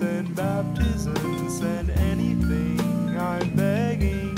baptism, 0.00 1.48
send 1.48 1.90
anything. 1.90 2.78
I'm 3.18 3.50
begging. 3.56 4.36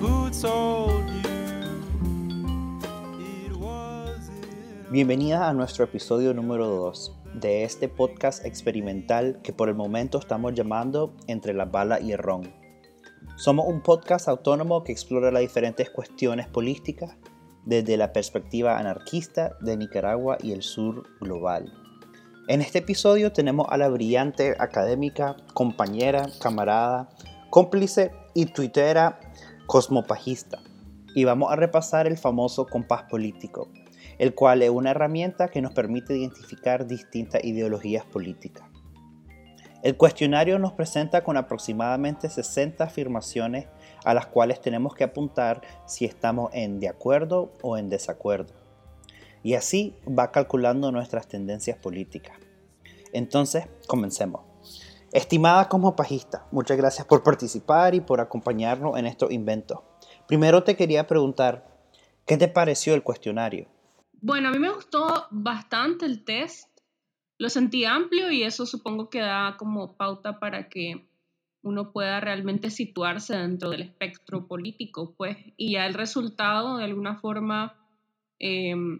Who 0.00 0.30
told 0.30 1.08
you? 1.08 1.24
Bienvenidas 4.90 5.42
a 5.42 5.52
nuestro 5.54 5.84
episodio 5.84 6.34
número 6.34 6.66
2 6.66 7.16
de 7.40 7.64
este 7.64 7.88
podcast 7.88 8.44
experimental 8.44 9.40
que 9.42 9.52
por 9.52 9.68
el 9.68 9.74
momento 9.74 10.18
estamos 10.18 10.54
llamando 10.54 11.16
Entre 11.26 11.54
la 11.54 11.64
bala 11.64 12.00
y 12.00 12.12
el 12.12 12.18
ron. 12.18 12.52
Somos 13.36 13.66
un 13.66 13.80
podcast 13.80 14.28
autónomo 14.28 14.84
que 14.84 14.92
explora 14.92 15.32
las 15.32 15.40
diferentes 15.40 15.90
cuestiones 15.90 16.46
políticas 16.48 17.16
desde 17.64 17.96
la 17.96 18.12
perspectiva 18.12 18.78
anarquista 18.78 19.56
de 19.60 19.76
Nicaragua 19.78 20.36
y 20.40 20.52
el 20.52 20.62
sur 20.62 21.04
global. 21.20 21.83
En 22.46 22.60
este 22.60 22.80
episodio 22.80 23.32
tenemos 23.32 23.68
a 23.70 23.78
la 23.78 23.88
brillante 23.88 24.54
académica, 24.58 25.34
compañera, 25.54 26.26
camarada, 26.42 27.08
cómplice 27.48 28.12
y 28.34 28.44
tuitera 28.44 29.18
cosmopagista. 29.66 30.58
Y 31.14 31.24
vamos 31.24 31.50
a 31.50 31.56
repasar 31.56 32.06
el 32.06 32.18
famoso 32.18 32.66
compás 32.66 33.04
político, 33.04 33.70
el 34.18 34.34
cual 34.34 34.60
es 34.60 34.68
una 34.68 34.90
herramienta 34.90 35.48
que 35.48 35.62
nos 35.62 35.72
permite 35.72 36.18
identificar 36.18 36.86
distintas 36.86 37.42
ideologías 37.42 38.04
políticas. 38.04 38.68
El 39.82 39.96
cuestionario 39.96 40.58
nos 40.58 40.72
presenta 40.72 41.24
con 41.24 41.38
aproximadamente 41.38 42.28
60 42.28 42.84
afirmaciones 42.84 43.68
a 44.04 44.12
las 44.12 44.26
cuales 44.26 44.60
tenemos 44.60 44.94
que 44.94 45.04
apuntar 45.04 45.62
si 45.86 46.04
estamos 46.04 46.50
en 46.52 46.78
de 46.78 46.88
acuerdo 46.88 47.54
o 47.62 47.78
en 47.78 47.88
desacuerdo. 47.88 48.63
Y 49.44 49.54
así 49.54 49.94
va 50.08 50.32
calculando 50.32 50.90
nuestras 50.90 51.28
tendencias 51.28 51.78
políticas. 51.78 52.36
Entonces, 53.12 53.66
comencemos. 53.86 54.40
Estimada 55.12 55.68
cosmopagista, 55.68 56.48
muchas 56.50 56.76
gracias 56.76 57.06
por 57.06 57.22
participar 57.22 57.94
y 57.94 58.00
por 58.00 58.20
acompañarnos 58.20 58.98
en 58.98 59.06
estos 59.06 59.30
inventos. 59.30 59.78
Primero 60.26 60.64
te 60.64 60.74
quería 60.74 61.06
preguntar, 61.06 61.68
¿qué 62.26 62.36
te 62.36 62.48
pareció 62.48 62.94
el 62.94 63.04
cuestionario? 63.04 63.68
Bueno, 64.20 64.48
a 64.48 64.50
mí 64.50 64.58
me 64.58 64.72
gustó 64.72 65.26
bastante 65.30 66.06
el 66.06 66.24
test. 66.24 66.68
Lo 67.38 67.48
sentí 67.50 67.84
amplio 67.84 68.32
y 68.32 68.42
eso 68.42 68.66
supongo 68.66 69.10
que 69.10 69.20
da 69.20 69.56
como 69.56 69.96
pauta 69.96 70.40
para 70.40 70.68
que 70.68 71.06
uno 71.62 71.92
pueda 71.92 72.20
realmente 72.20 72.70
situarse 72.70 73.36
dentro 73.36 73.70
del 73.70 73.82
espectro 73.82 74.46
político, 74.46 75.14
pues, 75.16 75.36
y 75.56 75.72
ya 75.72 75.86
el 75.86 75.94
resultado 75.94 76.78
de 76.78 76.84
alguna 76.84 77.20
forma 77.20 77.76
em, 78.38 78.98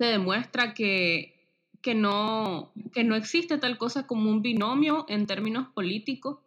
se 0.00 0.06
demuestra 0.06 0.72
que, 0.72 1.34
que, 1.82 1.94
no, 1.94 2.72
que 2.94 3.04
no 3.04 3.16
existe 3.16 3.58
tal 3.58 3.76
cosa 3.76 4.06
como 4.06 4.30
un 4.30 4.40
binomio 4.40 5.04
en 5.10 5.26
términos 5.26 5.68
políticos, 5.74 6.38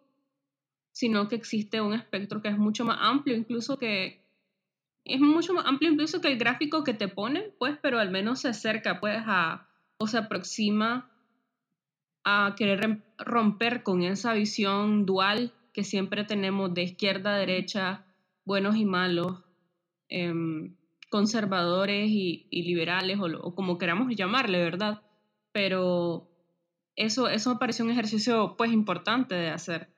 sino 0.90 1.28
que 1.28 1.36
existe 1.36 1.80
un 1.80 1.94
espectro 1.94 2.42
que 2.42 2.48
es 2.48 2.58
mucho 2.58 2.84
más 2.84 2.98
amplio, 3.00 3.36
incluso 3.36 3.78
que 3.78 4.26
es 5.04 5.20
mucho 5.20 5.54
más 5.54 5.66
amplio 5.66 5.92
incluso 5.92 6.20
que 6.20 6.32
el 6.32 6.36
gráfico 6.36 6.82
que 6.82 6.94
te 6.94 7.06
ponen, 7.06 7.44
pues, 7.60 7.78
pero 7.80 8.00
al 8.00 8.10
menos 8.10 8.40
se 8.40 8.48
acerca, 8.48 8.98
pues, 8.98 9.22
a, 9.24 9.68
o 9.98 10.08
se 10.08 10.18
aproxima 10.18 11.08
a 12.24 12.56
querer 12.56 13.04
romper 13.18 13.84
con 13.84 14.02
esa 14.02 14.32
visión 14.32 15.06
dual 15.06 15.52
que 15.72 15.84
siempre 15.84 16.24
tenemos 16.24 16.74
de 16.74 16.82
izquierda 16.82 17.36
a 17.36 17.38
derecha, 17.38 18.04
buenos 18.44 18.74
y 18.74 18.84
malos, 18.84 19.44
em, 20.08 20.74
conservadores 21.14 22.10
y, 22.10 22.48
liberales, 22.50 23.20
o, 23.20 23.54
como 23.54 23.78
queramos 23.78 24.12
llamarle, 24.16 24.58
¿verdad? 24.58 25.00
Pero 25.52 26.28
eso, 26.96 27.28
eso 27.28 27.50
me 27.50 27.60
pareció 27.60 27.84
un 27.84 27.92
ejercicio 27.92 28.56
pues 28.58 28.72
importante 28.72 29.36
de 29.36 29.48
hacer. 29.50 29.90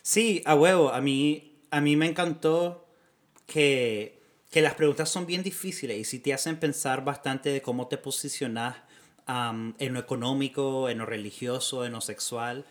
Sí, 0.00 0.40
a 0.46 0.54
huevo, 0.54 0.94
a 0.94 1.02
mí, 1.02 1.58
a 1.70 1.82
mí 1.82 1.94
me 1.94 2.06
encantó 2.06 2.88
que, 3.44 4.18
que 4.50 4.62
las 4.62 4.72
preguntas 4.76 5.10
son 5.10 5.26
bien 5.26 5.42
difíciles 5.42 5.98
y 5.98 6.04
si 6.04 6.20
te 6.20 6.32
hacen 6.32 6.58
pensar 6.58 7.04
bastante 7.04 7.50
de 7.50 7.60
cómo 7.60 7.86
te 7.86 7.98
posicionas 7.98 8.76
en 9.28 9.92
lo 9.92 10.00
económico, 10.00 10.88
en 10.88 10.96
lo 10.96 11.04
religioso, 11.04 11.84
en 11.84 11.92
lo 11.92 12.00
sexual. 12.00 12.64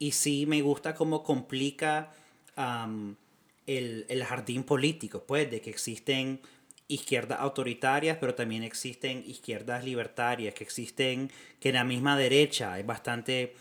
Y 0.00 0.10
sí 0.10 0.44
me 0.44 0.60
gusta 0.62 0.96
cómo 0.96 1.22
complica 1.22 2.12
el, 3.68 4.06
el, 4.08 4.24
jardín 4.24 4.64
político, 4.64 5.24
pues, 5.24 5.48
de 5.50 5.60
que 5.60 5.70
existen 5.70 6.40
izquierdas 6.88 7.38
autoritarias, 7.40 8.16
pero 8.18 8.34
también 8.34 8.62
existen 8.62 9.22
izquierdas 9.26 9.84
libertarias, 9.84 10.54
que 10.54 10.64
existen, 10.64 11.30
que 11.60 11.68
en 11.68 11.76
la 11.76 11.84
misma 11.84 12.16
derecha 12.16 12.72
hay 12.72 12.82
bastante 12.82 13.54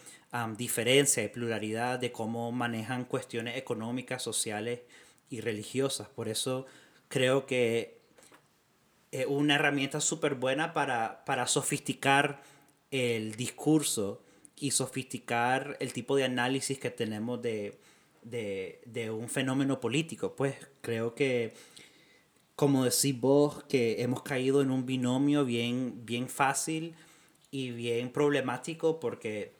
diferencia 0.57 1.23
y 1.23 1.29
pluralidad 1.29 1.99
de 1.99 2.11
cómo 2.11 2.51
manejan 2.51 3.05
cuestiones 3.05 3.57
económicas, 3.57 4.21
sociales 4.21 4.81
y 5.29 5.41
religiosas. 5.41 6.07
Por 6.09 6.29
eso 6.29 6.65
creo 7.07 7.45
que 7.45 7.99
es 9.11 9.25
una 9.25 9.55
herramienta 9.55 9.99
súper 9.99 10.35
buena 10.35 10.73
para, 10.73 11.25
para 11.25 11.47
sofisticar 11.47 12.43
el 12.91 13.35
discurso 13.35 14.21
y 14.55 14.71
sofisticar 14.71 15.77
el 15.79 15.93
tipo 15.93 16.15
de 16.15 16.25
análisis 16.25 16.77
que 16.79 16.91
tenemos 16.91 17.41
de, 17.41 17.79
de, 18.29 18.81
de, 18.85 19.11
un 19.11 19.29
fenómeno 19.29 19.79
político. 19.79 20.35
Pues 20.35 20.55
creo 20.81 21.15
que, 21.15 21.53
como 22.55 22.85
decís 22.85 23.19
vos, 23.19 23.63
que 23.63 24.01
hemos 24.01 24.21
caído 24.23 24.61
en 24.61 24.71
un 24.71 24.85
binomio 24.85 25.45
bien, 25.45 26.05
bien 26.05 26.27
fácil 26.29 26.95
y 27.51 27.71
bien 27.71 28.11
problemático 28.11 28.99
porque 28.99 29.57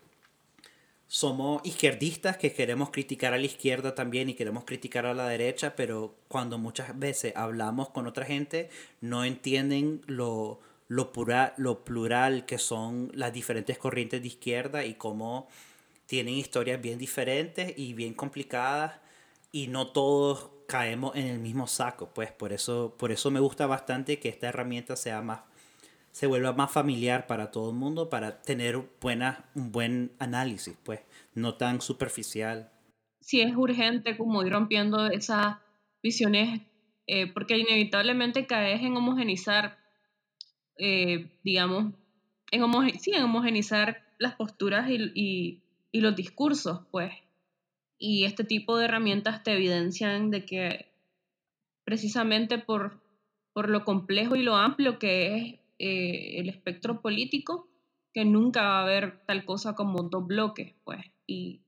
somos 1.07 1.61
izquierdistas 1.66 2.38
que 2.38 2.51
queremos 2.51 2.89
criticar 2.89 3.33
a 3.33 3.38
la 3.38 3.45
izquierda 3.45 3.95
también 3.95 4.29
y 4.29 4.33
queremos 4.33 4.66
criticar 4.66 5.05
a 5.05 5.13
la 5.13 5.28
derecha, 5.28 5.75
pero 5.75 6.16
cuando 6.28 6.57
muchas 6.57 6.99
veces 6.99 7.34
hablamos 7.35 7.89
con 7.89 8.07
otra 8.07 8.25
gente 8.25 8.69
no 8.99 9.23
entienden 9.23 10.01
lo, 10.05 10.59
lo, 10.89 11.11
lo 11.55 11.84
plural 11.85 12.45
que 12.45 12.57
son 12.57 13.09
las 13.13 13.31
diferentes 13.31 13.78
corrientes 13.78 14.22
de 14.22 14.28
izquierda 14.28 14.84
y 14.84 14.95
cómo 14.95 15.47
tienen 16.07 16.34
historias 16.34 16.81
bien 16.81 16.97
diferentes 16.97 17.73
y 17.78 17.94
bien 17.94 18.16
complicadas 18.16 19.00
y 19.51 19.68
no 19.68 19.91
todos 19.91 20.50
caemos 20.68 21.16
en 21.16 21.28
el 21.28 21.40
mismo 21.40 21.68
saco, 21.68 22.09
pues 22.13 22.31
por 22.31 22.51
eso, 22.51 22.95
por 22.97 23.12
eso 23.12 23.29
me 23.31 23.40
gusta 23.40 23.68
bastante 23.68 24.19
que 24.19 24.29
esta 24.29 24.50
herramienta 24.50 24.96
sea 24.96 25.22
más 25.22 25.41
se 26.17 26.25
vuelva 26.25 26.51
más 26.51 26.72
familiar 26.72 27.28
para 27.28 27.51
todo 27.51 27.69
el 27.69 27.75
mundo 27.75 28.09
para 28.09 28.41
tener 28.41 28.81
buena, 29.00 29.46
un 29.53 29.72
buen 29.72 30.12
análisis, 30.17 30.75
pues, 30.84 31.01
no 31.35 31.53
tan 31.57 31.79
superficial. 31.79 32.72
Sí, 33.22 33.41
es 33.41 33.56
urgente 33.56 34.17
como 34.17 34.41
ir 34.44 34.51
rompiendo 34.51 35.06
esas 35.12 35.57
visiones, 36.01 36.62
eh, 37.06 37.31
porque 37.31 37.59
inevitablemente 37.59 38.47
caes 38.47 38.81
en 38.81 38.97
homogenizar, 38.97 39.78
eh, 40.79 41.29
digamos, 41.44 41.94
en, 42.50 43.00
sí, 43.00 43.12
en 43.13 43.22
homogenizar 43.22 44.03
las 44.17 44.34
posturas 44.34 44.90
y, 44.90 45.12
y, 45.13 45.62
y 45.92 46.02
los 46.02 46.16
discursos, 46.16 46.81
pues. 46.92 47.12
Y 48.00 48.25
este 48.25 48.44
tipo 48.44 48.78
de 48.78 48.86
herramientas 48.86 49.44
te 49.44 49.53
evidencian 49.53 50.30
de 50.30 50.46
que 50.46 50.92
precisamente 51.84 52.58
por, 52.58 53.02
por 53.53 53.70
lo 53.70 53.86
complejo 53.86 54.36
y 54.36 54.44
lo 54.44 54.56
amplio 54.56 55.00
que 55.00 55.36
es 55.36 55.53
eh, 55.80 56.40
el 56.40 56.50
espectro 56.50 57.02
político, 57.02 57.70
que 58.14 58.26
nunca 58.26 58.64
va 58.64 58.80
a 58.80 58.84
haber 58.84 59.24
tal 59.26 59.46
cosa 59.46 59.76
como 59.76 60.03
dos 60.03 60.26
bloques, 60.26 60.76
pues, 60.84 61.06
y 61.26 61.62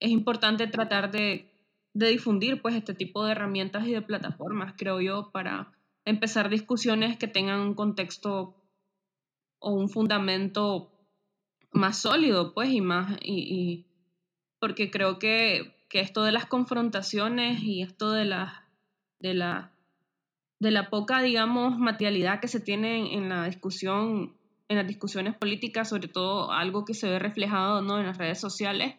es 0.00 0.10
importante 0.10 0.66
tratar 0.68 1.10
de, 1.10 1.50
de 1.92 2.08
difundir, 2.08 2.62
pues, 2.62 2.74
este 2.74 2.94
tipo 2.94 3.24
de 3.24 3.32
herramientas 3.32 3.86
y 3.86 3.92
de 3.92 4.02
plataformas, 4.02 4.74
creo 4.76 5.00
yo, 5.00 5.30
para 5.32 5.72
empezar 6.04 6.48
discusiones 6.48 7.16
que 7.16 7.28
tengan 7.28 7.60
un 7.60 7.74
contexto 7.74 8.56
o 9.58 9.72
un 9.72 9.88
fundamento 9.88 10.91
más 11.72 11.98
sólido, 11.98 12.54
pues, 12.54 12.70
y 12.70 12.80
más, 12.80 13.18
y, 13.22 13.34
y 13.34 13.86
porque 14.58 14.90
creo 14.90 15.18
que, 15.18 15.74
que, 15.88 16.00
esto 16.00 16.22
de 16.22 16.32
las 16.32 16.46
confrontaciones 16.46 17.62
y 17.62 17.82
esto 17.82 18.12
de 18.12 18.24
la, 18.24 18.68
de 19.20 19.34
la 19.34 19.72
de 20.62 20.70
la 20.70 20.90
poca, 20.90 21.20
digamos, 21.22 21.76
materialidad 21.76 22.38
que 22.38 22.46
se 22.46 22.60
tiene 22.60 23.16
en 23.16 23.28
la 23.28 23.46
discusión, 23.46 24.36
en 24.68 24.76
las 24.76 24.86
discusiones 24.86 25.34
políticas, 25.34 25.88
sobre 25.88 26.06
todo 26.06 26.52
algo 26.52 26.84
que 26.84 26.94
se 26.94 27.10
ve 27.10 27.18
reflejado 27.18 27.82
¿no? 27.82 27.98
en 27.98 28.06
las 28.06 28.16
redes 28.16 28.38
sociales, 28.38 28.94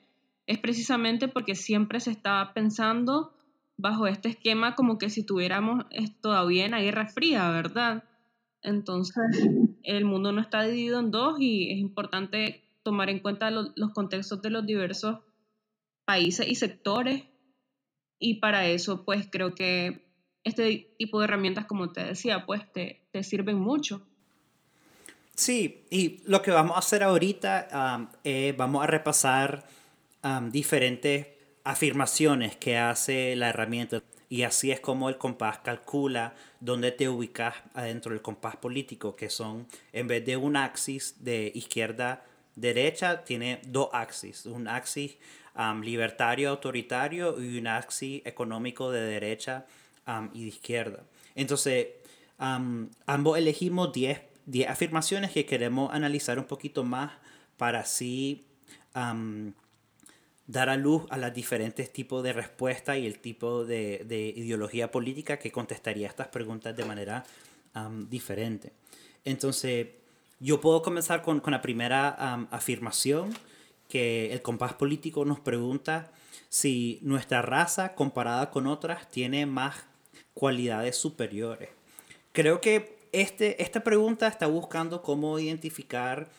es 0.46 0.58
precisamente 0.58 1.30
porque 1.30 1.56
siempre 1.56 2.02
se 2.02 2.12
está 2.12 2.52
pensando 2.54 3.32
bajo 3.78 4.08
este 4.08 4.28
esquema 4.28 4.76
como 4.76 4.98
que 4.98 5.10
si 5.10 5.26
tuviéramos 5.26 5.86
todavía 6.20 6.66
en 6.66 6.72
la 6.72 6.82
Guerra 6.82 7.08
Fría, 7.08 7.50
¿verdad? 7.50 8.04
Entonces, 8.62 9.24
el 9.84 10.06
mundo 10.06 10.32
no 10.32 10.42
está 10.42 10.64
dividido 10.64 11.00
en 11.00 11.12
dos 11.12 11.40
y 11.40 11.72
es 11.72 11.78
importante 11.78 12.64
tomar 12.84 13.10
en 13.10 13.20
cuenta 13.20 13.52
los 13.52 13.92
contextos 13.94 14.42
de 14.42 14.50
los 14.50 14.66
diversos 14.66 15.20
países 16.06 16.48
y 16.48 16.56
sectores. 16.56 17.24
Y 18.20 18.36
para 18.36 18.68
eso, 18.68 19.04
pues 19.04 19.28
creo 19.30 19.56
que 19.56 20.06
este 20.44 20.94
tipo 20.98 21.20
de 21.20 21.26
herramientas, 21.26 21.66
como 21.66 21.92
te 21.92 22.04
decía, 22.04 22.46
pues 22.46 22.72
te, 22.72 23.02
te 23.12 23.24
sirven 23.24 23.58
mucho. 23.58 24.06
Sí, 25.36 25.86
y 25.90 26.22
lo 26.26 26.42
que 26.42 26.52
vamos 26.52 26.76
a 26.76 26.80
hacer 26.80 27.04
ahorita 27.04 28.08
um, 28.24 28.56
vamos 28.56 28.84
a 28.84 28.88
repasar 28.88 29.68
diferentes 30.52 31.28
afirmaciones 31.66 32.56
que 32.56 32.78
hace 32.78 33.36
la 33.36 33.50
herramienta 33.50 34.02
y 34.34 34.42
así 34.42 34.72
es 34.72 34.80
como 34.80 35.10
el 35.10 35.20
compás 35.20 35.60
calcula 35.60 36.34
dónde 36.60 36.92
te 36.92 37.08
ubicas 37.08 37.54
adentro 37.76 38.14
del 38.14 38.24
compás 38.24 38.56
político, 38.56 39.16
que 39.16 39.30
son 39.30 39.68
en 39.92 40.08
vez 40.08 40.26
de 40.26 40.38
un 40.38 40.56
axis 40.56 41.24
de 41.24 41.52
izquierda 41.54 42.26
derecha 42.56 43.26
tiene 43.26 43.62
dos 43.68 43.90
axis, 43.94 44.48
un 44.48 44.68
axis 44.68 45.18
libertario 45.84 46.50
autoritario 46.50 47.40
y 47.40 47.60
un 47.60 47.68
axis 47.68 48.24
económico 48.26 48.90
de 48.90 49.02
derecha 49.02 49.68
y 50.34 50.42
de 50.42 50.48
izquierda. 50.48 51.04
Entonces, 51.36 51.90
ambos 52.40 53.38
elegimos 53.38 53.94
10 53.94 54.20
10 54.48 54.68
afirmaciones 54.68 55.30
que 55.30 55.46
queremos 55.46 55.94
analizar 55.94 56.40
un 56.40 56.46
poquito 56.46 56.84
más 56.84 57.12
para 57.56 57.82
así 57.82 58.48
dar 60.48 60.70
a 60.70 60.76
luz 60.76 61.04
a 61.10 61.18
los 61.18 61.34
diferentes 61.34 61.92
tipos 61.92 62.24
de 62.24 62.34
respuestas 62.34 62.98
y 62.98 63.06
el 63.06 63.20
tipo 63.20 63.66
de, 63.66 64.04
de, 64.06 64.34
ideología 64.36 64.92
política 64.92 65.40
que 65.40 65.52
contestaría 65.52 66.08
estas 66.08 66.28
preguntas 66.28 66.76
de 66.76 66.86
manera 66.86 67.24
diferente. 68.10 68.72
Entonces, 69.26 69.88
yo 70.40 70.62
puedo 70.62 70.84
comenzar 70.84 71.24
con, 71.24 71.40
con 71.40 71.52
la 71.52 71.62
primera 71.62 72.10
afirmación, 72.52 73.34
que 73.90 74.32
el 74.34 74.42
compás 74.42 74.74
político 74.74 75.26
nos 75.26 75.40
pregunta 75.40 76.12
si 76.50 77.00
nuestra 77.02 77.42
raza 77.42 77.96
comparada 77.96 78.52
con 78.52 78.68
otras 78.68 79.10
tiene 79.10 79.46
más 79.46 79.86
cualidades 80.34 80.98
superiores. 80.98 81.70
Creo 82.32 82.62
que 82.62 82.98
este, 83.12 83.62
esta 83.62 83.84
pregunta 83.84 84.28
está 84.28 84.48
buscando 84.48 85.02
cómo 85.02 85.40
identificar 85.40 86.30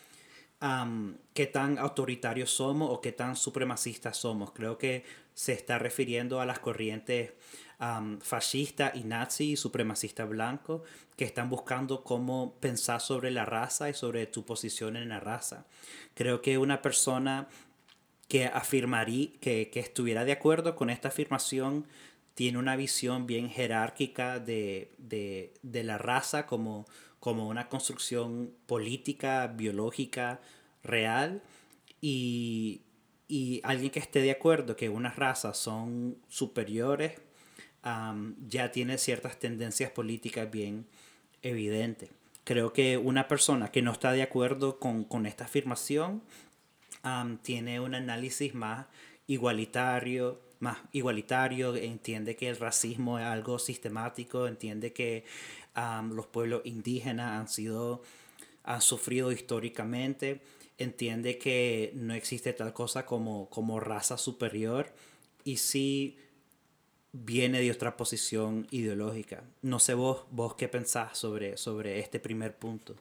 um, 0.65 1.17
qué 1.35 1.47
tan 1.47 1.79
autoritarios 1.79 2.51
somos 2.51 2.91
o 2.91 3.01
qué 3.01 3.13
tan 3.13 3.37
supremacistas 3.37 4.17
somos. 4.17 4.53
Creo 4.53 4.79
que 4.79 5.05
se 5.35 5.53
está 5.53 5.79
refiriendo 5.79 6.41
a 6.41 6.47
las 6.47 6.59
corrientes 6.59 7.33
um, 7.81 8.19
fascista 8.21 8.93
y 8.95 9.05
nazi 9.05 9.53
y 9.53 9.57
supremacista 9.57 10.25
blanco 10.25 10.83
que 11.17 11.25
están 11.25 11.51
buscando 11.51 12.03
cómo 12.03 12.55
pensar 12.61 13.01
sobre 13.01 13.31
la 13.31 13.45
raza 13.45 13.91
y 13.91 13.95
sobre 13.95 14.27
tu 14.27 14.45
posición 14.45 14.97
en 14.97 15.11
la 15.11 15.21
raza. 15.21 15.67
Creo 16.15 16.41
que 16.41 16.57
una 16.57 16.81
persona 16.81 17.49
que 18.29 18.47
afirmaría, 18.47 19.29
que, 19.41 19.71
que 19.71 19.81
estuviera 19.81 20.25
de 20.25 20.33
acuerdo 20.33 20.75
con 20.77 20.89
esta 20.89 21.09
afirmación 21.09 21.87
tiene 22.35 22.59
una 22.59 22.75
visión 22.75 23.27
bien 23.27 23.49
jerárquica 23.49 24.41
de, 24.41 24.93
de, 24.99 25.55
de 25.63 25.85
la 25.85 25.99
raza 25.99 26.47
como, 26.47 26.87
como 27.25 27.49
una 27.49 27.71
construcción 27.71 28.53
política, 28.67 29.47
biológica, 29.47 30.43
real, 30.83 31.43
y, 32.03 32.83
y 33.29 33.63
alguien 33.65 33.91
que 33.91 33.99
esté 33.99 34.21
de 34.21 34.31
acuerdo 34.31 34.77
que 34.77 34.91
unas 34.91 35.17
razas 35.17 35.57
son 35.57 36.19
superiores, 36.29 37.13
ya 38.47 38.73
tiene 38.73 38.99
ciertas 38.99 39.39
tendencias 39.39 39.91
políticas 39.91 40.51
bien 40.51 40.87
evidentes. 41.41 42.11
Creo 42.45 42.75
que 42.75 42.99
una 42.99 43.27
persona 43.27 43.71
que 43.71 43.81
no 43.81 43.93
está 43.93 44.13
de 44.13 44.23
acuerdo 44.23 44.79
con, 44.79 45.05
con 45.05 45.25
esta 45.25 45.45
afirmación 45.45 46.23
tiene 47.41 47.81
un 47.81 47.95
análisis 47.95 48.55
más 48.55 48.85
igualitario, 49.27 50.43
más 50.61 50.77
igualitario, 50.93 51.75
entiende 51.75 52.37
que 52.37 52.51
el 52.51 52.57
racismo 52.57 53.19
es 53.19 53.25
algo 53.25 53.59
sistemático, 53.59 54.47
entiende 54.47 54.93
que 54.93 55.25
um, 55.77 56.13
los 56.13 56.27
pueblos 56.27 56.63
indígenas 56.65 57.41
han 57.41 57.49
sido, 57.49 58.03
han 58.63 58.81
sufrido 58.81 59.33
históricamente, 59.33 60.43
entiende 60.79 61.39
que 61.39 61.93
no 61.95 62.15
existe 62.15 62.53
tal 62.53 62.73
cosa 62.73 63.07
como, 63.07 63.49
como 63.49 63.81
raza 63.81 64.19
superior 64.19 64.93
y 65.45 65.59
sí 65.59 66.19
viene 67.13 67.61
de 67.61 67.71
otra 67.71 67.97
posición 67.97 68.67
ideológica. 68.71 69.45
No 69.63 69.79
sé 69.79 69.95
vos, 69.95 70.25
vos 70.31 70.55
qué 70.55 70.69
pensás 70.69 71.17
sobre, 71.17 71.57
sobre 71.57 72.01
este 72.01 72.19
primer 72.19 72.57
punto. 72.57 72.97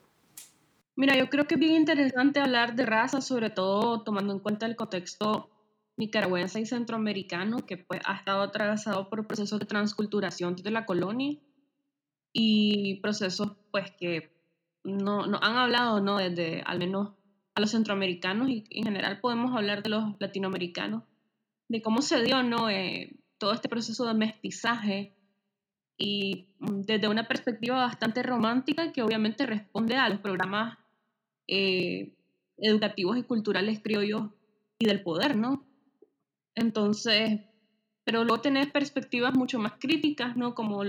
Mira, 0.96 1.18
yo 1.18 1.28
creo 1.30 1.48
que 1.48 1.56
es 1.56 1.60
bien 1.60 1.74
interesante 1.74 2.40
hablar 2.40 2.76
de 2.76 2.86
raza, 2.86 3.22
sobre 3.22 3.50
todo 3.50 4.04
tomando 4.04 4.32
en 4.34 4.40
cuenta 4.40 4.68
el 4.68 4.76
contexto 4.76 5.50
nicaragüense 5.98 6.60
y 6.60 6.66
centroamericano 6.68 7.66
que 7.66 7.78
pues, 7.78 8.02
ha 8.06 8.16
estado 8.18 8.44
atravesado 8.44 9.10
por 9.10 9.26
procesos 9.26 9.60
de 9.60 9.66
transculturación 9.66 10.56
desde 10.56 10.70
la 10.70 10.86
colonia 10.86 11.40
y 12.34 13.00
procesos 13.02 13.56
pues 13.72 13.92
que 13.92 14.34
no, 14.84 15.28
no 15.28 15.40
han 15.42 15.56
hablado 15.56 16.02
no 16.02 16.18
desde 16.18 16.62
al 16.66 16.80
menos 16.80 17.14
a 17.56 17.62
los 17.62 17.72
centroamericanos 17.72 18.50
y 18.50 18.66
en 18.72 18.86
general 18.86 19.20
podemos 19.22 19.56
hablar 19.56 19.84
de 19.84 19.92
los 19.92 20.16
latinoamericanos 20.20 21.04
de 21.70 21.82
cómo 21.82 22.02
se 22.02 22.24
dio 22.24 22.44
no 22.44 22.70
eh, 22.70 23.16
todo 23.38 23.54
este 23.54 23.70
proceso 23.70 24.06
de 24.06 24.14
mestizaje 24.14 25.16
y 25.98 26.50
mm, 26.60 26.82
desde 26.82 27.08
una 27.08 27.28
perspectiva 27.28 27.76
bastante 27.78 28.24
romántica 28.24 28.92
que 28.92 29.02
obviamente 29.02 29.46
responde 29.46 29.96
a 29.96 30.10
los 30.10 30.20
programas 30.20 30.78
eh, 31.48 32.16
educativos 32.58 33.18
y 33.18 33.24
culturales 33.24 33.82
criollos 33.82 34.30
y 34.80 34.86
del 34.86 35.04
poder, 35.04 35.36
¿no? 35.36 35.66
Entonces, 36.56 37.42
pero 38.04 38.24
luego 38.24 38.42
tenés 38.42 38.68
perspectivas 38.72 39.34
mucho 39.34 39.60
más 39.60 39.74
críticas, 39.80 40.36
¿no? 40.36 40.56
Como 40.56 40.84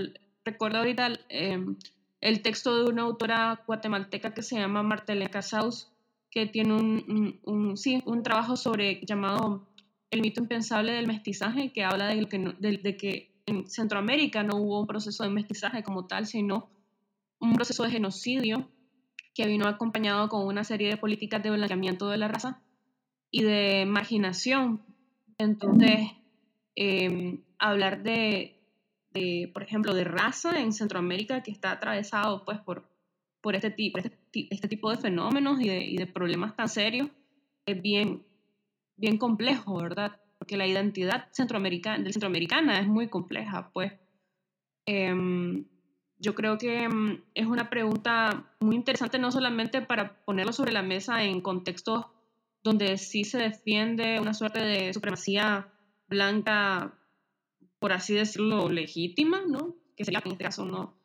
recuerdo 0.45 0.77
ahorita 0.77 1.09
em, 1.29 1.75
el 2.21 2.41
texto 2.41 2.77
de 2.77 2.89
una 2.89 3.01
autora 3.01 3.63
guatemalteca 3.67 4.33
que 4.33 4.43
se 4.43 4.55
llama 4.55 4.83
Martelena 4.83 5.29
Casaus, 5.29 5.91
que 6.29 6.45
tiene 6.45 6.73
un, 6.73 7.77
sí, 7.77 8.01
un 8.05 8.23
trabajo 8.23 8.55
sobre 8.55 9.01
llamado 9.05 9.67
El 10.11 10.21
mito 10.21 10.41
impensable 10.41 10.93
del 10.93 11.07
mestizaje, 11.07 11.71
que 11.71 11.83
habla 11.83 12.07
de 12.07 12.25
que, 12.27 12.39
de, 12.59 12.77
de 12.77 12.97
que 12.97 13.41
en 13.45 13.67
Centroamérica 13.67 14.43
no 14.43 14.57
hubo 14.57 14.81
un 14.81 14.87
proceso 14.87 15.23
de 15.23 15.29
mestizaje 15.29 15.83
como 15.83 16.05
tal, 16.05 16.25
sino 16.25 16.69
un 17.39 17.53
proceso 17.53 17.83
de 17.83 17.91
genocidio 17.91 18.69
que 19.33 19.47
vino 19.47 19.67
acompañado 19.67 20.29
con 20.29 20.45
una 20.47 20.63
serie 20.63 20.89
de 20.89 20.97
políticas 20.97 21.43
de 21.43 21.51
blanqueamiento 21.51 22.09
de 22.09 22.17
la 22.17 22.27
raza 22.27 22.61
y 23.29 23.43
de 23.43 23.85
marginación. 23.85 24.81
Entonces, 25.37 26.11
em, 26.75 27.41
hablar 27.59 28.01
de, 28.03 28.54
de, 29.15 29.49
por 29.51 29.63
ejemplo, 29.63 29.95
de 29.95 30.03
raza 30.03 30.59
en 30.59 30.71
Centroamérica 30.71 31.41
que 31.41 31.49
está 31.49 31.71
atravesado 31.71 32.45
pues, 32.45 32.59
por, 32.59 32.87
por 33.41 33.55
este, 33.55 33.71
tipo, 33.71 33.97
este, 33.97 34.15
este 34.51 34.67
tipo 34.67 34.91
de 34.91 34.97
fenómenos 34.97 35.59
y 35.59 35.69
de, 35.69 35.83
y 35.83 35.97
de, 35.97 36.05
problemas 36.05 36.55
tan 36.55 36.69
serios 36.69 37.09
es 37.65 37.81
bien, 37.81 38.23
bien 38.95 39.17
complejo, 39.17 39.81
¿verdad? 39.81 40.21
Porque 40.37 40.57
la 40.57 40.67
identidad 40.67 41.29
centroamericana, 41.31 42.03
del 42.03 42.13
centroamericana 42.13 42.79
es 42.79 42.87
muy 42.87 43.07
compleja, 43.07 43.71
pues. 43.73 43.93
Eh, 44.85 45.65
yo 46.17 46.33
creo 46.33 46.57
que 46.57 46.83
em, 46.83 47.21
es 47.33 47.45
una 47.45 47.69
pregunta 47.69 48.55
muy 48.59 48.75
interesante, 48.75 49.19
no 49.19 49.31
solamente 49.31 49.81
para 49.81 50.23
ponerlo 50.25 50.53
sobre 50.53 50.71
la 50.71 50.81
mesa 50.81 51.23
en 51.23 51.41
contextos 51.41 52.05
donde 52.63 52.97
sí 52.97 53.23
se 53.23 53.37
defiende 53.37 54.19
una 54.19 54.33
suerte 54.33 54.59
de 54.59 54.93
supremacía 54.93 55.67
blanca, 56.07 56.97
por 57.85 57.93
así 57.93 58.15
decirlo, 58.15 58.67
legítima, 58.67 59.43
¿no? 59.47 59.75
Que 59.95 60.05
sería 60.05 60.19
en 60.25 60.31
este 60.31 60.43
caso 60.43 60.65
no, 60.65 60.95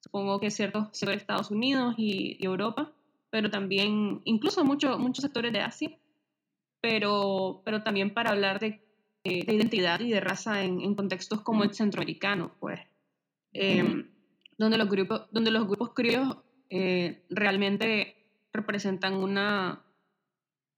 supongo 0.00 0.40
que 0.40 0.50
ciertos 0.50 0.84
sectores 0.92 1.18
de 1.18 1.20
Estados 1.20 1.50
Unidos 1.50 1.94
y, 1.98 2.42
Europa, 2.42 2.90
pero 3.28 3.50
también 3.50 4.22
incluso 4.24 4.64
muchos 4.64 4.98
muchos 4.98 5.24
sectores 5.24 5.52
de 5.52 5.60
Asia, 5.60 5.90
pero, 6.80 7.60
pero 7.66 7.82
también 7.82 8.14
para 8.14 8.30
hablar 8.30 8.60
de, 8.60 8.80
de 9.22 9.52
identidad 9.52 10.00
y 10.00 10.08
de 10.08 10.20
raza 10.20 10.64
en, 10.64 10.80
en, 10.80 10.94
contextos 10.94 11.42
como 11.42 11.64
el 11.64 11.74
centroamericano, 11.74 12.54
pues, 12.60 12.80
eh, 13.52 14.06
donde, 14.56 14.78
los 14.78 14.88
grupos, 14.88 15.26
donde 15.32 15.50
los 15.50 15.66
grupos 15.66 15.90
criollos 15.92 16.38
eh, 16.70 17.26
realmente 17.28 18.16
representan 18.54 19.16
una 19.16 19.84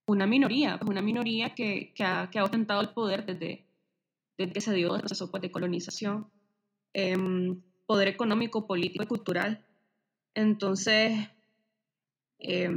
una 0.07 0.27
minoría, 0.27 0.79
pues 0.79 0.91
una 0.91 1.01
minoría 1.01 1.55
que, 1.55 1.93
que, 1.95 2.03
ha, 2.03 2.29
que 2.29 2.41
ha 2.41 2.45
ostentado 2.45 2.81
el 2.81 2.89
poder 2.89 3.25
desde, 3.25 3.64
desde 4.37 4.53
que 4.53 4.61
se 4.61 4.75
dio 4.75 4.95
el 4.95 5.01
proceso 5.01 5.31
pues, 5.31 5.43
de 5.43 5.51
colonización, 5.51 6.31
eh, 6.93 7.17
poder 7.87 8.09
económico, 8.09 8.67
político 8.67 9.05
y 9.05 9.07
cultural. 9.07 9.67
Entonces, 10.35 11.13
eh, 12.39 12.71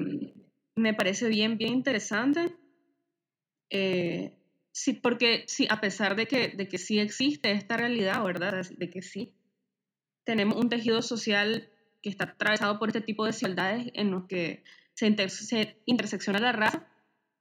me 0.76 0.94
parece 0.94 1.30
bien, 1.30 1.58
bien 1.58 1.74
interesante. 1.74 2.56
Eh, 3.70 4.34
sí, 4.72 4.94
porque 4.94 5.44
sí, 5.48 5.68
a 5.70 5.82
pesar 5.82 6.16
de 6.16 6.28
que, 6.28 6.50
de 6.50 6.68
que 6.68 6.78
sí 6.78 7.00
existe 7.00 7.52
esta 7.52 7.78
realidad, 7.78 8.24
¿verdad? 8.24 8.66
De 8.78 8.90
que 8.90 9.02
sí, 9.02 9.34
tenemos 10.24 10.58
un 10.58 10.70
tejido 10.70 11.02
social 11.02 11.70
que 12.02 12.10
está 12.10 12.26
atravesado 12.26 12.78
por 12.80 12.90
este 12.90 13.02
tipo 13.02 13.26
de 13.26 13.32
desigualdades 13.32 13.92
en 13.94 14.12
los 14.12 14.28
que 14.28 14.64
se, 14.94 15.08
inter 15.08 15.30
se 15.30 15.82
intersecciona 15.86 16.40
la 16.40 16.52
raza 16.52 16.88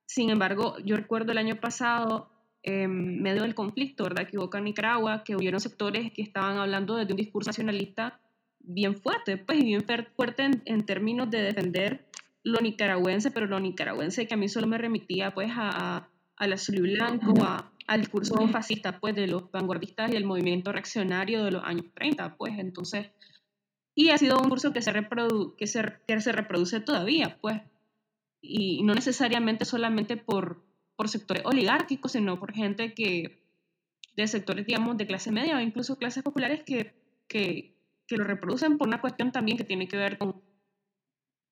sin 0.06 0.30
embargo, 0.30 0.76
yo 0.84 0.96
recuerdo 0.96 1.32
el 1.32 1.38
año 1.38 1.56
pasado, 1.60 2.30
en 2.66 3.22
medio 3.22 3.42
del 3.42 3.54
conflicto, 3.54 4.04
¿verdad? 4.04 4.26
Que 4.28 4.36
hubo 4.36 4.54
en 4.56 4.64
Nicaragua, 4.64 5.22
que 5.24 5.36
hubieron 5.36 5.60
sectores 5.60 6.12
que 6.12 6.20
estaban 6.20 6.58
hablando 6.58 6.96
de 6.96 7.10
un 7.12 7.16
discurso 7.16 7.50
nacionalista 7.50 8.20
bien 8.58 8.96
fuerte, 8.96 9.36
pues 9.36 9.62
bien 9.62 9.84
fuerte 10.16 10.42
en, 10.42 10.62
en 10.64 10.84
términos 10.84 11.30
de 11.30 11.42
defender 11.42 12.04
lo 12.42 12.60
nicaragüense, 12.60 13.30
pero 13.30 13.46
lo 13.46 13.60
nicaragüense 13.60 14.26
que 14.26 14.34
a 14.34 14.36
mí 14.36 14.48
solo 14.48 14.66
me 14.66 14.78
remitía 14.78 15.32
pues 15.32 15.50
a, 15.54 16.08
al 16.36 16.52
azul 16.52 16.76
y 16.76 16.80
blanco, 16.80 17.34
a, 17.42 17.72
al 17.86 18.00
discurso 18.00 18.34
fascista 18.48 18.98
pues 18.98 19.14
de 19.14 19.28
los 19.28 19.50
vanguardistas 19.52 20.12
y 20.12 20.16
el 20.16 20.24
movimiento 20.24 20.72
reaccionario 20.72 21.44
de 21.44 21.52
los 21.52 21.64
años 21.64 21.86
30, 21.94 22.36
pues 22.36 22.58
entonces, 22.58 23.08
y 23.94 24.10
ha 24.10 24.18
sido 24.18 24.38
un 24.40 24.48
curso 24.48 24.72
que 24.72 24.82
se, 24.82 24.92
reprodu 24.92 25.54
que 25.56 25.68
se, 25.68 25.84
que 26.06 26.20
se 26.20 26.32
reproduce 26.32 26.80
todavía, 26.80 27.38
pues, 27.40 27.62
y 28.40 28.82
no 28.82 28.94
necesariamente 28.94 29.64
solamente 29.64 30.16
por, 30.16 30.62
por 30.96 31.08
sectores 31.08 31.44
oligárquicos, 31.44 32.12
sino 32.12 32.40
por 32.40 32.52
gente 32.52 32.94
que, 32.94 33.42
de 34.16 34.26
sectores, 34.26 34.66
digamos, 34.66 34.96
de 34.96 35.06
clase 35.06 35.30
media 35.30 35.56
o 35.56 35.60
incluso 35.60 35.98
clases 35.98 36.22
populares 36.22 36.62
que, 36.64 36.94
que, 37.28 37.76
que 38.06 38.16
lo 38.16 38.24
reproducen 38.24 38.78
por 38.78 38.88
una 38.88 39.00
cuestión 39.00 39.30
también 39.30 39.58
que 39.58 39.64
tiene 39.64 39.88
que 39.88 39.98
ver 39.98 40.16
con, 40.16 40.42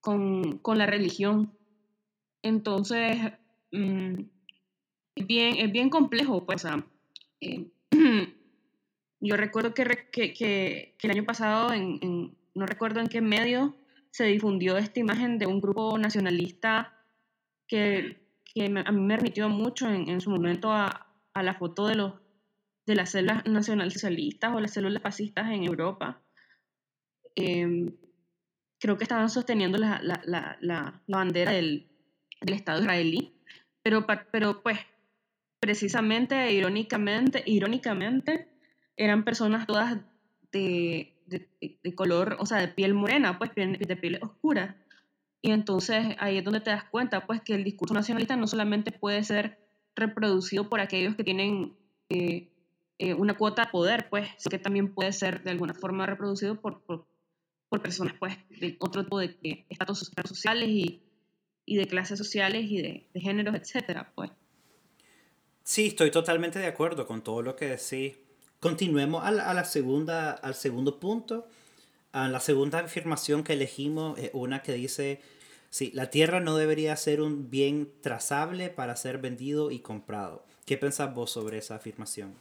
con, 0.00 0.58
con 0.58 0.78
la 0.78 0.86
religión. 0.86 1.56
Entonces, 2.42 3.18
mm, 3.70 4.14
es, 5.14 5.26
bien, 5.26 5.56
es 5.58 5.70
bien 5.70 5.90
complejo, 5.90 6.46
pues. 6.46 6.66
Eh, 7.40 7.70
yo 9.20 9.36
recuerdo 9.36 9.74
que, 9.74 10.08
que, 10.10 10.32
que, 10.32 10.96
el 11.02 11.10
año 11.10 11.24
pasado, 11.24 11.72
en, 11.72 11.98
en, 12.00 12.38
no 12.54 12.66
recuerdo 12.66 13.00
en 13.00 13.08
qué 13.08 13.20
medio, 13.20 13.76
se 14.10 14.24
difundió 14.24 14.78
esta 14.78 15.00
imagen 15.00 15.38
de 15.38 15.46
un 15.46 15.60
grupo 15.60 15.98
nacionalista 15.98 16.96
que, 17.66 18.23
que 18.54 18.66
a 18.66 18.92
mí 18.92 19.00
me 19.00 19.16
remitió 19.16 19.48
mucho 19.48 19.88
en, 19.88 20.08
en 20.08 20.20
su 20.20 20.30
momento 20.30 20.70
a, 20.70 21.08
a, 21.34 21.42
la 21.42 21.54
foto 21.54 21.88
de, 21.88 21.96
los, 21.96 22.14
de 22.86 22.94
las 22.94 23.10
células 23.10 23.44
nacionalsocialistas 23.46 24.54
o 24.54 24.60
las 24.60 24.72
células 24.72 25.02
fascistas 25.02 25.50
en 25.50 25.64
Europa. 25.64 26.22
Eh, 27.34 27.92
creo 28.78 28.96
que 28.96 29.04
estaban 29.04 29.28
sosteniendo 29.28 29.76
la, 29.76 30.00
la, 30.02 30.22
la, 30.24 30.56
la 30.60 31.02
bandera 31.08 31.52
del, 31.52 31.88
del, 32.40 32.54
Estado 32.54 32.80
israelí, 32.80 33.34
pero, 33.82 34.06
pero 34.30 34.62
pues 34.62 34.78
precisamente, 35.58 36.52
irónicamente, 36.52 37.42
irónicamente, 37.46 38.48
eran 38.96 39.24
personas 39.24 39.66
todas 39.66 39.96
de, 40.52 41.14
de, 41.26 41.48
de 41.82 41.94
color, 41.96 42.36
o 42.38 42.46
sea, 42.46 42.58
de 42.58 42.68
piel 42.68 42.94
morena, 42.94 43.36
pues 43.38 43.50
de 43.54 43.96
piel 43.96 44.20
oscura. 44.22 44.76
Y 45.44 45.50
entonces 45.50 46.16
ahí 46.20 46.38
es 46.38 46.44
donde 46.44 46.60
te 46.60 46.70
das 46.70 46.84
cuenta, 46.84 47.26
pues, 47.26 47.42
que 47.42 47.52
el 47.52 47.64
discurso 47.64 47.92
nacionalista 47.92 48.34
no 48.34 48.46
solamente 48.46 48.92
puede 48.92 49.22
ser 49.24 49.58
reproducido 49.94 50.70
por 50.70 50.80
aquellos 50.80 51.16
que 51.16 51.22
tienen 51.22 51.76
eh, 52.08 52.48
eh, 52.96 53.12
una 53.12 53.36
cuota 53.36 53.66
de 53.66 53.70
poder, 53.70 54.08
pues, 54.08 54.26
sino 54.38 54.52
que 54.52 54.58
también 54.58 54.94
puede 54.94 55.12
ser 55.12 55.42
de 55.42 55.50
alguna 55.50 55.74
forma 55.74 56.06
reproducido 56.06 56.58
por, 56.58 56.80
por, 56.84 57.06
personas 57.82 58.14
pues 58.18 58.38
de 58.58 58.78
otro 58.80 59.02
tipo 59.02 59.18
de, 59.18 59.36
de 59.42 59.66
estatus 59.68 60.10
sociales 60.26 60.66
y, 60.70 61.02
y, 61.66 61.76
de 61.76 61.86
clases 61.88 62.16
sociales 62.16 62.64
y 62.66 62.80
de, 62.80 63.06
de, 63.12 63.20
géneros, 63.20 63.54
etcétera, 63.54 64.12
pues. 64.14 64.30
Sí, 65.62 65.88
estoy 65.88 66.10
totalmente 66.10 66.58
de 66.58 66.68
acuerdo 66.68 67.06
con 67.06 67.22
todo 67.22 67.42
lo 67.42 67.54
que 67.54 67.66
decís. 67.66 68.16
Continuemos 68.60 69.22
a 69.22 69.30
la, 69.30 69.50
a 69.50 69.52
la 69.52 69.64
segunda, 69.64 70.30
al 70.30 70.54
segundo 70.54 70.98
punto. 70.98 71.46
A 72.12 72.28
la 72.28 72.38
segunda 72.38 72.78
afirmación 72.78 73.42
que 73.42 73.54
elegimos 73.54 74.16
es 74.20 74.30
una 74.34 74.62
que 74.62 74.72
dice, 74.74 75.20
sí, 75.74 75.90
la 75.92 76.08
tierra 76.08 76.38
no 76.38 76.56
debería 76.56 76.94
ser 76.94 77.20
un 77.20 77.50
bien 77.50 77.90
trazable 78.00 78.70
para 78.70 78.94
ser 78.94 79.18
vendido 79.18 79.72
y 79.72 79.80
comprado. 79.80 80.46
¿Qué 80.66 80.78
pensás 80.78 81.12
vos 81.12 81.32
sobre 81.32 81.58
esa 81.58 81.74
afirmación? 81.74 82.34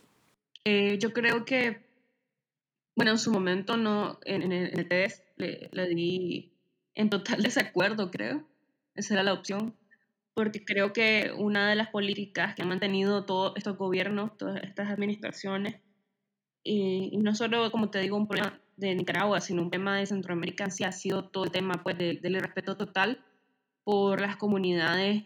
Eh, 0.65 0.99
yo 0.99 1.13
creo 1.13 1.43
que, 1.43 1.81
bueno, 2.95 3.11
en 3.13 3.17
su 3.17 3.31
momento 3.31 3.75
no, 3.75 4.19
en, 4.23 4.51
el 4.51 4.87
test 4.87 5.25
le, 5.37 5.67
le 5.71 5.87
di 5.87 6.53
en 6.93 7.09
total 7.09 7.41
desacuerdo, 7.43 8.11
creo. 8.11 8.47
Esa 8.93 9.15
era 9.15 9.23
la 9.23 9.33
opción. 9.33 9.75
Porque 10.35 10.63
creo 10.63 10.93
que 10.93 11.31
una 11.35 11.69
de 11.69 11.75
las 11.75 11.89
políticas 11.89 12.53
que 12.53 12.61
han 12.61 12.69
mantenido 12.69 13.25
todos 13.25 13.53
estos 13.55 13.77
gobiernos, 13.77 14.37
todas 14.37 14.63
estas 14.63 14.89
administraciones, 14.89 15.81
y, 16.63 17.17
no 17.17 17.35
solo, 17.35 17.71
como 17.71 17.89
te 17.89 17.99
digo, 17.99 18.15
un 18.15 18.27
problema 18.27 18.59
de 18.77 18.95
Nicaragua, 18.95 19.41
sino 19.41 19.61
un 19.61 19.71
tema 19.71 19.97
de 19.97 20.05
Centroamérica, 20.05 20.69
sí 20.69 20.83
ha 20.83 20.91
sido 20.91 21.25
todo 21.25 21.45
el 21.45 21.51
tema 21.51 21.83
pues, 21.83 21.97
de, 21.97 22.15
del 22.15 22.39
respeto 22.41 22.75
total 22.75 23.23
por 23.83 24.21
las 24.21 24.37
comunidades 24.37 25.23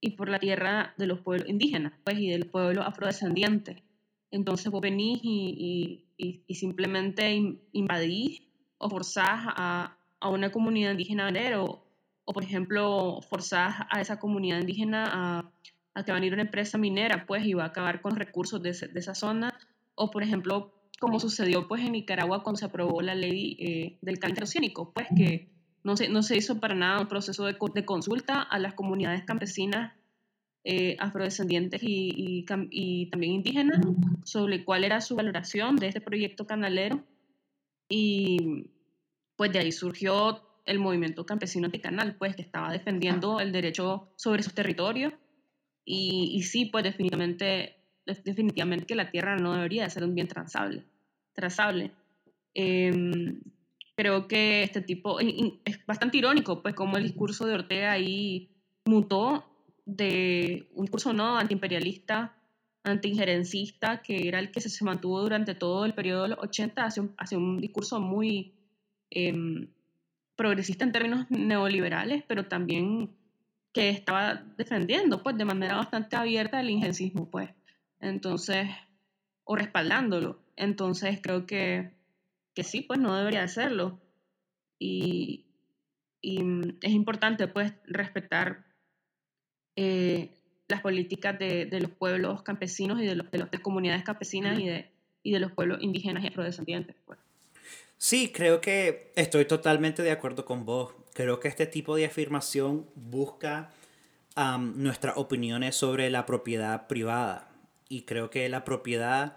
y 0.00 0.10
por 0.10 0.28
la 0.28 0.38
tierra 0.38 0.94
de 0.96 1.06
los 1.06 1.20
pueblos 1.20 1.48
indígenas 1.48 1.92
pues, 2.04 2.18
y 2.18 2.30
del 2.30 2.46
pueblo 2.46 2.82
afrodescendiente. 2.82 3.82
Entonces 4.30 4.70
vos 4.70 4.80
venís 4.80 5.20
y, 5.22 6.06
y, 6.16 6.44
y 6.46 6.54
simplemente 6.54 7.34
invadís 7.72 8.42
o 8.78 8.88
forzás 8.88 9.40
a, 9.46 9.96
a 10.20 10.28
una 10.28 10.50
comunidad 10.50 10.92
indígena 10.92 11.24
a 11.24 11.26
vender 11.26 11.54
o, 11.56 11.84
o, 12.24 12.32
por 12.32 12.42
ejemplo, 12.44 13.20
forzás 13.22 13.74
a 13.90 14.00
esa 14.00 14.18
comunidad 14.18 14.60
indígena 14.60 15.04
a, 15.10 15.50
a 15.94 16.04
que 16.04 16.12
va 16.12 16.18
a 16.18 16.24
ir 16.24 16.32
una 16.32 16.42
empresa 16.42 16.76
minera, 16.78 17.24
pues, 17.26 17.44
y 17.44 17.54
va 17.54 17.64
a 17.64 17.68
acabar 17.68 18.02
con 18.02 18.10
los 18.10 18.18
recursos 18.18 18.62
de 18.62 18.70
esa 18.70 19.14
zona, 19.14 19.58
o, 19.94 20.10
por 20.10 20.22
ejemplo, 20.22 20.77
como 21.00 21.20
sucedió, 21.20 21.68
pues, 21.68 21.82
en 21.82 21.92
Nicaragua 21.92 22.42
cuando 22.42 22.58
se 22.58 22.66
aprobó 22.66 23.00
la 23.02 23.14
ley 23.14 23.56
eh, 23.58 23.98
del 24.02 24.18
cáncer 24.18 24.44
oceánico, 24.44 24.92
pues, 24.92 25.06
que 25.16 25.50
no 25.84 25.96
se, 25.96 26.08
no 26.08 26.22
se 26.22 26.36
hizo 26.36 26.60
para 26.60 26.74
nada 26.74 27.00
un 27.00 27.08
proceso 27.08 27.44
de, 27.46 27.56
de 27.74 27.84
consulta 27.84 28.42
a 28.42 28.58
las 28.58 28.74
comunidades 28.74 29.24
campesinas 29.24 29.92
eh, 30.64 30.96
afrodescendientes 30.98 31.82
y, 31.82 32.12
y, 32.14 32.46
y, 32.70 33.10
también 33.10 33.32
indígenas 33.32 33.80
sobre 34.24 34.64
cuál 34.64 34.84
era 34.84 35.00
su 35.00 35.16
valoración 35.16 35.76
de 35.76 35.88
este 35.88 36.00
proyecto 36.00 36.46
canalero. 36.46 37.04
Y 37.88 38.66
pues 39.36 39.52
de 39.52 39.60
ahí 39.60 39.72
surgió 39.72 40.42
el 40.66 40.78
movimiento 40.78 41.24
campesino 41.24 41.66
anticanal, 41.66 42.16
pues 42.16 42.36
que 42.36 42.42
estaba 42.42 42.70
defendiendo 42.72 43.40
el 43.40 43.52
derecho 43.52 44.12
sobre 44.16 44.42
sus 44.42 44.52
territorios 44.52 45.14
y, 45.84 46.32
y 46.34 46.42
sí, 46.42 46.66
pues 46.66 46.84
definitivamente, 46.84 47.77
definitivamente 48.24 48.86
que 48.86 48.94
la 48.94 49.10
tierra 49.10 49.36
no 49.36 49.54
debería 49.54 49.88
ser 49.90 50.04
un 50.04 50.14
bien 50.14 50.28
transable. 50.28 50.84
trazable. 51.32 51.92
Eh, 52.54 53.40
creo 53.94 54.28
que 54.28 54.62
este 54.62 54.80
tipo, 54.80 55.18
es 55.20 55.84
bastante 55.86 56.18
irónico, 56.18 56.62
pues 56.62 56.74
como 56.74 56.96
el 56.96 57.02
discurso 57.02 57.46
de 57.46 57.54
Ortega 57.54 57.92
ahí 57.92 58.50
mutó 58.84 59.44
de 59.84 60.68
un 60.74 60.84
discurso 60.84 61.12
no 61.12 61.36
antiimperialista 61.38 62.34
antiinjerencista, 62.84 64.02
que 64.02 64.28
era 64.28 64.38
el 64.38 64.50
que 64.50 64.60
se 64.60 64.84
mantuvo 64.84 65.20
durante 65.20 65.54
todo 65.54 65.84
el 65.84 65.94
periodo 65.94 66.22
de 66.22 66.28
los 66.30 66.38
80, 66.38 66.84
hacia 66.84 67.38
un, 67.38 67.60
discurso 67.60 68.00
muy 68.00 68.54
eh, 69.10 69.68
progresista 70.36 70.84
en 70.84 70.92
términos 70.92 71.26
neoliberales, 71.30 72.22
pero 72.26 72.46
también 72.46 73.10
que 73.72 73.90
estaba 73.90 74.42
defendiendo 74.56 75.22
pues 75.22 75.36
de 75.36 75.44
manera 75.44 75.76
bastante 75.76 76.16
abierta 76.16 76.60
el 76.60 76.70
injerencismo, 76.70 77.28
pues. 77.30 77.50
Entonces, 78.00 78.68
o 79.44 79.56
respaldándolo. 79.56 80.40
Entonces, 80.56 81.20
creo 81.22 81.46
que, 81.46 81.92
que 82.54 82.64
sí, 82.64 82.82
pues 82.82 82.98
no 83.00 83.16
debería 83.16 83.42
hacerlo. 83.42 84.00
Y, 84.78 85.46
y 86.20 86.40
es 86.82 86.92
importante, 86.92 87.48
pues, 87.48 87.72
respetar 87.84 88.66
eh, 89.76 90.30
las 90.68 90.80
políticas 90.80 91.38
de, 91.38 91.66
de, 91.66 91.80
los 91.80 91.90
pueblos 91.90 92.42
campesinos 92.42 93.00
y 93.00 93.06
de, 93.06 93.14
los, 93.14 93.30
de, 93.30 93.44
de 93.50 93.58
comunidades 93.58 94.04
campesinas 94.04 94.58
y 94.58 94.66
de, 94.66 94.90
y 95.22 95.32
de 95.32 95.40
los 95.40 95.52
pueblos 95.52 95.78
indígenas 95.80 96.24
y 96.24 96.28
afrodescendientes. 96.28 96.96
Pues. 97.06 97.18
Sí, 97.96 98.30
creo 98.32 98.60
que 98.60 99.12
estoy 99.16 99.44
totalmente 99.44 100.02
de 100.02 100.10
acuerdo 100.10 100.44
con 100.44 100.64
vos. 100.64 100.94
Creo 101.14 101.40
que 101.40 101.48
este 101.48 101.66
tipo 101.66 101.96
de 101.96 102.04
afirmación 102.04 102.86
busca 102.94 103.70
um, 104.36 104.80
nuestras 104.80 105.16
opiniones 105.16 105.74
sobre 105.74 106.08
la 106.10 106.24
propiedad 106.24 106.86
privada. 106.86 107.47
Y 107.88 108.02
creo 108.02 108.30
que 108.30 108.48
la 108.48 108.64
propiedad 108.64 109.36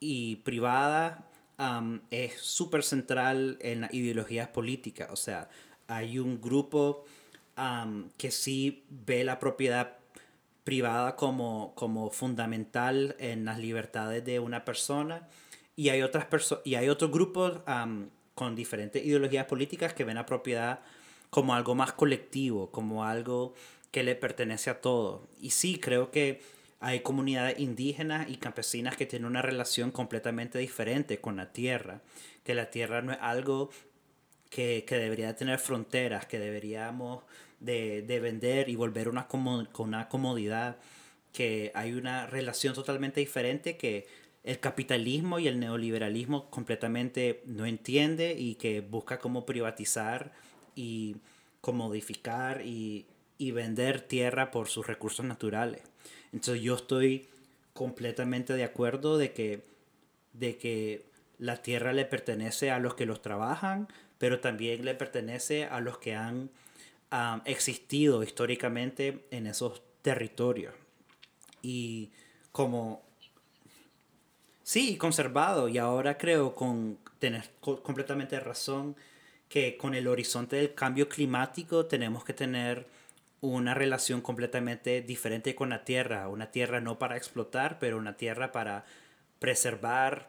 y 0.00 0.36
privada 0.36 1.26
um, 1.58 2.00
es 2.10 2.40
súper 2.40 2.82
central 2.82 3.58
en 3.60 3.82
las 3.82 3.94
ideologías 3.94 4.48
políticas. 4.48 5.08
O 5.10 5.16
sea, 5.16 5.48
hay 5.86 6.18
un 6.18 6.40
grupo 6.40 7.04
um, 7.58 8.08
que 8.16 8.30
sí 8.30 8.84
ve 8.88 9.24
la 9.24 9.38
propiedad 9.38 9.98
privada 10.64 11.16
como, 11.16 11.72
como 11.74 12.10
fundamental 12.10 13.16
en 13.18 13.44
las 13.44 13.58
libertades 13.58 14.24
de 14.24 14.38
una 14.38 14.64
persona 14.64 15.28
y 15.76 15.88
hay 15.88 16.02
otras 16.02 16.26
personas 16.26 16.64
y 16.66 16.74
hay 16.74 16.88
otros 16.88 17.10
grupos 17.10 17.60
um, 17.66 18.08
con 18.34 18.54
diferentes 18.54 19.04
ideologías 19.04 19.46
políticas 19.46 19.94
que 19.94 20.04
ven 20.04 20.16
la 20.16 20.26
propiedad 20.26 20.80
como 21.30 21.54
algo 21.54 21.74
más 21.74 21.92
colectivo, 21.92 22.70
como 22.70 23.04
algo 23.04 23.54
que 23.90 24.02
le 24.02 24.14
pertenece 24.14 24.70
a 24.70 24.80
todos. 24.80 25.22
Y 25.40 25.50
sí, 25.50 25.78
creo 25.78 26.10
que 26.10 26.42
hay 26.80 27.00
comunidades 27.00 27.58
indígenas 27.58 28.28
y 28.30 28.36
campesinas 28.36 28.96
que 28.96 29.06
tienen 29.06 29.26
una 29.26 29.42
relación 29.42 29.90
completamente 29.90 30.58
diferente 30.58 31.20
con 31.20 31.36
la 31.36 31.52
tierra, 31.52 32.00
que 32.42 32.54
la 32.54 32.70
tierra 32.70 33.02
no 33.02 33.12
es 33.12 33.18
algo 33.20 33.70
que, 34.48 34.84
que 34.86 34.96
debería 34.96 35.36
tener 35.36 35.58
fronteras, 35.58 36.24
que 36.26 36.38
deberíamos 36.38 37.22
de, 37.60 38.02
de 38.02 38.20
vender 38.20 38.70
y 38.70 38.76
volver 38.76 39.08
una 39.10 39.28
con 39.28 39.68
una 39.88 40.08
comodidad, 40.08 40.78
que 41.34 41.70
hay 41.74 41.92
una 41.92 42.26
relación 42.26 42.74
totalmente 42.74 43.20
diferente 43.20 43.76
que 43.76 44.08
el 44.42 44.58
capitalismo 44.58 45.38
y 45.38 45.48
el 45.48 45.60
neoliberalismo 45.60 46.48
completamente 46.50 47.42
no 47.44 47.66
entiende 47.66 48.34
y 48.38 48.54
que 48.54 48.80
busca 48.80 49.18
cómo 49.18 49.44
privatizar 49.44 50.32
y 50.74 51.16
comodificar 51.60 52.62
y, 52.64 53.06
y 53.36 53.50
vender 53.50 54.00
tierra 54.00 54.50
por 54.50 54.68
sus 54.68 54.86
recursos 54.86 55.26
naturales. 55.26 55.82
Entonces 56.32 56.62
yo 56.62 56.76
estoy 56.76 57.28
completamente 57.74 58.54
de 58.54 58.64
acuerdo 58.64 59.18
de 59.18 59.32
que, 59.32 59.62
de 60.32 60.56
que 60.58 61.04
la 61.38 61.62
tierra 61.62 61.92
le 61.92 62.04
pertenece 62.04 62.70
a 62.70 62.78
los 62.78 62.94
que 62.94 63.06
los 63.06 63.22
trabajan, 63.22 63.88
pero 64.18 64.40
también 64.40 64.84
le 64.84 64.94
pertenece 64.94 65.64
a 65.64 65.80
los 65.80 65.98
que 65.98 66.14
han 66.14 66.50
existido 67.44 68.22
históricamente 68.22 69.24
en 69.30 69.46
esos 69.46 69.82
territorios. 70.02 70.74
Y 71.62 72.10
como... 72.52 73.02
Sí, 74.62 74.96
conservado. 74.96 75.68
Y 75.68 75.78
ahora 75.78 76.16
creo 76.16 76.54
con 76.54 76.98
tener 77.18 77.50
co- 77.60 77.82
completamente 77.82 78.38
razón 78.38 78.94
que 79.48 79.76
con 79.76 79.94
el 79.94 80.06
horizonte 80.06 80.56
del 80.56 80.74
cambio 80.74 81.08
climático 81.08 81.86
tenemos 81.86 82.24
que 82.24 82.32
tener 82.34 82.86
una 83.40 83.74
relación 83.74 84.20
completamente 84.20 85.02
diferente 85.02 85.54
con 85.54 85.70
la 85.70 85.84
tierra. 85.84 86.28
Una 86.28 86.50
tierra 86.50 86.80
no 86.80 86.98
para 86.98 87.16
explotar, 87.16 87.78
pero 87.78 87.98
una 87.98 88.16
tierra 88.16 88.52
para 88.52 88.84
preservar 89.38 90.28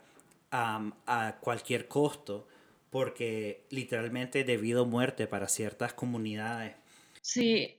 am, 0.51 0.93
a 1.05 1.37
cualquier 1.41 1.87
costo. 1.87 2.47
Porque 2.89 3.65
literalmente 3.69 4.43
debido 4.43 4.83
a 4.83 4.87
muerte 4.87 5.27
para 5.27 5.47
ciertas 5.47 5.93
comunidades. 5.93 6.75
Sí, 7.21 7.77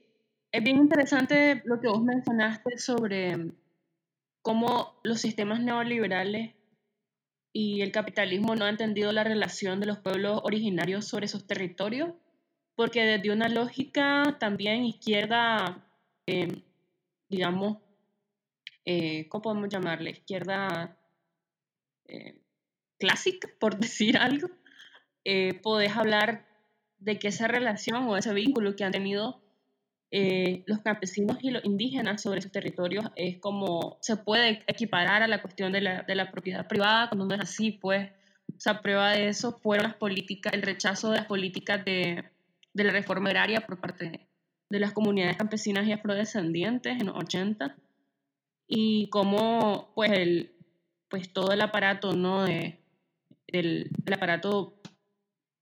es 0.51 0.63
bien 0.63 0.77
interesante 0.77 1.61
lo 1.65 1.79
que 1.79 1.87
vos 1.87 2.01
mencionaste 2.01 2.77
sobre 2.77 3.51
cómo 4.41 4.99
los 5.03 5.19
sistemas 5.19 5.59
neoliberales 5.61 6.53
y 7.53 7.81
el 7.81 7.91
capitalismo 7.91 8.55
no 8.55 8.65
han 8.65 8.71
entendido 8.71 9.11
la 9.11 9.23
relación 9.23 9.79
de 9.79 9.85
los 9.85 9.99
pueblos 9.99 10.41
originarios 10.43 11.05
sobre 11.05 11.27
esos 11.27 11.45
territorios, 11.45 12.11
porque 12.75 13.03
desde 13.03 13.31
una 13.31 13.49
lógica 13.49 14.37
también 14.39 14.85
izquierda, 14.85 15.85
eh, 16.27 16.63
digamos, 17.29 17.77
eh, 18.85 19.27
¿cómo 19.29 19.41
podemos 19.41 19.69
llamarle? 19.69 20.11
Izquierda 20.11 20.97
eh, 22.07 22.39
clásica, 22.99 23.49
por 23.59 23.77
decir 23.77 24.17
algo, 24.17 24.49
eh, 25.25 25.53
podés 25.55 25.95
hablar 25.95 26.45
de 26.99 27.19
que 27.19 27.29
esa 27.29 27.47
relación 27.47 28.07
o 28.07 28.17
ese 28.17 28.33
vínculo 28.33 28.75
que 28.75 28.83
han 28.83 28.91
tenido 28.91 29.41
eh, 30.11 30.63
los 30.67 30.79
campesinos 30.79 31.37
y 31.41 31.49
los 31.49 31.65
indígenas 31.65 32.21
sobre 32.21 32.41
sus 32.41 32.51
territorios 32.51 33.05
es 33.15 33.39
como 33.39 33.97
se 34.01 34.15
puede 34.15 34.63
equiparar 34.67 35.23
a 35.23 35.27
la 35.27 35.41
cuestión 35.41 35.71
de 35.71 35.81
la, 35.81 36.03
de 36.03 36.15
la 36.15 36.31
propiedad 36.31 36.67
privada, 36.67 37.09
cuando 37.09 37.25
no 37.25 37.35
es 37.35 37.41
así, 37.41 37.71
pues, 37.71 38.11
o 38.55 38.59
sea, 38.59 38.81
prueba 38.81 39.11
de 39.11 39.29
eso 39.29 39.59
fueron 39.59 39.87
las 39.87 39.95
políticas, 39.95 40.53
el 40.53 40.61
rechazo 40.61 41.09
de 41.09 41.17
las 41.17 41.25
políticas 41.25 41.83
de, 41.83 42.23
de 42.73 42.83
la 42.83 42.91
reforma 42.91 43.29
agraria 43.29 43.61
por 43.61 43.79
parte 43.79 44.27
de, 44.69 44.79
las 44.79 44.91
comunidades 44.91 45.37
campesinas 45.37 45.85
y 45.85 45.91
afrodescendientes 45.91 46.99
en 46.99 47.05
los 47.05 47.15
80 47.15 47.75
y 48.67 49.07
cómo, 49.09 49.91
pues, 49.93 50.11
el, 50.11 50.55
pues 51.09 51.31
todo 51.31 51.51
el 51.51 51.61
aparato, 51.61 52.13
¿no? 52.13 52.43
De, 52.43 52.79
del, 53.47 53.91
el 54.03 54.13
aparato 54.13 54.81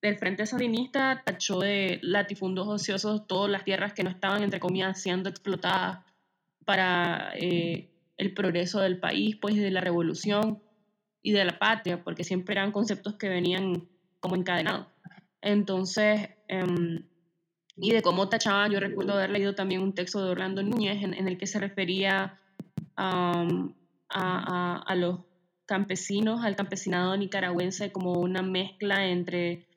del 0.01 0.17
Frente 0.17 0.45
Sandinista 0.45 1.23
tachó 1.25 1.59
de 1.59 1.99
latifundos 2.01 2.69
ociosos 2.69 3.27
todas 3.27 3.51
las 3.51 3.65
tierras 3.65 3.93
que 3.93 4.03
no 4.03 4.09
estaban, 4.09 4.43
entre 4.43 4.61
comillas, 4.61 5.01
siendo 5.01 5.29
explotadas 5.29 6.05
para 6.65 7.33
eh, 7.35 7.91
el 8.17 8.33
progreso 8.33 8.79
del 8.79 8.99
país, 8.99 9.35
pues, 9.35 9.57
de 9.57 9.71
la 9.71 9.81
revolución 9.81 10.63
y 11.21 11.33
de 11.33 11.43
la 11.43 11.59
patria, 11.59 12.01
porque 12.01 12.23
siempre 12.23 12.53
eran 12.53 12.71
conceptos 12.71 13.15
que 13.15 13.27
venían 13.27 13.89
como 14.21 14.35
encadenados. 14.35 14.87
Entonces, 15.41 16.29
em, 16.51 17.03
y 17.77 17.91
de 17.91 18.01
cómo 18.01 18.29
tachaban, 18.29 18.71
yo 18.71 18.79
recuerdo 18.79 19.13
haber 19.13 19.31
leído 19.31 19.55
también 19.55 19.81
un 19.81 19.93
texto 19.93 20.23
de 20.23 20.31
Orlando 20.31 20.61
Núñez 20.61 21.01
en, 21.03 21.13
en 21.13 21.27
el 21.27 21.37
que 21.37 21.47
se 21.47 21.59
refería 21.59 22.39
a, 22.95 23.47
a, 24.09 24.83
a 24.85 24.95
los 24.95 25.21
campesinos, 25.65 26.43
al 26.43 26.57
campesinado 26.57 27.15
nicaragüense 27.15 27.91
como 27.91 28.13
una 28.13 28.41
mezcla 28.41 29.07
entre 29.07 29.67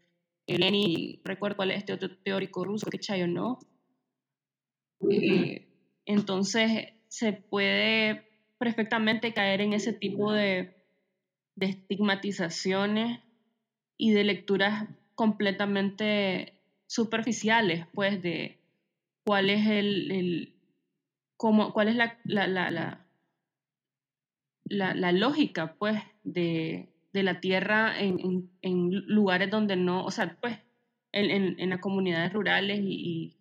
Lenin, 0.46 1.20
recuerdo 1.24 1.56
cuál 1.56 1.70
es 1.70 1.78
este 1.78 1.92
otro 1.92 2.10
teórico 2.18 2.64
ruso, 2.64 2.90
que 2.90 2.98
Chayo 2.98 3.26
no. 3.26 3.58
Eh, 5.08 5.68
entonces 6.04 6.94
se 7.08 7.32
puede 7.32 8.28
perfectamente 8.58 9.32
caer 9.32 9.60
en 9.60 9.72
ese 9.72 9.92
tipo 9.92 10.32
de, 10.32 10.74
de 11.54 11.66
estigmatizaciones 11.66 13.20
y 13.96 14.12
de 14.12 14.24
lecturas 14.24 14.88
completamente 15.14 16.54
superficiales, 16.94 17.88
pues, 17.92 18.22
de 18.22 18.60
cuál 19.26 19.50
es 19.50 19.66
el, 19.66 20.12
el 20.12 20.54
cómo, 21.36 21.72
cuál 21.72 21.88
es 21.88 21.96
la, 21.96 22.20
la, 22.22 22.46
la, 22.46 23.04
la, 24.64 25.12
lógica, 25.12 25.74
pues, 25.76 26.00
de, 26.22 26.94
de 27.12 27.22
la 27.24 27.40
tierra 27.40 27.98
en, 27.98 28.48
en, 28.62 28.90
lugares 29.08 29.50
donde 29.50 29.74
no, 29.74 30.04
o 30.04 30.12
sea, 30.12 30.38
pues, 30.40 30.56
en, 31.10 31.58
en, 31.58 31.70
las 31.70 31.80
comunidades 31.80 32.32
rurales 32.32 32.78
y, 32.78 32.94
y, 32.94 33.36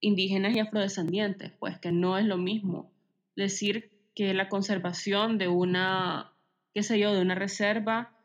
indígenas 0.00 0.56
y 0.56 0.60
afrodescendientes, 0.60 1.52
pues, 1.58 1.78
que 1.78 1.92
no 1.92 2.16
es 2.16 2.24
lo 2.24 2.38
mismo 2.38 2.94
decir 3.36 3.90
que 4.14 4.32
la 4.32 4.48
conservación 4.48 5.36
de 5.36 5.48
una, 5.48 6.32
qué 6.72 6.82
sé 6.82 6.98
yo, 6.98 7.12
de 7.12 7.20
una 7.20 7.34
reserva 7.34 8.18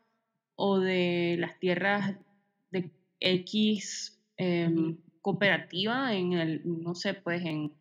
o 0.56 0.78
de 0.80 1.36
las 1.38 1.58
tierras 1.58 2.16
de 2.70 2.90
X 3.22 4.20
eh, 4.36 4.96
cooperativa 5.20 6.14
en 6.14 6.32
el, 6.32 6.62
no 6.64 6.94
sé, 6.94 7.14
pues, 7.14 7.42
en, 7.44 7.72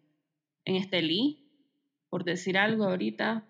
en 0.66 0.76
Estelí, 0.76 1.50
por 2.10 2.24
decir 2.24 2.58
algo 2.58 2.86
ahorita, 2.86 3.48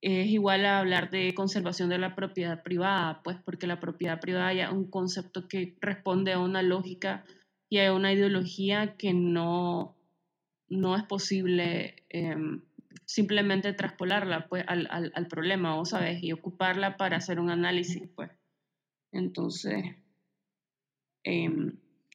es 0.00 0.26
igual 0.28 0.66
a 0.66 0.80
hablar 0.80 1.10
de 1.10 1.34
conservación 1.34 1.88
de 1.88 1.98
la 1.98 2.14
propiedad 2.14 2.62
privada, 2.62 3.22
pues 3.22 3.38
porque 3.44 3.66
la 3.66 3.80
propiedad 3.80 4.20
privada 4.20 4.52
ya 4.52 4.66
es 4.66 4.72
un 4.72 4.90
concepto 4.90 5.48
que 5.48 5.76
responde 5.80 6.32
a 6.32 6.40
una 6.40 6.62
lógica 6.62 7.24
y 7.70 7.78
a 7.78 7.92
una 7.94 8.12
ideología 8.12 8.96
que 8.96 9.14
no, 9.14 9.96
no 10.68 10.94
es 10.94 11.04
posible 11.04 12.04
eh, 12.10 12.36
simplemente 13.06 13.72
traspolarla 13.72 14.46
pues, 14.48 14.64
al, 14.66 14.86
al, 14.90 15.10
al, 15.14 15.26
problema, 15.26 15.78
¿o 15.80 15.84
sabes? 15.84 16.22
Y 16.22 16.32
ocuparla 16.32 16.96
para 16.96 17.16
hacer 17.16 17.40
un 17.40 17.50
análisis, 17.50 18.08
pues. 18.14 18.30
Entonces, 19.10 19.96
eh, 21.24 21.72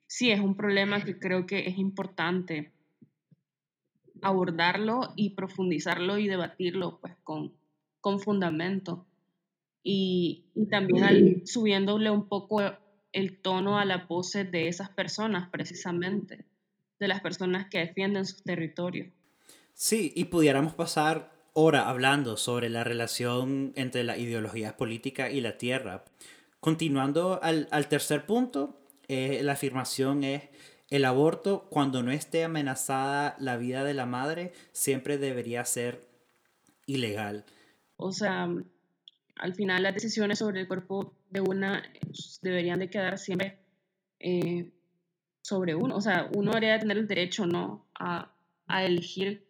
sí, 0.07 0.31
es 0.31 0.39
un 0.39 0.55
problema 0.55 1.03
que 1.03 1.19
creo 1.19 1.45
que 1.45 1.67
es 1.67 1.77
importante 1.77 2.71
abordarlo 4.21 5.13
y 5.15 5.31
profundizarlo 5.31 6.17
y 6.17 6.27
debatirlo, 6.27 6.99
pues, 6.99 7.15
con, 7.23 7.53
con 8.01 8.19
fundamento. 8.19 9.05
Y, 9.83 10.45
y 10.55 10.67
también 10.67 11.03
al, 11.03 11.41
subiéndole 11.45 12.09
un 12.09 12.27
poco 12.27 12.61
el 13.11 13.37
tono 13.37 13.79
a 13.79 13.85
la 13.85 14.07
pose 14.07 14.43
de 14.43 14.67
esas 14.67 14.89
personas, 14.89 15.49
precisamente, 15.49 16.45
de 16.99 17.07
las 17.07 17.21
personas 17.21 17.67
que 17.69 17.79
defienden 17.79 18.25
sus 18.25 18.43
territorios. 18.43 19.07
Sí, 19.73 20.11
y 20.15 20.25
pudiéramos 20.25 20.73
pasar 20.73 21.31
hora 21.53 21.89
hablando 21.89 22.37
sobre 22.37 22.69
la 22.69 22.83
relación 22.83 23.71
entre 23.75 24.03
la 24.03 24.17
ideología 24.17 24.75
política 24.75 25.31
y 25.31 25.41
la 25.41 25.57
tierra. 25.57 26.03
Continuando 26.59 27.41
al, 27.41 27.67
al 27.71 27.87
tercer 27.87 28.25
punto, 28.25 28.81
eh, 29.09 29.41
la 29.43 29.53
afirmación 29.53 30.23
es 30.23 30.43
el 30.89 31.03
aborto, 31.03 31.67
cuando 31.69 32.03
no 32.03 32.11
esté 32.11 32.43
amenazada 32.43 33.35
la 33.39 33.57
vida 33.57 33.83
de 33.83 33.95
la 33.95 34.05
madre, 34.05 34.53
siempre 34.71 35.17
debería 35.17 35.65
ser 35.65 36.07
ilegal. 36.85 37.43
O 37.97 38.11
sea, 38.11 38.47
al 39.35 39.55
final 39.55 39.83
las 39.83 39.95
decisiones 39.95 40.39
sobre 40.39 40.61
el 40.61 40.67
cuerpo 40.67 41.13
de 41.31 41.41
una 41.41 41.83
deberían 42.41 42.79
de 42.79 42.89
quedar 42.89 43.17
siempre 43.17 43.57
eh, 44.19 44.71
sobre 45.41 45.73
uno. 45.73 45.95
O 45.95 46.01
sea, 46.01 46.29
uno 46.35 46.51
debería 46.51 46.79
tener 46.79 46.97
el 46.97 47.07
derecho 47.07 47.47
no 47.47 47.87
a, 47.99 48.31
a 48.67 48.85
elegir 48.85 49.43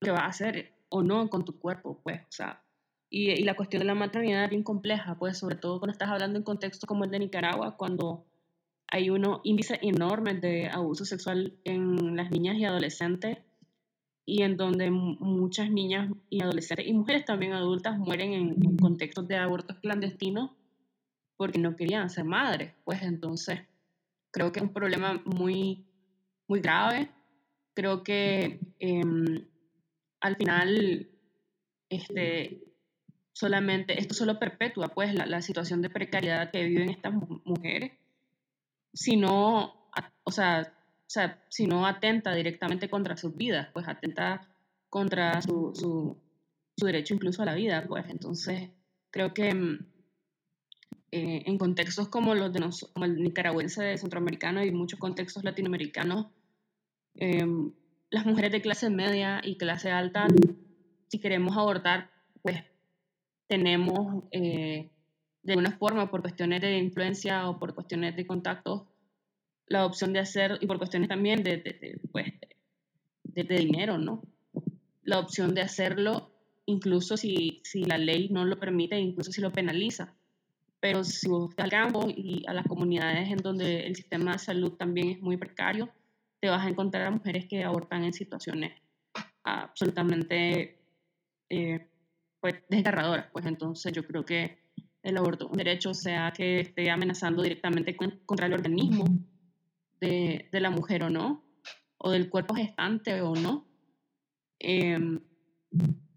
lo 0.00 0.06
que 0.06 0.10
va 0.12 0.20
a 0.20 0.28
hacer 0.28 0.72
o 0.88 1.02
no 1.02 1.28
con 1.28 1.44
tu 1.44 1.58
cuerpo, 1.58 2.00
pues. 2.02 2.22
O 2.22 2.32
sea, 2.32 2.62
y, 3.10 3.30
y, 3.32 3.42
la 3.42 3.54
cuestión 3.54 3.80
de 3.80 3.86
la 3.86 3.94
maternidad 3.94 4.44
es 4.44 4.50
bien 4.50 4.62
compleja, 4.62 5.18
pues, 5.18 5.38
sobre 5.38 5.56
todo 5.56 5.78
cuando 5.78 5.92
estás 5.92 6.08
hablando 6.08 6.38
en 6.38 6.44
contextos 6.44 6.86
como 6.86 7.04
el 7.04 7.10
de 7.10 7.18
Nicaragua, 7.18 7.76
cuando 7.76 8.26
hay 8.90 9.10
unos 9.10 9.40
índices 9.44 9.78
enormes 9.82 10.40
de 10.40 10.68
abuso 10.68 11.04
sexual 11.04 11.54
en 11.64 12.16
las 12.16 12.30
niñas 12.30 12.56
y 12.56 12.64
adolescentes 12.64 13.38
y 14.24 14.42
en 14.42 14.56
donde 14.56 14.90
muchas 14.90 15.70
niñas 15.70 16.10
y 16.28 16.42
adolescentes 16.42 16.86
y 16.86 16.92
mujeres 16.92 17.24
también 17.24 17.52
adultas 17.52 17.98
mueren 17.98 18.32
en, 18.32 18.48
en, 18.64 18.76
contextos 18.76 19.26
de 19.28 19.36
abortos 19.36 19.78
clandestinos 19.78 20.50
porque 21.36 21.58
no 21.58 21.76
querían 21.76 22.10
ser 22.10 22.24
madres. 22.24 22.72
Pues 22.84 23.02
entonces 23.02 23.60
creo 24.30 24.52
que 24.52 24.60
es 24.60 24.64
un 24.64 24.72
problema 24.72 25.22
muy, 25.24 25.86
muy 26.46 26.60
grave. 26.60 27.10
Creo 27.74 28.02
que 28.02 28.60
eh, 28.80 29.02
al 30.20 30.36
final 30.36 31.08
este, 31.88 32.64
solamente, 33.32 33.98
esto 33.98 34.14
solo 34.14 34.38
perpetúa 34.38 34.88
pues 34.88 35.14
la, 35.14 35.26
la 35.26 35.42
situación 35.42 35.80
de 35.80 35.90
precariedad 35.90 36.50
que 36.50 36.64
viven 36.64 36.90
estas 36.90 37.14
mujeres 37.44 37.92
si 38.92 39.16
no 39.16 39.74
o 40.24 40.30
sea, 40.30 40.62
o 40.62 41.10
sea, 41.10 41.42
si 41.48 41.66
no 41.66 41.86
atenta 41.86 42.34
directamente 42.34 42.88
contra 42.90 43.16
sus 43.16 43.34
vidas, 43.36 43.68
pues 43.72 43.88
atenta 43.88 44.40
contra 44.90 45.40
su, 45.42 45.72
su, 45.74 46.16
su 46.76 46.86
derecho 46.86 47.14
incluso 47.14 47.42
a 47.42 47.46
la 47.46 47.54
vida, 47.54 47.84
pues. 47.88 48.04
Entonces 48.08 48.70
creo 49.10 49.32
que 49.32 49.54
mm, 49.54 49.78
eh, 51.10 51.42
en 51.46 51.58
contextos 51.58 52.08
como 52.08 52.34
los 52.34 52.52
de 52.52 52.60
nos- 52.60 52.88
como 52.92 53.06
el 53.06 53.16
nicaragüense, 53.22 53.96
centroamericano 53.96 54.62
y 54.64 54.70
muchos 54.70 54.98
contextos 54.98 55.44
latinoamericanos, 55.44 56.26
em, 57.16 57.72
las 58.10 58.26
mujeres 58.26 58.52
de 58.52 58.62
clase 58.62 58.90
media 58.90 59.40
y 59.44 59.56
clase 59.58 59.90
alta, 59.90 60.26
si 61.08 61.18
queremos 61.20 61.56
abortar, 61.56 62.10
pues 62.42 62.62
tenemos 63.48 64.24
eh, 64.32 64.90
de 65.42 65.52
alguna 65.52 65.72
forma 65.78 66.10
por 66.10 66.20
cuestiones 66.22 66.60
de 66.60 66.78
influencia 66.78 67.48
o 67.48 67.58
por 67.58 67.74
cuestiones 67.74 68.16
de 68.16 68.26
contactos 68.26 68.82
la 69.66 69.84
opción 69.84 70.12
de 70.12 70.20
hacer 70.20 70.58
y 70.60 70.66
por 70.66 70.78
cuestiones 70.78 71.08
también 71.08 71.42
de, 71.42 71.58
de- 71.58 71.72
de, 71.80 72.00
pues, 72.10 72.32
de, 73.24 73.44
dinero, 73.58 73.98
¿no? 73.98 74.22
La 75.02 75.18
opción 75.18 75.54
de 75.54 75.60
hacerlo 75.62 76.30
incluso 76.66 77.16
si, 77.16 77.60
si 77.64 77.84
la 77.84 77.96
ley 77.98 78.28
no 78.30 78.44
lo 78.44 78.58
permite, 78.58 78.98
incluso 78.98 79.32
si 79.32 79.40
lo 79.40 79.52
penaliza. 79.52 80.14
Pero 80.80 81.02
si 81.02 81.28
vos 81.28 81.52
al 81.56 81.70
campo 81.70 82.06
y 82.08 82.44
a 82.46 82.52
las 82.52 82.66
comunidades 82.66 83.28
en 83.30 83.38
donde 83.38 83.86
el 83.86 83.96
sistema 83.96 84.32
de 84.32 84.38
salud 84.38 84.72
también 84.72 85.08
es 85.10 85.20
muy 85.20 85.36
precario, 85.36 85.88
te 86.40 86.48
vas 86.48 86.64
a 86.64 86.68
encontrar 86.68 87.06
a 87.06 87.10
mujeres 87.10 87.46
que 87.46 87.64
abortan 87.64 88.04
en 88.04 88.12
situaciones 88.12 88.72
absolutamente 89.42 90.78
eh, 91.48 91.86
pues, 92.40 92.54
desgarradoras. 92.68 93.26
Pues 93.32 93.46
entonces 93.46 93.92
yo 93.92 94.06
creo 94.06 94.24
que 94.24 94.58
el 95.02 95.16
aborto 95.16 95.48
un 95.48 95.56
derecho, 95.58 95.94
sea 95.94 96.32
que 96.32 96.60
esté 96.60 96.90
amenazando 96.90 97.42
directamente 97.42 97.96
con- 97.96 98.20
contra 98.26 98.46
el 98.46 98.52
organismo 98.54 99.04
de, 100.00 100.48
de 100.50 100.60
la 100.60 100.70
mujer 100.70 101.02
o 101.04 101.10
no, 101.10 101.44
o 101.98 102.10
del 102.10 102.28
cuerpo 102.30 102.54
gestante 102.54 103.20
o 103.22 103.34
no. 103.34 103.66
Em, 104.58 105.20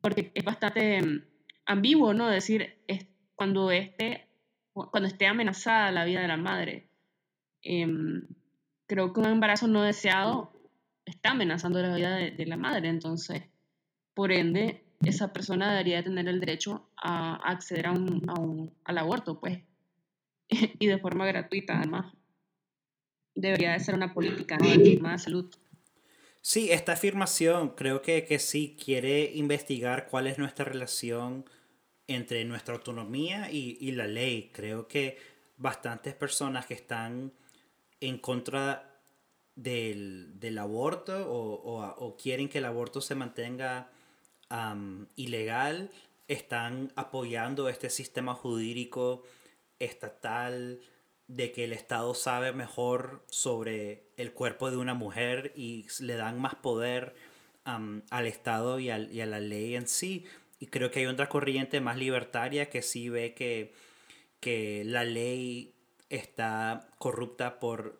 porque 0.02 0.32
es 0.34 0.44
bastante 0.44 0.98
em, 0.98 1.24
ambiguo, 1.66 2.14
¿no? 2.14 2.28
Decir, 2.28 2.82
es, 2.88 3.08
cuando, 3.36 3.72
esté, 3.72 4.28
cuando 4.74 5.08
esté 5.08 5.28
amenazada 5.28 5.92
la 5.92 6.06
vida 6.06 6.22
de 6.22 6.28
la 6.28 6.38
madre, 6.38 6.90
em, 7.62 8.28
creo 8.88 9.14
que 9.14 9.20
un 9.20 9.28
embarazo 9.28 9.68
no 9.68 9.84
deseado 9.84 10.52
está 11.06 11.32
amenazando 11.32 11.82
la 11.82 11.96
vida 11.96 12.16
de, 12.16 12.32
de 12.32 12.46
la 12.46 12.58
madre, 12.58 12.90
entonces, 12.90 13.44
por 14.14 14.32
ende, 14.32 14.84
esa 15.06 15.34
persona 15.34 15.72
debería 15.72 16.04
tener 16.04 16.28
el 16.28 16.40
derecho 16.40 16.90
a, 16.98 17.36
acceder 17.36 17.88
a 17.88 17.92
un, 17.92 18.30
a 18.30 18.40
un- 18.40 18.74
al 18.84 18.98
aborto, 18.98 19.40
pues, 19.40 19.60
y 20.50 20.88
de 20.88 20.98
forma 21.00 21.26
gratuita, 21.26 21.78
además. 21.78 22.14
Debería 23.34 23.74
de 23.74 23.80
ser 23.80 23.96
una 23.96 24.14
política 24.14 24.58
¿no? 24.58 24.68
de 24.70 25.18
salud. 25.18 25.50
Sí, 26.42 26.72
esta 26.72 26.94
afirmación 26.94 27.70
creo 27.76 28.02
que, 28.02 28.26
que 28.26 28.40
sí 28.40 28.76
quiere 28.84 29.32
investigar 29.36 30.08
cuál 30.08 30.28
es 30.28 30.38
nuestra 30.38 30.66
relación 30.66 31.46
entre 32.08 32.44
nuestra 32.46 32.74
autonomía 32.76 33.52
y, 33.52 33.78
y 33.80 33.92
la 33.92 34.08
ley. 34.08 34.50
Creo 34.54 34.88
que 34.88 35.18
bastantes 35.58 36.14
personas 36.16 36.66
que 36.66 36.74
están 36.74 37.32
en 38.02 38.18
contra 38.18 39.00
del, 39.56 40.40
del 40.40 40.58
aborto 40.58 41.32
o, 41.32 41.54
o- 41.54 41.96
o 42.06 42.18
quieren 42.18 42.50
que 42.50 42.58
el 42.58 42.66
aborto 42.66 43.00
se 43.02 43.16
mantenga 43.16 43.90
ilegal 45.16 45.90
están 46.28 46.92
apoyando 46.96 47.70
este 47.70 47.90
sistema 47.90 48.34
jurídico 48.36 49.24
estatal 49.80 50.80
de 51.28 51.52
que 51.52 51.64
el 51.64 51.74
Estado 51.74 52.14
sabe 52.14 52.52
mejor 52.52 53.24
sobre 53.30 54.04
el 54.18 54.34
cuerpo 54.34 54.70
de 54.70 54.78
una 54.78 54.94
mujer 54.94 55.54
y 55.56 55.88
le 56.00 56.16
dan 56.16 56.40
más 56.40 56.56
poder 56.56 57.16
al 57.64 58.28
Estado 58.28 58.80
y, 58.80 58.90
al- 58.90 59.12
y 59.12 59.22
a 59.22 59.26
la 59.26 59.40
ley 59.40 59.76
en 59.76 59.88
sí. 59.88 60.26
Y 60.60 60.68
creo 60.68 60.92
que 60.92 61.00
hay 61.00 61.06
otra 61.08 61.30
corriente 61.30 61.80
más 61.82 61.98
libertaria 61.98 62.70
que 62.70 62.82
sí 62.82 63.10
ve 63.10 63.34
que, 63.34 63.74
que 64.40 64.84
la 64.86 65.04
ley 65.04 65.74
está 66.10 66.88
corrupta 66.98 67.60
por 67.60 68.00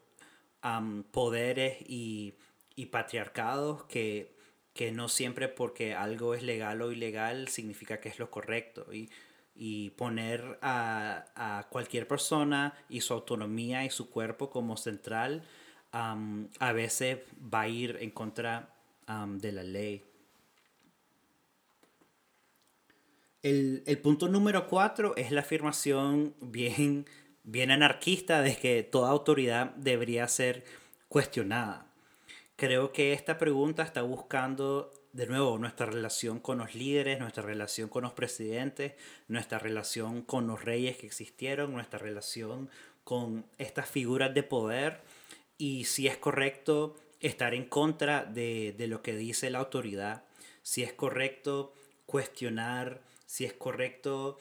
poderes 1.12 1.78
y, 1.88 2.34
y 2.76 2.88
patriarcados 2.88 3.84
que, 3.86 4.32
que 4.74 4.92
no 4.92 5.10
siempre 5.10 5.48
porque 5.48 5.94
algo 5.94 6.34
es 6.34 6.44
legal 6.44 6.82
o 6.82 6.92
ilegal 6.92 7.48
significa 7.48 8.00
que 8.00 8.10
es 8.10 8.20
lo 8.20 8.30
correcto. 8.30 8.94
Y, 8.94 9.10
y 9.54 9.92
poner 9.92 10.58
a, 10.62 11.26
a 11.36 11.68
cualquier 11.70 12.08
persona 12.08 12.74
y 12.90 13.02
su 13.02 13.14
autonomía 13.14 13.84
y 13.86 13.90
su 13.90 14.10
cuerpo 14.10 14.50
como 14.50 14.78
central 14.78 15.44
a 15.92 16.72
veces 16.74 17.20
va 17.54 17.62
a 17.62 17.68
ir 17.68 17.98
en 18.00 18.12
contra 18.12 18.74
de 19.28 19.52
la 19.52 19.64
ley. 19.64 20.06
El, 23.44 23.84
el 23.86 23.98
punto 23.98 24.30
número 24.30 24.68
cuatro 24.68 25.16
es 25.18 25.32
la 25.32 25.42
afirmación 25.42 26.34
bien, 26.40 27.06
bien 27.44 27.72
anarquista 27.72 28.42
de 28.42 28.56
que 28.56 28.84
toda 28.84 29.10
autoridad 29.10 29.72
debería 29.76 30.28
ser 30.28 30.64
cuestionada. 31.10 31.91
Creo 32.62 32.92
que 32.92 33.14
esta 33.14 33.40
pregunta 33.40 33.82
está 33.82 34.04
buscando 34.04 34.92
de 35.14 35.26
nuevo 35.26 35.58
nuestra 35.58 35.88
relación 35.88 36.40
con 36.40 36.60
los 36.60 36.76
líderes, 36.76 37.20
nuestra 37.20 37.42
relación 37.42 37.90
con 37.90 38.04
los 38.04 38.14
presidentes, 38.14 38.94
nuestra 39.28 39.58
relación 39.58 40.22
con 40.22 40.46
los 40.46 40.64
reyes 40.64 40.96
que 40.96 41.08
existieron, 41.08 41.74
nuestra 41.74 41.98
relación 41.98 42.70
con 43.04 43.48
estas 43.58 43.90
figuras 43.90 44.36
de 44.36 44.44
poder. 44.44 45.02
Y 45.58 45.86
si 45.86 46.06
es 46.06 46.18
correcto 46.18 46.96
estar 47.20 47.56
en 47.56 47.66
contra 47.66 48.26
de, 48.26 48.76
de 48.78 48.86
lo 48.86 49.02
que 49.02 49.16
dice 49.16 49.50
la 49.50 49.58
autoridad, 49.58 50.24
si 50.62 50.84
es 50.84 50.94
correcto 50.94 51.74
cuestionar, 52.06 53.02
si 53.26 53.44
es 53.44 53.54
correcto 53.54 54.38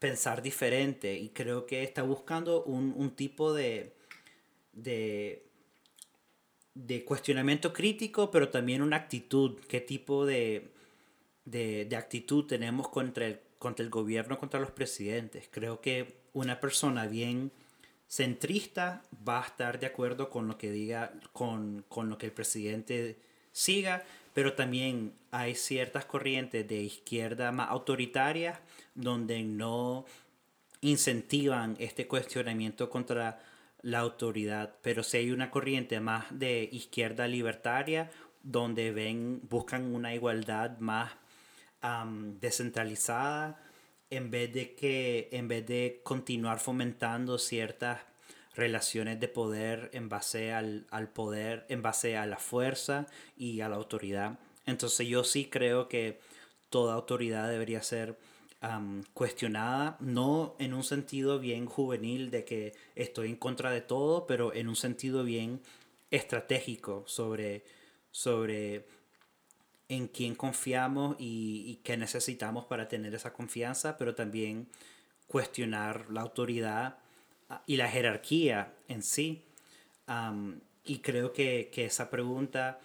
pensar 0.00 0.42
diferente. 0.42 1.14
Y 1.14 1.28
creo 1.28 1.66
que 1.66 1.84
está 1.84 2.02
buscando 2.02 2.64
un, 2.64 2.94
un 2.96 3.14
tipo 3.14 3.54
de, 3.54 3.92
de, 4.72 5.45
de 6.76 7.04
cuestionamiento 7.04 7.72
crítico, 7.72 8.30
pero 8.30 8.50
también 8.50 8.82
una 8.82 8.96
actitud, 8.96 9.58
qué 9.66 9.80
tipo 9.80 10.26
de, 10.26 10.68
de, 11.46 11.86
de 11.86 11.96
actitud 11.96 12.44
tenemos 12.44 12.88
contra 12.88 13.26
el, 13.26 13.40
contra 13.58 13.82
el 13.82 13.90
gobierno, 13.90 14.38
contra 14.38 14.60
los 14.60 14.70
presidentes. 14.70 15.48
Creo 15.50 15.80
que 15.80 16.18
una 16.34 16.60
persona 16.60 17.06
bien 17.06 17.50
centrista 18.08 19.02
va 19.26 19.42
a 19.42 19.46
estar 19.46 19.80
de 19.80 19.86
acuerdo 19.86 20.28
con 20.28 20.48
lo 20.48 20.58
que 20.58 20.70
diga, 20.70 21.12
con, 21.32 21.82
con 21.88 22.10
lo 22.10 22.18
que 22.18 22.26
el 22.26 22.32
presidente 22.32 23.16
siga, 23.52 24.04
pero 24.34 24.52
también 24.52 25.14
hay 25.30 25.54
ciertas 25.54 26.04
corrientes 26.04 26.68
de 26.68 26.82
izquierda 26.82 27.52
más 27.52 27.70
autoritarias 27.70 28.58
donde 28.94 29.42
no 29.42 30.04
incentivan 30.82 31.74
este 31.78 32.06
cuestionamiento 32.06 32.90
contra 32.90 33.40
la 33.86 34.00
autoridad, 34.00 34.74
pero 34.82 35.04
si 35.04 35.18
hay 35.18 35.30
una 35.30 35.52
corriente 35.52 36.00
más 36.00 36.24
de 36.36 36.68
izquierda 36.72 37.28
libertaria 37.28 38.10
donde 38.42 38.90
ven, 38.90 39.40
buscan 39.48 39.94
una 39.94 40.12
igualdad 40.12 40.76
más 40.78 41.12
descentralizada 42.40 43.62
en 44.10 44.32
vez 44.32 44.52
de 44.52 44.74
que 44.74 45.28
en 45.30 45.46
vez 45.46 45.64
de 45.66 46.00
continuar 46.02 46.58
fomentando 46.58 47.38
ciertas 47.38 48.00
relaciones 48.56 49.20
de 49.20 49.28
poder 49.28 49.88
en 49.92 50.08
base 50.08 50.52
al, 50.52 50.88
al 50.90 51.08
poder, 51.08 51.64
en 51.68 51.80
base 51.80 52.16
a 52.16 52.26
la 52.26 52.38
fuerza 52.38 53.06
y 53.36 53.60
a 53.60 53.68
la 53.68 53.76
autoridad. 53.76 54.40
Entonces 54.64 55.06
yo 55.06 55.22
sí 55.22 55.48
creo 55.48 55.88
que 55.88 56.18
toda 56.70 56.94
autoridad 56.94 57.48
debería 57.48 57.82
ser 57.82 58.18
cuestionada, 59.12 59.96
no 60.00 60.56
en 60.58 60.74
un 60.74 60.82
sentido 60.82 61.38
bien 61.38 61.66
juvenil 61.66 62.30
de 62.30 62.44
que 62.44 62.74
estoy 62.94 63.28
en 63.30 63.36
contra 63.36 63.70
de 63.70 63.80
todo, 63.80 64.26
pero 64.26 64.54
en 64.54 64.68
un 64.68 64.76
sentido 64.76 65.24
bien 65.24 65.60
estratégico 66.10 67.04
sobre, 67.06 67.64
sobre 68.10 68.86
en 69.88 70.08
quién 70.08 70.34
confiamos 70.34 71.16
y, 71.18 71.64
y 71.66 71.76
qué 71.84 71.96
necesitamos 71.96 72.64
para 72.64 72.88
tener 72.88 73.14
esa 73.14 73.32
confianza, 73.32 73.96
pero 73.96 74.14
también 74.14 74.68
cuestionar 75.26 76.10
la 76.10 76.22
autoridad 76.22 76.98
y 77.66 77.76
la 77.76 77.88
jerarquía 77.88 78.74
en 78.88 79.02
sí. 79.02 79.44
Y 80.84 80.98
creo 80.98 81.32
que, 81.32 81.70
que 81.72 81.86
esa 81.86 82.10
pregunta 82.10 82.80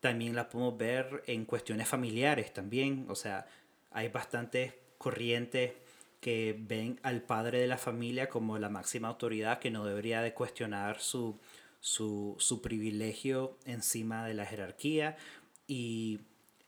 también 0.00 0.34
la 0.34 0.48
podemos 0.48 0.78
ver 0.78 1.22
en 1.26 1.44
cuestiones 1.44 1.88
familiares 1.88 2.52
también. 2.52 3.06
O 3.08 3.14
sea, 3.14 3.46
hay 3.90 4.08
bastantes 4.08 4.74
corrientes 5.00 5.72
que 6.20 6.54
ven 6.60 7.00
al 7.02 7.22
padre 7.22 7.58
de 7.58 7.66
la 7.66 7.78
familia 7.78 8.28
como 8.28 8.58
la 8.58 8.68
máxima 8.68 9.08
autoridad 9.08 9.58
que 9.58 9.70
no 9.70 9.86
debería 9.86 10.20
de 10.20 10.34
cuestionar 10.34 11.00
su, 11.00 11.40
su, 11.80 12.36
su 12.38 12.60
privilegio 12.60 13.56
encima 13.64 14.26
de 14.26 14.34
la 14.34 14.44
jerarquía. 14.44 15.16
Y 15.66 16.20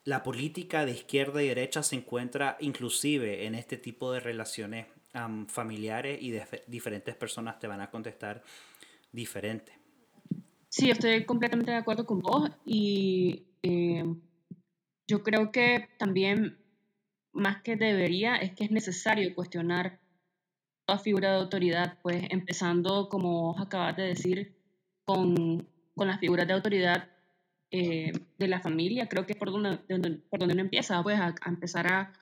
la 0.03 0.23
política 0.23 0.83
de 0.83 0.93
izquierda 0.93 1.43
y 1.43 1.47
derecha 1.47 1.83
se 1.83 1.95
encuentra 1.95 2.57
inclusive 2.59 3.45
en 3.45 3.53
este 3.53 3.77
tipo 3.77 4.11
de 4.11 4.19
relaciones 4.19 4.87
am, 5.13 5.45
familiares 5.45 6.19
y 6.19 6.31
de 6.31 6.63
diferentes 6.65 7.15
personas 7.15 7.59
te 7.59 7.67
van 7.67 7.81
a 7.81 7.91
contestar 7.91 8.41
diferente. 9.11 9.77
Sí, 10.69 10.89
estoy 10.89 11.23
completamente 11.23 11.69
de 11.69 11.77
acuerdo 11.77 12.07
con 12.07 12.19
vos 12.19 12.49
y 12.65 13.43
eh, 13.61 14.03
yo 15.07 15.21
creo 15.21 15.51
que 15.51 15.89
también 15.99 16.62
más 17.33 17.61
que 17.63 17.75
debería 17.75 18.35
es 18.37 18.53
que 18.53 18.65
es 18.65 18.71
necesario 18.71 19.33
cuestionar 19.35 19.99
toda 20.85 20.99
figura 20.99 21.31
de 21.31 21.37
autoridad, 21.39 21.97
pues 22.01 22.23
empezando, 22.29 23.09
como 23.09 23.53
vos 23.53 23.61
acabas 23.61 23.95
de 23.95 24.03
decir, 24.03 24.55
con, 25.05 25.67
con 25.95 26.07
las 26.07 26.19
figuras 26.19 26.47
de 26.47 26.53
autoridad 26.53 27.09
eh, 27.71 28.11
de 28.37 28.47
la 28.47 28.59
familia, 28.61 29.07
creo 29.09 29.25
que 29.25 29.33
es 29.33 29.39
por 29.39 29.51
donde, 29.51 29.71
de 29.71 29.83
donde- 29.89 30.17
por 30.29 30.39
donde 30.39 30.53
uno 30.53 30.61
empieza, 30.63 31.01
pues 31.03 31.19
a, 31.19 31.27
a 31.41 31.49
empezar 31.49 31.87
a, 31.91 32.13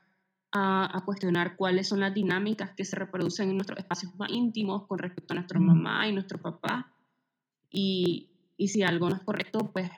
a, 0.51 0.97
a 0.97 1.05
cuestionar 1.05 1.55
cuáles 1.57 1.87
son 1.87 1.99
las 1.99 2.13
dinámicas 2.13 2.71
que 2.75 2.85
se 2.85 2.95
reproducen 2.95 3.49
en 3.49 3.55
nuestros 3.57 3.79
espacios 3.79 4.15
más 4.15 4.29
íntimos 4.31 4.87
con 4.87 4.99
respecto 4.99 5.33
a 5.33 5.35
nuestra 5.35 5.59
mamá 5.59 6.07
y 6.07 6.13
nuestro 6.13 6.41
papá. 6.41 6.93
Y, 7.69 8.29
y 8.57 8.67
si 8.69 8.83
algo 8.83 9.09
no 9.09 9.15
es 9.15 9.21
correcto, 9.23 9.71
pues, 9.73 9.89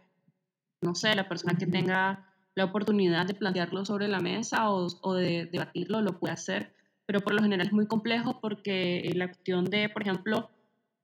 no 0.81 0.95
sé, 0.95 1.15
la 1.15 1.27
persona 1.27 1.57
que 1.57 1.67
tenga 1.67 2.32
la 2.55 2.65
oportunidad 2.65 3.25
de 3.25 3.33
plantearlo 3.33 3.85
sobre 3.85 4.07
la 4.07 4.19
mesa 4.19 4.69
o, 4.71 4.87
o 5.01 5.13
de 5.15 5.45
debatirlo 5.45 6.01
lo 6.01 6.19
puede 6.19 6.33
hacer, 6.33 6.73
pero 7.05 7.21
por 7.21 7.33
lo 7.33 7.41
general 7.41 7.67
es 7.67 7.73
muy 7.73 7.87
complejo 7.87 8.39
porque 8.41 9.11
la 9.15 9.27
cuestión 9.27 9.65
de, 9.65 9.89
por 9.89 10.03
ejemplo, 10.03 10.49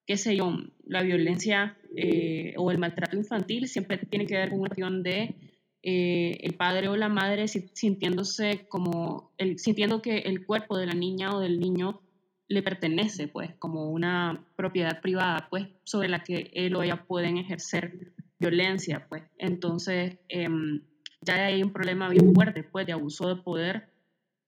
qué 0.05 0.17
sé 0.17 0.35
yo, 0.35 0.55
la 0.85 1.03
violencia 1.03 1.77
eh, 1.95 2.53
o 2.57 2.71
el 2.71 2.77
maltrato 2.77 3.17
infantil 3.17 3.67
siempre 3.67 3.97
tiene 3.97 4.25
que 4.25 4.35
ver 4.35 4.49
con 4.49 4.59
una 4.59 4.69
cuestión 4.69 5.03
de 5.03 5.35
eh, 5.83 6.38
el 6.41 6.53
padre 6.55 6.88
o 6.88 6.95
la 6.95 7.09
madre 7.09 7.47
si- 7.47 7.69
sintiéndose 7.73 8.65
como, 8.67 9.31
el, 9.38 9.59
sintiendo 9.59 10.01
que 10.01 10.19
el 10.19 10.45
cuerpo 10.45 10.77
de 10.77 10.88
la 10.88 10.93
niña 10.93 11.35
o 11.35 11.39
del 11.39 11.59
niño 11.59 12.01
le 12.47 12.63
pertenece, 12.63 13.27
pues, 13.27 13.53
como 13.59 13.91
una 13.91 14.43
propiedad 14.55 15.01
privada, 15.01 15.47
pues, 15.51 15.67
sobre 15.83 16.09
la 16.09 16.23
que 16.23 16.49
él 16.53 16.75
o 16.75 16.81
ella 16.81 17.05
pueden 17.05 17.38
ejercer 17.38 18.13
violencia, 18.39 19.05
pues. 19.07 19.23
Entonces, 19.38 20.17
em, 20.29 20.81
ya 21.21 21.45
hay 21.45 21.63
un 21.63 21.71
problema 21.71 22.10
bien 22.10 22.34
fuerte, 22.34 22.63
pues, 22.63 22.86
de 22.86 22.93
abuso 22.93 23.27
de 23.27 23.41
poder. 23.41 23.89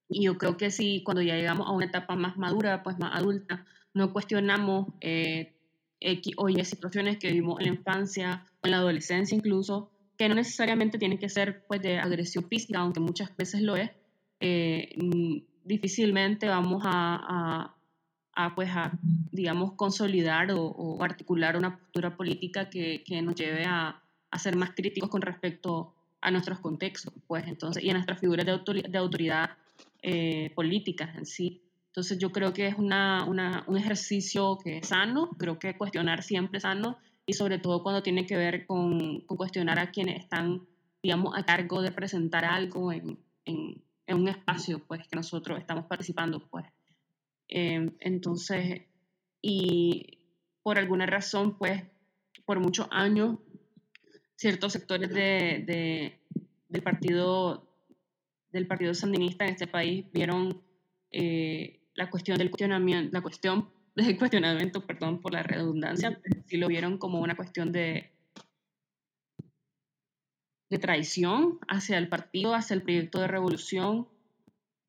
Y 0.08 0.24
yo 0.24 0.38
creo 0.38 0.56
que 0.56 0.70
si 0.70 1.02
cuando 1.02 1.22
ya 1.22 1.36
llegamos 1.36 1.66
a 1.66 1.72
una 1.72 1.86
etapa 1.86 2.16
más 2.16 2.36
madura, 2.36 2.82
pues, 2.82 2.98
más 2.98 3.14
adulta, 3.14 3.64
no 3.94 4.12
cuestionamos 4.12 4.88
eh, 5.00 5.54
X 6.00 6.34
o 6.36 6.48
Y 6.48 6.64
situaciones 6.64 7.18
que 7.18 7.28
vivimos 7.28 7.60
en 7.60 7.66
la 7.66 7.72
infancia 7.74 8.46
o 8.62 8.66
en 8.66 8.72
la 8.72 8.78
adolescencia 8.78 9.36
incluso, 9.36 9.90
que 10.16 10.28
no 10.28 10.34
necesariamente 10.34 10.98
tienen 10.98 11.18
que 11.18 11.28
ser, 11.28 11.64
pues, 11.66 11.82
de 11.82 11.98
agresión 11.98 12.48
física, 12.48 12.80
aunque 12.80 13.00
muchas 13.00 13.36
veces 13.36 13.62
lo 13.62 13.76
es, 13.76 13.90
eh, 14.40 14.94
mm, 14.96 15.38
difícilmente 15.64 16.48
vamos 16.48 16.82
a, 16.84 17.20
a 17.68 17.76
a, 18.34 18.54
pues, 18.54 18.70
a, 18.70 18.92
digamos, 19.30 19.72
consolidar 19.72 20.50
o, 20.52 20.64
o 20.64 21.02
articular 21.02 21.56
una 21.56 21.78
postura 21.78 22.16
política 22.16 22.70
que, 22.70 23.02
que 23.04 23.20
nos 23.22 23.34
lleve 23.34 23.64
a, 23.64 24.02
a, 24.30 24.38
ser 24.38 24.56
más 24.56 24.70
críticos 24.70 25.10
con 25.10 25.22
respecto 25.22 25.94
a 26.22 26.30
nuestros 26.30 26.60
contextos, 26.60 27.12
pues, 27.26 27.46
entonces, 27.46 27.82
y 27.82 27.90
a 27.90 27.92
nuestras 27.92 28.20
figuras 28.20 28.46
de, 28.46 28.52
autor, 28.52 28.82
de 28.82 28.98
autoridad 28.98 29.50
eh, 30.02 30.50
políticas 30.54 31.14
en 31.16 31.26
sí. 31.26 31.62
Entonces, 31.88 32.18
yo 32.18 32.30
creo 32.30 32.52
que 32.52 32.68
es 32.68 32.78
una, 32.78 33.26
una, 33.26 33.64
un 33.66 33.76
ejercicio 33.76 34.56
que 34.62 34.78
es 34.78 34.88
sano, 34.88 35.30
creo 35.36 35.58
que 35.58 35.76
cuestionar 35.76 36.22
siempre 36.22 36.58
es 36.58 36.62
sano, 36.62 36.96
y 37.26 37.34
sobre 37.34 37.58
todo 37.58 37.82
cuando 37.82 38.02
tiene 38.02 38.24
que 38.24 38.36
ver 38.36 38.66
con, 38.66 39.20
con 39.22 39.36
cuestionar 39.36 39.78
a 39.78 39.90
quienes 39.90 40.20
están, 40.20 40.66
digamos, 41.02 41.36
a 41.36 41.44
cargo 41.44 41.82
de 41.82 41.90
presentar 41.90 42.44
algo 42.44 42.92
en, 42.92 43.18
en, 43.44 43.82
en 44.06 44.16
un 44.16 44.28
espacio, 44.28 44.82
pues, 44.86 45.06
que 45.08 45.16
nosotros 45.16 45.58
estamos 45.58 45.86
participando, 45.86 46.48
pues. 46.48 46.66
Eh, 47.48 47.90
entonces, 48.00 48.82
y 49.42 50.18
por 50.62 50.78
alguna 50.78 51.06
razón, 51.06 51.58
pues, 51.58 51.82
por 52.44 52.60
muchos 52.60 52.86
años, 52.90 53.38
ciertos 54.42 54.72
sectores 54.72 55.10
de, 55.10 55.62
de, 55.66 56.20
del 56.68 56.82
partido 56.82 57.68
del 58.50 58.66
partido 58.66 58.92
sandinista 58.92 59.44
en 59.44 59.52
este 59.52 59.66
país 59.66 60.04
vieron 60.12 60.62
eh, 61.10 61.80
la 61.94 62.10
cuestión 62.10 62.36
del 62.36 62.50
cuestionamiento, 62.50 63.10
la 63.12 63.22
cuestión 63.22 63.70
del 63.94 64.18
cuestionamiento, 64.18 64.86
perdón 64.86 65.20
por 65.20 65.32
la 65.32 65.42
redundancia, 65.42 66.20
sí 66.46 66.56
lo 66.56 66.68
vieron 66.68 66.98
como 66.98 67.20
una 67.20 67.36
cuestión 67.36 67.72
de 67.72 68.10
de 70.70 70.78
traición 70.78 71.58
hacia 71.68 71.98
el 71.98 72.08
partido, 72.08 72.54
hacia 72.54 72.74
el 72.74 72.82
proyecto 72.82 73.20
de 73.20 73.28
revolución, 73.28 74.08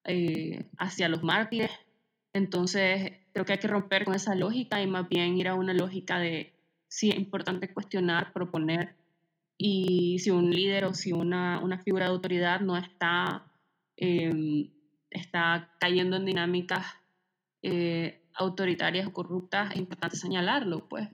eh, 0.05 0.69
hacia 0.77 1.09
los 1.09 1.23
mártires, 1.23 1.71
entonces, 2.33 3.11
creo 3.31 3.45
que 3.45 3.53
hay 3.53 3.59
que 3.59 3.67
romper 3.67 4.05
con 4.05 4.15
esa 4.15 4.33
lógica 4.33 4.81
y 4.81 4.87
más 4.87 5.07
bien 5.07 5.37
ir 5.37 5.47
a 5.47 5.53
una 5.53 5.73
lógica 5.73 6.17
de 6.17 6.51
sí 6.87 7.09
es 7.09 7.15
importante 7.15 7.71
cuestionar, 7.71 8.33
proponer, 8.33 8.95
y 9.57 10.19
si 10.19 10.31
un 10.31 10.51
líder 10.51 10.85
o 10.85 10.93
si 10.93 11.13
una, 11.13 11.59
una 11.59 11.79
figura 11.79 12.05
de 12.05 12.11
autoridad 12.11 12.61
no 12.61 12.77
está, 12.77 13.51
eh, 13.97 14.69
está 15.09 15.71
cayendo 15.79 16.17
en 16.17 16.25
dinámicas 16.25 16.85
eh, 17.61 18.21
autoritarias 18.33 19.07
o 19.07 19.13
corruptas, 19.13 19.71
es 19.71 19.77
importante 19.77 20.17
señalarlo, 20.17 20.87
pues. 20.89 21.07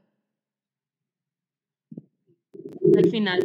Al 2.97 3.09
final, 3.11 3.39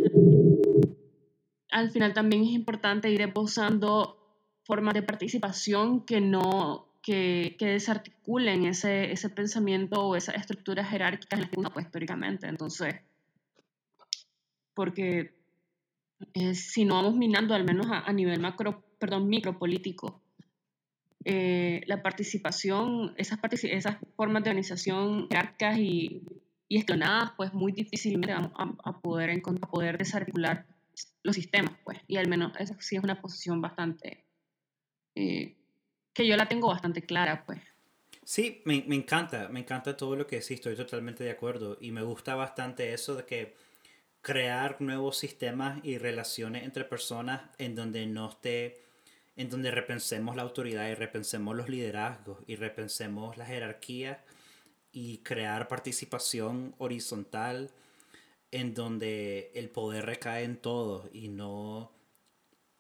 al 1.71 1.91
final 1.91 2.15
también 2.15 2.45
es 2.45 2.51
importante 2.51 3.11
ir 3.11 3.21
esbozando 3.21 4.19
formas 4.65 4.95
de 4.95 5.03
participación 5.03 6.07
que 6.07 6.21
no 6.21 6.89
que, 7.03 7.57
que, 7.59 7.67
desarticulen 7.67 8.65
ese, 8.65 9.13
ese 9.13 9.29
pensamiento 9.29 10.07
o 10.07 10.17
esas 10.17 10.37
estructuras 10.37 10.89
jerárquicas 10.89 11.39
en 11.39 11.41
las 11.43 11.51
que 11.51 11.61
uno 11.61 11.71
pues, 11.71 11.85
históricamente. 11.85 12.47
Entonces, 12.47 12.95
porque 14.75 15.35
eh, 16.35 16.55
si 16.55 16.85
no 16.85 16.95
vamos 16.95 17.17
minando, 17.17 17.55
al 17.55 17.65
menos 17.65 17.87
a, 17.91 18.01
a 18.01 18.13
nivel 18.13 18.41
macro, 18.41 18.85
perdón, 18.99 19.29
micropolítico, 19.29 20.23
eh, 21.25 21.83
la 21.87 22.03
participación, 22.03 23.15
esas, 23.17 23.39
partici 23.39 23.69
esas 23.71 23.97
formas 24.15 24.45
de 24.45 24.51
organización 24.51 25.29
jerárquicas 25.29 25.79
y, 25.79 26.23
y 26.69 26.79
escalonadas, 26.79 27.33
pues 27.37 27.55
muy 27.55 27.73
difícilmente 27.73 28.35
vamos 28.35 28.53
a, 28.57 28.91
a 28.91 29.01
poder 29.01 29.41
poder 29.71 29.97
desarticular 29.97 30.67
los 31.23 31.35
sistemas, 31.35 31.73
pues, 31.83 31.99
y 32.07 32.17
al 32.17 32.29
menos 32.29 32.53
esa 32.59 32.81
sí 32.81 32.97
es 32.97 33.03
una 33.03 33.21
posición 33.21 33.61
bastante... 33.61 34.25
Eh, 35.15 35.57
que 36.13 36.27
yo 36.27 36.37
la 36.37 36.47
tengo 36.47 36.69
bastante 36.69 37.03
clara, 37.03 37.45
pues. 37.45 37.61
Sí, 38.25 38.63
me, 38.65 38.85
me, 38.87 38.95
encanta, 38.95 39.49
me 39.49 39.61
encanta 39.61 39.97
todo 39.97 40.15
lo 40.15 40.27
que 40.27 40.37
decís, 40.37 40.53
estoy 40.53 40.77
totalmente 40.77 41.25
de 41.25 41.31
acuerdo 41.31 41.77
y 41.81 41.91
me 41.91 42.03
gusta 42.03 42.35
bastante 42.37 42.93
eso 42.93 43.17
de 43.17 43.25
que 43.25 43.57
crear 44.25 44.81
nuevos 44.81 45.19
sistemas 45.19 45.85
y 45.85 45.99
relaciones 45.99 46.65
entre 46.65 46.87
personas 46.87 47.43
en 47.59 47.75
donde 47.75 48.07
no 48.07 48.31
esté, 48.31 48.81
en 49.37 49.51
donde 49.51 49.71
repensemos 49.71 50.35
la 50.35 50.41
autoridad 50.41 50.89
y 50.89 50.95
repensemos 50.95 51.55
los 51.55 51.69
liderazgos 51.69 52.39
y 52.47 52.57
repensemos 52.57 53.37
la 53.37 53.45
jerarquía 53.45 54.25
y 54.93 55.19
crear 55.19 55.69
participación 55.69 56.75
horizontal 56.79 57.71
en 58.51 58.73
donde 58.73 59.53
el 59.55 59.69
poder 59.69 60.07
recae 60.07 60.45
en 60.45 60.57
todos 60.57 61.07
y 61.13 61.29
no, 61.29 61.93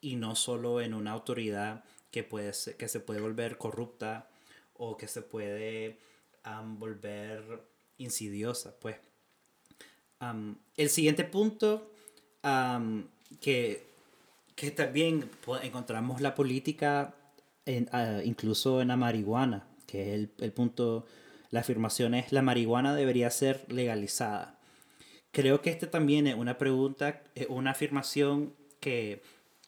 y 0.00 0.16
no 0.16 0.36
solo 0.36 0.80
en 0.80 0.94
una 0.94 1.12
autoridad 1.12 1.84
que, 2.10 2.24
puede 2.24 2.52
que 2.78 2.88
se 2.88 3.00
puede 3.00 3.20
volver 3.20 3.58
corrupta 3.58 4.30
o 4.72 4.96
que 4.96 5.08
se 5.08 5.20
puede 5.20 5.98
volver 6.78 7.68
insidiosa, 7.98 8.74
pues. 8.80 8.96
Um, 10.20 10.56
el 10.76 10.88
siguiente 10.90 11.24
punto, 11.24 11.90
um, 12.42 13.04
que, 13.40 13.86
que 14.54 14.70
también 14.70 15.28
encontramos 15.62 16.20
la 16.20 16.34
política 16.34 17.14
en, 17.66 17.88
uh, 17.92 18.20
incluso 18.24 18.80
en 18.80 18.88
la 18.88 18.96
marihuana, 18.96 19.66
que 19.86 20.02
es 20.02 20.08
el, 20.14 20.30
el 20.38 20.52
punto, 20.52 21.06
la 21.50 21.60
afirmación 21.60 22.14
es 22.14 22.32
la 22.32 22.42
marihuana 22.42 22.94
debería 22.94 23.30
ser 23.30 23.64
legalizada. 23.72 24.58
Creo 25.32 25.60
que 25.60 25.70
este 25.70 25.86
también 25.86 26.26
es 26.26 26.36
una 26.36 26.58
pregunta, 26.58 27.22
una 27.48 27.72
afirmación 27.72 28.54
que, 28.80 29.22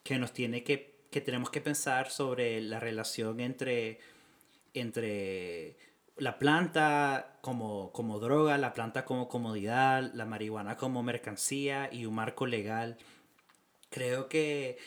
que 0.05 0.19
nos 0.19 0.33
tiene 0.33 0.63
que 0.63 0.97
que 1.11 1.23
tenemos 1.23 1.51
que 1.51 1.63
pensar 1.63 2.11
sobre 2.11 2.61
la 2.61 2.79
relación 2.79 3.41
entre, 3.41 3.99
entre 4.75 5.77
la 6.17 6.39
planta 6.39 7.39
como, 7.43 7.93
como 7.93 8.19
droga, 8.19 8.59
la 8.59 8.73
planta 8.73 9.05
como 9.05 9.29
comodidad, 9.29 10.13
la 10.15 10.25
marihuana 10.25 10.77
como 10.77 11.03
mercancía 11.03 11.91
y 11.93 12.07
un 12.07 12.15
marco 12.15 12.47
legal. 12.47 12.97
Creo 13.91 14.29
que 14.29 14.79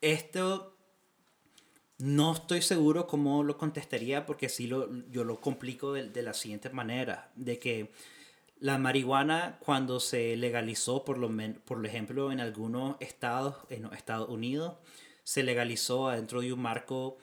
esto 0.00 0.76
no 1.98 2.32
estoy 2.32 2.62
seguro 2.62 3.06
cómo 3.06 3.44
lo 3.44 3.56
contestaría 3.56 4.26
porque 4.26 4.48
sí 4.48 4.66
lo, 4.66 4.88
yo 5.10 5.22
lo 5.24 5.40
complico 5.40 5.92
de, 5.92 6.08
de 6.10 6.22
la 6.22 6.34
siguiente 6.34 6.70
manera, 6.70 7.30
de 7.36 7.58
que 7.58 7.92
la 8.58 8.78
marihuana 8.78 9.58
cuando 9.60 10.00
se 10.00 10.36
legalizó, 10.36 11.04
por, 11.04 11.18
lo 11.18 11.30
por 11.64 11.84
ejemplo, 11.86 12.32
en 12.32 12.40
algunos 12.40 12.96
estados, 13.00 13.56
en 13.70 13.86
Estados 13.86 14.28
Unidos, 14.28 14.76
se 15.24 15.42
legalizó 15.44 16.10
dentro 16.10 16.40
de 16.40 16.52
un 16.52 16.60
marco 16.60 17.18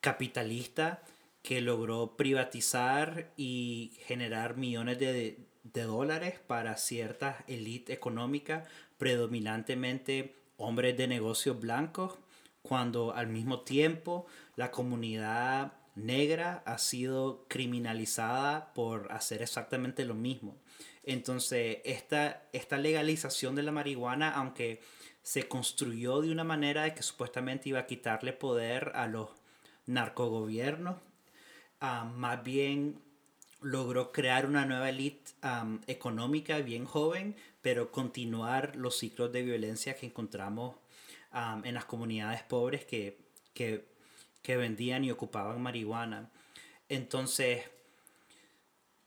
capitalista 0.00 1.02
que 1.42 1.60
logró 1.60 2.16
privatizar 2.16 3.32
y 3.36 3.92
generar 4.06 4.56
millones 4.56 4.98
de, 4.98 5.38
de 5.64 5.82
dólares 5.82 6.40
para 6.46 6.76
ciertas 6.76 7.36
élites 7.46 7.96
económicas, 7.96 8.68
predominantemente 8.98 10.36
hombres 10.56 10.96
de 10.96 11.08
negocios 11.08 11.58
blancos, 11.58 12.18
cuando 12.62 13.14
al 13.14 13.28
mismo 13.28 13.60
tiempo 13.60 14.26
la 14.56 14.70
comunidad 14.70 15.72
negra 15.94 16.62
ha 16.66 16.78
sido 16.78 17.44
criminalizada 17.48 18.72
por 18.74 19.10
hacer 19.12 19.42
exactamente 19.42 20.04
lo 20.04 20.14
mismo. 20.14 20.56
Entonces, 21.02 21.78
esta, 21.84 22.42
esta 22.52 22.76
legalización 22.76 23.54
de 23.54 23.62
la 23.62 23.72
marihuana, 23.72 24.30
aunque 24.30 24.80
se 25.22 25.48
construyó 25.48 26.20
de 26.20 26.30
una 26.30 26.44
manera 26.44 26.84
de 26.84 26.94
que 26.94 27.02
supuestamente 27.02 27.68
iba 27.70 27.80
a 27.80 27.86
quitarle 27.86 28.32
poder 28.32 28.92
a 28.94 29.06
los 29.06 29.30
narcogobiernos, 29.86 30.96
ah, 31.80 32.04
más 32.04 32.42
bien 32.42 33.00
logró 33.60 34.12
crear 34.12 34.46
una 34.46 34.64
nueva 34.64 34.88
élite 34.88 35.32
am, 35.42 35.80
económica 35.86 36.58
bien 36.58 36.84
joven, 36.84 37.36
pero 37.62 37.90
continuar 37.92 38.76
los 38.76 38.96
ciclos 38.98 39.32
de 39.32 39.42
violencia 39.42 39.94
que 39.96 40.06
encontramos 40.06 40.76
am, 41.30 41.64
en 41.64 41.74
las 41.74 41.84
comunidades 41.84 42.42
pobres 42.42 42.84
que, 42.84 43.18
que, 43.54 43.84
que 44.42 44.56
vendían 44.56 45.04
y 45.04 45.10
ocupaban 45.10 45.60
marihuana. 45.62 46.30
Entonces, 46.88 47.64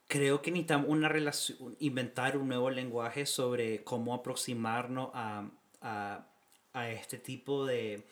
creo 0.08 0.42
que 0.42 0.52
necesitamos 0.52 0.90
una 0.90 1.10
relación, 1.10 1.76
inventar 1.80 2.38
un 2.38 2.48
nuevo 2.48 2.70
lenguaje 2.70 3.26
sobre 3.26 3.84
cómo 3.84 4.14
aproximarnos 4.14 5.10
a, 5.14 5.50
a, 5.82 6.28
a 6.74 6.90
este 6.92 7.18
tipo 7.18 7.66
de, 7.66 8.06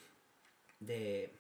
de, 0.79 1.31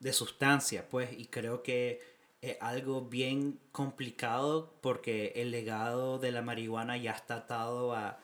de 0.00 0.12
sustancia, 0.12 0.88
pues, 0.88 1.10
y 1.18 1.26
creo 1.26 1.62
que 1.62 2.11
es 2.42 2.56
algo 2.60 3.02
bien 3.02 3.60
complicado 3.72 4.74
porque 4.82 5.32
el 5.36 5.50
legado 5.52 6.18
de 6.18 6.32
la 6.32 6.42
marihuana 6.42 6.96
ya 6.98 7.12
está 7.12 7.36
atado 7.36 7.94
a, 7.94 8.18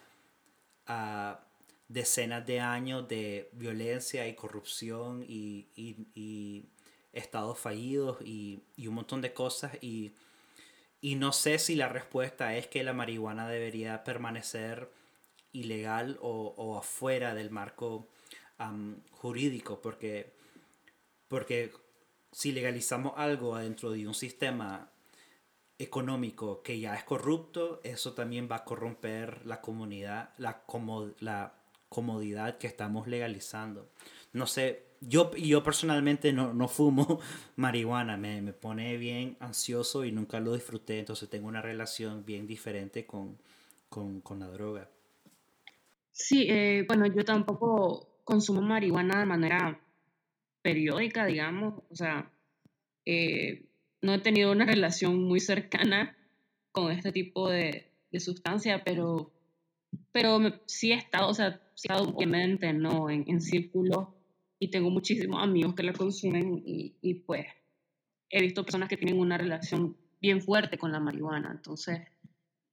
a 0.87 1.41
decenas 1.89 2.45
de 2.47 2.61
años 2.61 3.09
de 3.09 3.49
violencia 3.53 4.27
y 4.29 4.35
corrupción 4.35 5.25
y, 5.27 5.69
y, 5.77 5.97
y 6.15 6.65
estados 7.13 7.59
fallidos 7.59 8.19
y, 8.25 8.63
y 8.77 8.89
un 8.89 8.97
montón 8.97 9.23
de 9.23 9.33
cosas. 9.33 9.73
Y, 9.81 10.15
y 11.01 11.15
no 11.15 11.33
sé 11.33 11.59
si 11.59 11.77
la 11.77 11.89
respuesta 11.89 12.57
es 12.57 12.67
que 12.67 12.83
la 12.83 12.93
marihuana 12.93 13.49
debería 13.49 14.03
permanecer 14.05 14.91
ilegal 15.53 16.19
o, 16.21 16.55
o 16.57 16.77
afuera 16.79 17.35
del 17.35 17.51
marco 17.51 18.09
jurídico 19.13 19.81
porque 19.81 20.33
porque 21.29 21.71
si 22.33 22.53
legalizamos 22.53 23.15
algo 23.17 23.57
dentro 23.57 23.91
de 23.91 24.07
un 24.07 24.15
sistema 24.15 24.91
económico 25.79 26.63
que 26.63 26.81
ya 26.81 26.95
es 26.95 27.05
corrupto, 27.05 27.81
eso 27.85 28.13
también 28.13 28.49
va 28.51 28.57
a 28.57 28.65
corromper 28.65 29.47
la 29.47 29.61
comunidad, 29.61 30.31
la, 30.39 30.63
como, 30.65 31.11
la 31.21 31.55
comodidad 31.89 32.59
que 32.59 32.67
estamos 32.67 33.07
legalizando. 33.07 33.89
No 34.33 34.47
sé, 34.47 34.89
yo, 35.01 35.35
yo 35.37 35.63
personalmente 35.63 36.33
no, 36.33 36.53
no 36.53 36.69
fumo 36.69 37.21
marihuana, 37.57 38.17
me, 38.17 38.43
me 38.43 38.53
pone 38.53 38.97
bien 38.97 39.37
ansioso 39.41 40.05
y 40.05 40.13
nunca 40.13 40.41
lo 40.41 40.55
disfruté, 40.55 40.99
entonces 40.99 41.31
tengo 41.31 41.47
una 41.49 41.63
relación 41.63 42.25
bien 42.25 42.47
diferente 42.47 43.07
con, 43.07 43.39
con, 43.89 44.21
con 44.21 44.41
la 44.41 44.49
droga. 44.49 44.89
Sí, 46.11 46.47
eh, 46.51 46.85
bueno, 46.89 47.07
yo 47.07 47.25
tampoco 47.25 48.09
consumo 48.25 48.61
marihuana 48.61 49.21
de 49.21 49.27
manera 49.27 49.81
periódica, 50.69 51.25
digamos, 51.25 51.83
o 51.89 51.97
sea, 51.97 52.31
eh, 53.07 53.65
no 54.03 54.13
he 54.13 54.19
tenido 54.19 54.53
una 54.53 54.67
relación 54.67 55.25
muy 55.25 55.41
cercana 55.41 56.15
con 56.73 56.93
este 56.93 57.11
tipo 57.11 57.49
de, 57.49 57.91
de 58.13 58.21
sustancia, 58.21 58.83
pero, 58.85 59.33
pero 60.13 60.39
sí 60.67 60.93
he 60.93 60.95
estado, 60.95 61.31
o 61.31 61.33
sea, 61.33 61.59
sí 61.75 61.89
he 61.89 61.93
estado 61.95 62.11
obviamente 62.11 62.71
no 62.75 63.09
en, 63.09 63.25
en 63.29 63.41
círculos 63.41 64.09
y 64.59 64.69
tengo 64.69 64.91
muchísimos 64.91 65.43
amigos 65.43 65.75
que 65.75 65.85
la 65.85 65.95
consumen 65.95 66.63
y, 66.67 66.97
y 67.01 67.15
pues 67.15 67.47
he 68.29 68.43
visto 68.43 68.63
personas 68.63 68.91
que 68.91 68.99
tienen 68.99 69.19
una 69.19 69.39
relación 69.39 69.97
bien 70.21 70.43
fuerte 70.43 70.77
con 70.77 70.93
la 70.93 71.01
marihuana, 71.01 71.51
entonces, 71.51 72.01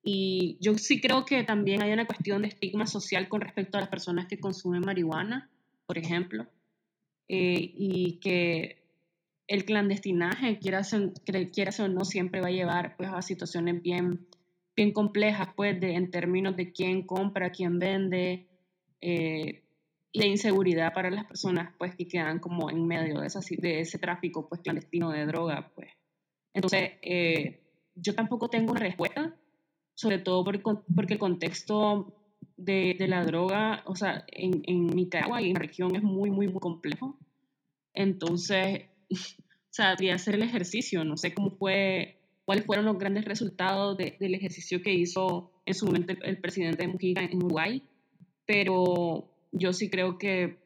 y 0.03 0.57
yo 0.59 0.77
sí 0.77 0.99
creo 0.99 1.23
que 1.23 1.45
también 1.45 1.81
hay 1.81 1.93
una 1.93 2.07
cuestión 2.07 2.41
de 2.41 2.49
estigma 2.49 2.87
social 2.87 3.29
con 3.29 3.39
respecto 3.39 3.77
a 3.77 3.81
las 3.81 3.89
personas 3.89 4.25
que 4.27 4.37
consumen 4.37 4.81
marihuana, 4.81 5.49
por 5.85 5.97
ejemplo, 5.97 6.45
eh, 7.27 7.71
y 7.73 8.19
que 8.19 8.77
el 9.47 9.63
clandestinaje, 9.65 10.57
quieras 10.57 10.93
o, 10.93 11.11
quieras 11.51 11.79
o 11.79 11.87
no, 11.87 12.03
siempre 12.03 12.41
va 12.41 12.47
a 12.47 12.51
llevar 12.51 12.95
pues, 12.97 13.09
a 13.13 13.21
situaciones 13.21 13.81
bien, 13.81 14.27
bien 14.75 14.91
complejas, 14.91 15.49
pues, 15.55 15.79
de, 15.79 15.93
en 15.93 16.09
términos 16.09 16.55
de 16.55 16.71
quién 16.71 17.03
compra, 17.03 17.51
quién 17.51 17.77
vende, 17.79 18.47
eh, 19.01 19.61
y 20.11 20.19
de 20.19 20.27
inseguridad 20.27 20.93
para 20.93 21.11
las 21.11 21.25
personas 21.25 21.73
pues, 21.77 21.93
que 21.95 22.07
quedan 22.07 22.39
como 22.39 22.69
en 22.69 22.87
medio 22.87 23.19
de, 23.19 23.27
esa, 23.27 23.41
de 23.57 23.81
ese 23.81 23.99
tráfico 23.99 24.47
pues, 24.47 24.61
clandestino 24.61 25.11
de 25.11 25.25
droga. 25.25 25.69
Pues. 25.75 25.89
Entonces, 26.53 26.93
eh, 27.01 27.59
yo 27.95 28.15
tampoco 28.15 28.47
tengo 28.49 28.71
una 28.71 28.79
respuesta, 28.79 29.35
sobre 29.93 30.19
todo 30.19 30.43
por 30.43 30.55
el 30.55 30.61
con- 30.61 30.83
porque 30.95 31.13
el 31.13 31.19
contexto 31.19 32.13
de, 32.57 32.95
de 32.97 33.07
la 33.07 33.23
droga, 33.25 33.83
o 33.85 33.95
sea, 33.95 34.23
en, 34.27 34.61
en 34.65 34.87
Nicaragua 34.87 35.41
y 35.41 35.47
en 35.47 35.53
la 35.53 35.59
región 35.59 35.95
es 35.95 36.03
muy, 36.03 36.29
muy, 36.31 36.47
muy 36.47 36.59
complejo. 36.59 37.17
Entonces, 37.93 38.83
o 39.11 39.15
sea, 39.71 39.89
debería 39.91 40.15
hacer 40.15 40.35
el 40.35 40.43
ejercicio. 40.43 41.03
No 41.03 41.17
sé 41.17 41.33
cómo 41.33 41.51
fue, 41.51 42.17
cuáles 42.45 42.65
fueron 42.65 42.85
los 42.85 42.97
grandes 42.97 43.25
resultados 43.25 43.97
de- 43.97 44.17
del 44.19 44.35
ejercicio 44.35 44.81
que 44.81 44.93
hizo 44.93 45.51
en 45.65 45.73
su 45.73 45.85
momento 45.85 46.13
el, 46.21 46.39
presidente 46.39 46.87
Mujica 46.87 47.21
en 47.23 47.37
Uruguay, 47.37 47.83
pero 48.45 49.29
yo 49.51 49.73
sí 49.73 49.89
creo 49.89 50.17
que 50.17 50.59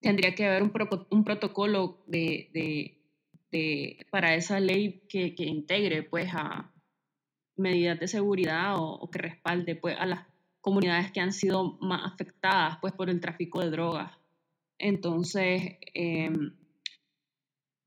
tendría 0.00 0.34
que 0.34 0.46
haber 0.46 0.62
un, 0.62 0.72
proco- 0.72 1.06
un 1.10 1.24
protocolo 1.24 2.04
de, 2.06 2.50
de- 2.52 2.98
de- 3.50 4.06
para 4.10 4.34
esa 4.34 4.60
ley 4.60 5.02
que, 5.08 5.34
que 5.34 5.44
integre 5.44 6.02
pues 6.02 6.28
a 6.34 6.72
medidas 7.56 7.98
de 7.98 8.06
seguridad 8.06 8.76
o, 8.78 8.84
o 8.92 9.10
que 9.10 9.18
respalde 9.18 9.74
pues 9.74 9.96
a 9.98 10.06
las 10.06 10.27
comunidades 10.68 11.10
que 11.12 11.20
han 11.20 11.32
sido 11.32 11.78
más 11.80 12.02
afectadas 12.04 12.76
pues 12.82 12.92
por 12.92 13.08
el 13.08 13.22
tráfico 13.22 13.62
de 13.62 13.70
drogas. 13.70 14.12
Entonces, 14.78 15.78
em, 15.94 16.52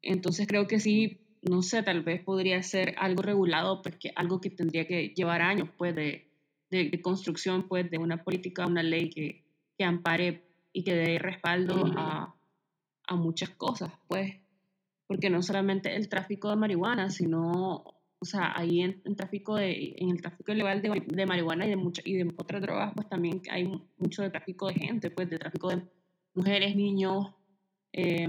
entonces 0.02 0.48
creo 0.48 0.66
que 0.66 0.80
sí, 0.80 1.20
no 1.44 1.62
sé, 1.62 1.84
tal 1.84 2.02
vez 2.02 2.24
podría 2.24 2.64
ser 2.64 2.96
algo 2.98 3.22
regulado, 3.22 3.84
pues 3.84 3.98
que 3.98 4.12
algo 4.16 4.42
que 4.42 4.50
tendría 4.50 4.88
que 4.88 5.10
llevar 5.10 5.44
años, 5.44 5.70
pues, 5.78 5.94
de, 5.96 6.28
de, 6.72 6.90
de 6.90 7.02
construcción, 7.04 7.68
pues, 7.68 7.92
de 7.92 8.00
una 8.00 8.24
política, 8.24 8.66
una 8.66 8.82
ley 8.82 9.12
que, 9.12 9.44
que 9.78 9.86
ampare 9.86 10.44
y 10.74 10.84
que 10.84 10.96
dé 10.96 11.20
respaldo 11.20 11.86
a, 11.96 12.34
a 13.08 13.16
muchas 13.16 13.52
cosas, 13.52 13.94
pues, 14.08 14.38
porque 15.06 15.30
no 15.30 15.44
solamente 15.44 15.96
el 15.96 16.10
tráfico 16.10 16.50
de 16.50 16.56
marihuana, 16.56 17.12
sino, 17.12 17.84
o 18.22 18.26
sea, 18.26 18.54
ahí 18.56 18.82
en, 18.82 19.02
en 19.04 19.16
tráfico 19.16 19.56
de, 19.56 19.96
en 19.98 20.12
el 20.12 20.22
tráfico 20.22 20.52
ilegal 20.52 20.80
de, 20.80 21.26
marihuana 21.26 21.66
y 21.66 21.72
de, 21.72 21.76
mucha, 21.76 22.04
y 22.06 22.14
de 22.18 22.32
otras 22.38 22.62
drogas, 22.62 22.94
pues 22.94 23.10
también 23.10 23.42
hay 23.50 23.64
mu- 23.64 23.82
mucho 23.98 24.22
de 24.22 24.30
tráfico 24.30 24.68
de 24.68 24.76
gente, 24.76 25.10
pues, 25.10 25.28
de 25.28 25.40
tráfico 25.40 25.70
de 25.70 25.82
mujeres, 26.36 26.76
niños, 26.76 27.34
eh, 27.94 28.28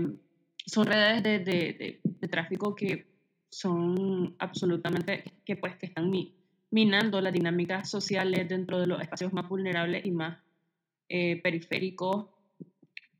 son 0.64 0.86
redes 0.86 1.22
de, 1.22 1.40
de, 1.40 2.00
de, 2.04 2.28
tráfico 2.28 2.74
que 2.74 3.06
son 3.50 4.34
absolutamente, 4.38 5.24
que 5.44 5.56
pues 5.56 5.76
que 5.76 5.86
están 5.86 6.08
mi- 6.08 6.34
minando 6.70 7.20
las 7.20 7.34
dinámicas 7.34 7.90
sociales 7.90 8.48
dentro 8.48 8.80
de 8.80 8.86
los 8.86 8.98
espacios 9.02 9.30
más 9.34 9.46
vulnerables 9.46 10.06
y 10.06 10.10
más 10.10 10.38
eh, 11.10 11.36
periféricos 11.42 12.28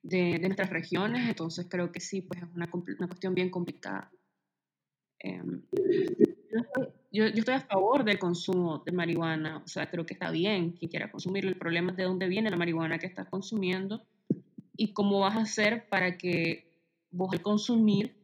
de, 0.02 0.38
de 0.38 0.46
nuestras 0.48 0.70
regiones, 0.70 1.28
entonces 1.28 1.66
creo 1.68 1.92
que 1.92 2.00
sí, 2.00 2.22
pues 2.22 2.42
es 2.42 2.48
una, 2.54 2.70
una 2.98 3.08
cuestión 3.08 3.34
bien 3.34 3.50
complicada. 3.50 4.10
Em, 5.18 5.62
yo, 7.10 7.26
yo 7.26 7.38
estoy 7.38 7.54
a 7.54 7.60
favor 7.60 8.04
del 8.04 8.18
consumo 8.18 8.82
de 8.84 8.92
marihuana, 8.92 9.62
o 9.64 9.68
sea, 9.68 9.90
creo 9.90 10.06
que 10.06 10.14
está 10.14 10.30
bien 10.30 10.72
quien 10.72 10.90
quiera 10.90 11.10
consumirlo, 11.10 11.50
el 11.50 11.58
problema 11.58 11.92
es 11.92 11.96
de 11.96 12.04
dónde 12.04 12.28
viene 12.28 12.50
la 12.50 12.56
marihuana 12.56 12.98
que 12.98 13.06
estás 13.06 13.28
consumiendo 13.28 14.02
y 14.76 14.92
cómo 14.92 15.20
vas 15.20 15.36
a 15.36 15.42
hacer 15.42 15.88
para 15.88 16.16
que 16.16 16.70
vos 17.10 17.32
al 17.32 17.42
consumir 17.42 18.14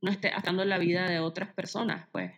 no 0.00 0.10
estés 0.10 0.32
gastando 0.32 0.64
la 0.64 0.78
vida 0.78 1.08
de 1.08 1.18
otras 1.18 1.52
personas, 1.52 2.06
pues, 2.12 2.32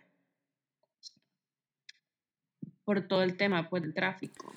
por 2.83 3.07
todo 3.07 3.23
el 3.23 3.37
tema, 3.37 3.69
pues, 3.69 3.83
del 3.83 3.93
tráfico. 3.93 4.53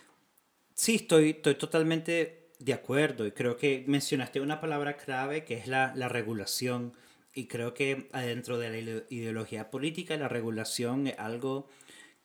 Sí, 0.74 0.97
estoy, 0.97 1.30
estoy 1.30 1.55
totalmente 1.55 2.51
de 2.59 2.72
acuerdo 2.72 3.26
y 3.26 3.32
creo 3.32 3.57
que 3.57 3.84
mencionaste 3.86 4.40
una 4.40 4.61
palabra 4.61 4.97
clave 4.97 5.45
que 5.45 5.55
es 5.55 5.68
la, 5.68 5.92
la 5.95 6.09
regulación 6.09 6.95
y 7.35 7.47
creo 7.47 7.74
que 7.74 8.09
adentro 8.12 8.59
de 8.59 8.70
la 8.70 8.78
ide- 8.78 9.07
ideología 9.11 9.70
política 9.70 10.16
la 10.16 10.28
regulación 10.28 11.07
es 11.09 11.18
algo 11.18 11.68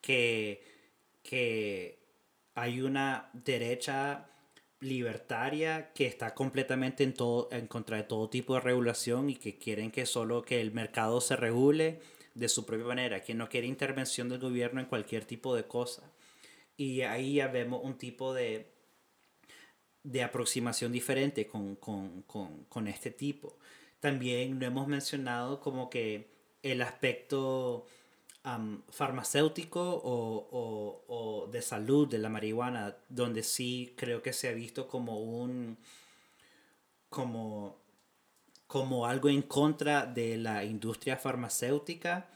que, 0.02 0.64
que 1.24 2.00
hay 2.56 2.82
una 2.82 3.30
derecha 3.34 4.30
libertaria 4.82 5.92
que 5.94 6.06
está 6.08 6.34
completamente 6.34 7.04
en, 7.04 7.14
todo, 7.14 7.50
en 7.52 7.68
contra 7.68 7.98
de 7.98 8.04
todo 8.04 8.30
tipo 8.30 8.56
de 8.56 8.62
regulación 8.62 9.30
y 9.30 9.36
que 9.36 9.58
quieren 9.58 9.92
que 9.92 10.06
solo 10.06 10.42
que 10.44 10.62
el 10.62 10.72
mercado 10.72 11.22
se 11.22 11.36
regule 11.36 12.00
de 12.36 12.50
su 12.50 12.66
propia 12.66 12.86
manera, 12.88 13.24
que 13.24 13.34
no 13.34 13.50
quiere 13.50 13.68
intervención 13.68 14.30
del 14.30 14.40
gobierno 14.40 14.80
en 14.80 14.88
cualquier 14.88 15.26
tipo 15.26 15.56
de 15.56 15.66
cosa. 15.66 16.04
Y 16.78 17.02
ahí 17.02 17.36
ya 17.36 17.48
vemos 17.48 17.82
un 17.84 17.98
tipo 17.98 18.34
de, 18.34 18.72
de 20.04 20.24
aproximación 20.24 20.92
diferente 20.92 21.48
con, 21.48 21.76
con, 21.76 22.24
con, 22.24 22.66
con 22.66 22.88
este 22.88 23.12
tipo. 23.12 23.58
También 24.00 24.60
lo 24.60 24.66
hemos 24.66 24.88
mencionado 24.88 25.60
como 25.60 25.90
que 25.90 26.30
el 26.64 26.82
aspecto 26.82 27.86
farmacéutico 28.90 29.80
o, 29.82 30.48
o- 30.52 31.04
o 31.08 31.48
de 31.48 31.62
salud 31.62 32.08
de 32.08 32.18
la 32.18 32.30
marihuana, 32.30 32.96
donde 33.10 33.44
sí 33.44 33.94
creo 33.96 34.22
que 34.22 34.34
se 34.34 34.50
ha 34.50 34.54
visto 34.54 34.88
como 34.88 35.20
un 35.20 35.78
como, 37.10 37.78
como 38.68 39.06
algo 39.08 39.30
en 39.30 39.44
contra 39.44 40.06
de 40.06 40.38
la 40.38 40.64
industria 40.66 41.18
farmacéutica 41.18 42.30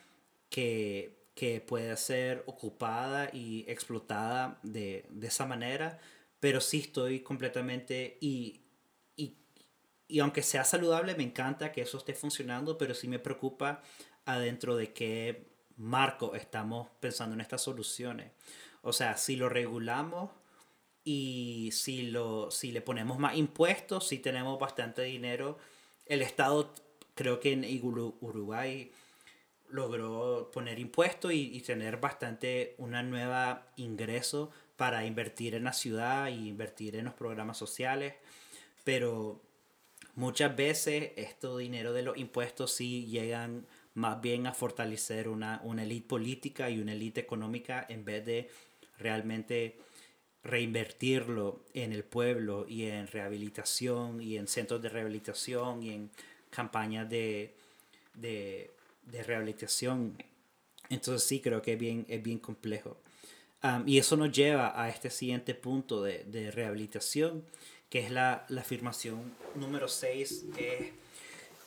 que, 0.50 1.28
que 1.36 1.62
puede 1.62 1.96
ser 1.98 2.44
ocupada 2.48 3.30
y 3.34 3.66
explotada 3.70 4.60
de, 4.64 5.06
de 5.12 5.28
esa 5.28 5.46
manera, 5.48 6.00
pero 6.40 6.62
sí 6.62 6.80
estoy 6.82 7.22
completamente 7.22 8.18
y, 8.22 8.63
y 10.14 10.20
aunque 10.20 10.44
sea 10.44 10.64
saludable, 10.64 11.16
me 11.16 11.24
encanta 11.24 11.72
que 11.72 11.82
eso 11.82 11.98
esté 11.98 12.14
funcionando, 12.14 12.78
pero 12.78 12.94
sí 12.94 13.08
me 13.08 13.18
preocupa 13.18 13.82
adentro 14.26 14.76
de 14.76 14.94
qué 14.94 15.48
marco 15.76 16.36
estamos 16.36 16.88
pensando 17.00 17.34
en 17.34 17.42
estas 17.42 17.64
soluciones. 17.64 18.30
O 18.84 18.94
sea, 18.94 19.18
si 19.18 19.36
lo 19.36 19.50
regulamos 19.50 20.30
y 21.04 21.72
si, 21.74 22.04
lo, 22.04 22.52
si 22.52 22.72
le 22.72 22.82
ponemos 22.82 23.18
más 23.18 23.36
impuestos, 23.38 24.08
si 24.08 24.20
tenemos 24.20 24.60
bastante 24.60 25.02
dinero, 25.02 25.58
el 26.06 26.22
Estado 26.22 26.72
creo 27.16 27.40
que 27.40 27.54
en 27.54 27.64
Uru- 27.64 28.14
Uruguay 28.22 28.92
logró 29.70 30.52
poner 30.54 30.78
impuestos 30.78 31.34
y, 31.34 31.58
y 31.58 31.62
tener 31.62 31.98
bastante 31.98 32.76
una 32.78 33.02
nueva 33.02 33.66
ingreso 33.78 34.52
para 34.76 35.08
invertir 35.08 35.56
en 35.56 35.64
la 35.64 35.74
ciudad 35.74 36.28
y 36.28 36.50
invertir 36.50 36.98
en 36.98 37.06
los 37.06 37.16
programas 37.16 37.58
sociales, 37.58 38.14
pero 38.84 39.42
muchas 40.16 40.56
veces 40.56 41.12
estos 41.16 41.60
dinero 41.60 41.94
de 41.94 42.04
los 42.04 42.18
impuestos 42.18 42.74
sí 42.74 43.06
llegan 43.08 43.66
más 43.96 44.22
bien 44.22 44.48
a 44.48 44.54
fortalecer 44.54 45.28
una, 45.28 45.62
una 45.64 45.84
élite 45.84 46.08
política 46.08 46.70
y 46.70 46.80
una 46.80 46.94
élite 46.94 47.22
económica 47.22 47.86
en 47.88 48.06
vez 48.06 48.26
de 48.26 48.50
realmente 48.98 49.78
reinvertirlo 50.44 51.64
en 51.74 51.94
el 51.94 52.04
pueblo 52.04 52.66
y 52.68 52.84
en 52.84 53.08
rehabilitación 53.08 54.22
y 54.22 54.38
en 54.38 54.48
centros 54.48 54.82
de 54.82 54.90
rehabilitación 54.90 55.84
y 55.84 55.92
en 55.92 56.10
campañas 56.50 57.10
de, 57.10 57.56
de, 58.14 58.72
de 59.04 59.24
rehabilitación. 59.24 60.18
Entonces 60.90 61.28
sí 61.28 61.40
creo 61.40 61.62
que 61.62 61.74
es 61.74 61.80
bien, 61.80 62.06
es 62.10 62.22
bien 62.22 62.40
complejo. 62.40 62.98
Am, 63.62 63.88
y 63.88 63.98
eso 63.98 64.18
nos 64.18 64.32
lleva 64.32 64.80
a 64.82 64.90
este 64.90 65.10
siguiente 65.10 65.56
punto 65.56 66.04
de, 66.04 66.26
de 66.26 66.52
rehabilitación, 66.52 67.46
que 67.94 68.00
es 68.00 68.10
la, 68.10 68.44
la 68.50 68.62
afirmación 68.62 69.32
número 69.54 69.88
6. 69.88 70.46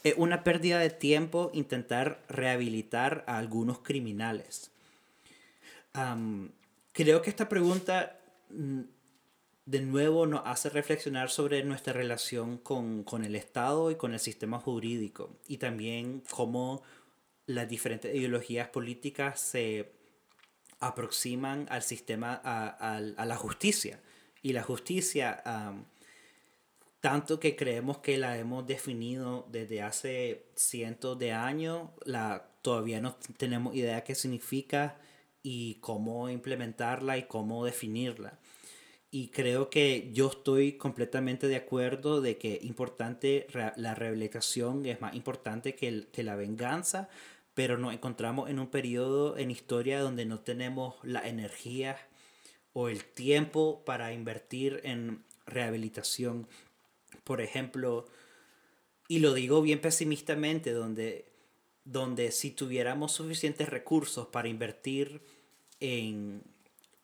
es 0.03 0.15
una 0.17 0.43
pérdida 0.43 0.81
de 0.81 0.91
tiempo 0.91 1.53
intentar 1.55 2.21
rehabilitar 2.29 3.23
a 3.29 3.39
algunos 3.39 3.79
criminales. 3.79 4.73
Creo 6.93 7.23
que 7.23 7.31
esta 7.31 7.49
pregunta 7.49 8.19
mm, 8.51 8.81
de 9.67 9.81
nuevo 9.83 10.27
nos 10.27 10.43
hace 10.47 10.69
reflexionar 10.69 11.31
sobre 11.31 11.63
nuestra 11.63 11.93
relación 11.93 12.59
con, 12.59 13.05
con 13.05 13.25
el 13.25 13.37
Estado 13.37 13.93
y 13.93 13.95
con 13.95 14.13
el 14.13 14.19
sistema 14.19 14.59
jurídico 14.59 15.31
y 15.47 15.59
también 15.59 16.25
cómo 16.29 16.83
las 17.47 17.69
diferentes 17.69 18.13
ideologías 18.13 18.69
políticas 18.71 19.39
se 19.41 19.93
aproximan 20.81 21.67
al 21.71 21.83
sistema, 21.85 22.41
a, 22.43 22.67
al- 22.97 23.15
a 23.17 23.25
la 23.27 23.37
justicia. 23.37 24.01
Y 24.43 24.53
la 24.55 24.65
justicia, 24.65 25.41
tanto 27.01 27.39
que 27.41 27.57
creemos 27.57 27.99
que 27.99 28.19
la 28.19 28.39
hemos 28.39 28.67
definido 28.67 29.47
desde 29.51 29.83
hace 29.83 30.47
cientos 30.55 31.19
de 31.19 31.33
años, 31.33 31.91
la, 32.05 32.51
todavía 32.63 33.01
no 33.01 33.17
tenemos 33.37 33.75
idea 33.75 34.05
qué 34.05 34.15
significa 34.15 34.99
y 35.43 35.77
cómo 35.77 36.29
implementarla 36.29 37.19
y 37.19 37.25
cómo 37.25 37.65
definirla. 37.65 38.39
Y 39.11 39.29
creo 39.29 39.71
que 39.71 40.11
yo 40.13 40.29
estoy 40.29 40.73
completamente 40.73 41.47
de 41.47 41.57
acuerdo 41.57 42.21
de 42.21 42.39
que 42.39 42.59
importante 42.63 43.47
la 43.77 43.95
rehabilitación 43.95 44.85
es 44.85 45.01
más 45.01 45.15
importante 45.15 45.75
que, 45.75 46.09
que 46.13 46.25
la 46.25 46.35
venganza, 46.35 47.09
pero 47.55 47.79
nos 47.79 47.95
encontramos 47.95 48.51
en 48.51 48.59
un 48.59 48.67
periodo 48.67 49.39
en 49.39 49.51
historia 49.51 50.01
donde 50.01 50.27
no 50.27 50.41
tenemos 50.41 50.97
la 51.03 51.27
energía 51.27 51.97
o 52.73 52.91
el 52.91 53.05
tiempo 53.05 53.83
para 53.87 54.13
invertir 54.13 54.81
en 54.85 55.25
rehabilitación. 55.47 56.47
Por 57.25 57.41
ejemplo, 57.41 58.07
y 59.09 59.21
lo 59.21 59.35
digo 59.35 59.63
bien 59.63 59.81
pesimistamente, 59.81 60.73
donde, 60.73 61.27
donde 61.85 62.33
si 62.33 62.51
tuviéramos 62.51 63.13
suficientes 63.13 63.69
recursos 63.69 64.29
para 64.29 64.49
invertir 64.49 65.21
en, 65.81 66.43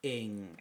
en, 0.02 0.56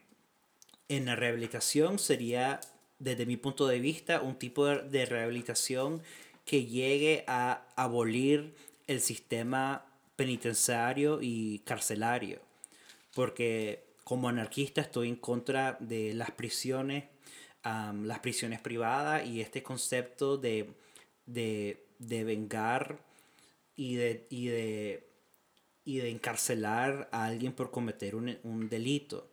en 0.90 1.06
la 1.06 1.16
rehabilitación, 1.16 2.00
sería, 2.00 2.60
desde 3.00 3.26
mi 3.26 3.38
punto 3.38 3.68
de 3.68 3.80
vista, 3.80 4.22
un 4.22 4.36
tipo 4.36 4.66
de, 4.66 4.82
de 4.90 5.06
rehabilitación 5.06 6.02
que 6.46 6.66
llegue 6.66 7.24
a 7.28 7.66
abolir 7.76 8.54
el 8.88 9.02
sistema 9.02 9.86
penitenciario 10.16 11.20
y 11.22 11.60
carcelario. 11.60 12.40
Porque 13.16 13.84
como 14.04 14.30
anarquista 14.30 14.82
estoy 14.82 15.10
en 15.10 15.16
contra 15.16 15.78
de 15.80 16.14
las 16.14 16.32
prisiones, 16.32 17.06
las 17.64 18.20
prisiones 18.20 18.60
privadas 18.62 19.26
y 19.26 19.42
este 19.42 19.62
concepto 19.62 20.38
de, 20.38 20.74
de, 21.26 21.86
de 22.00 22.24
vengar 22.24 23.00
y 23.76 23.96
de, 23.96 24.28
y 24.30 24.48
de, 24.48 25.08
y 25.86 25.98
de 25.98 26.10
encarcelar 26.10 27.10
a 27.12 27.26
alguien 27.26 27.54
por 27.54 27.72
cometer 27.72 28.16
un, 28.16 28.38
un 28.44 28.70
delito. 28.70 29.30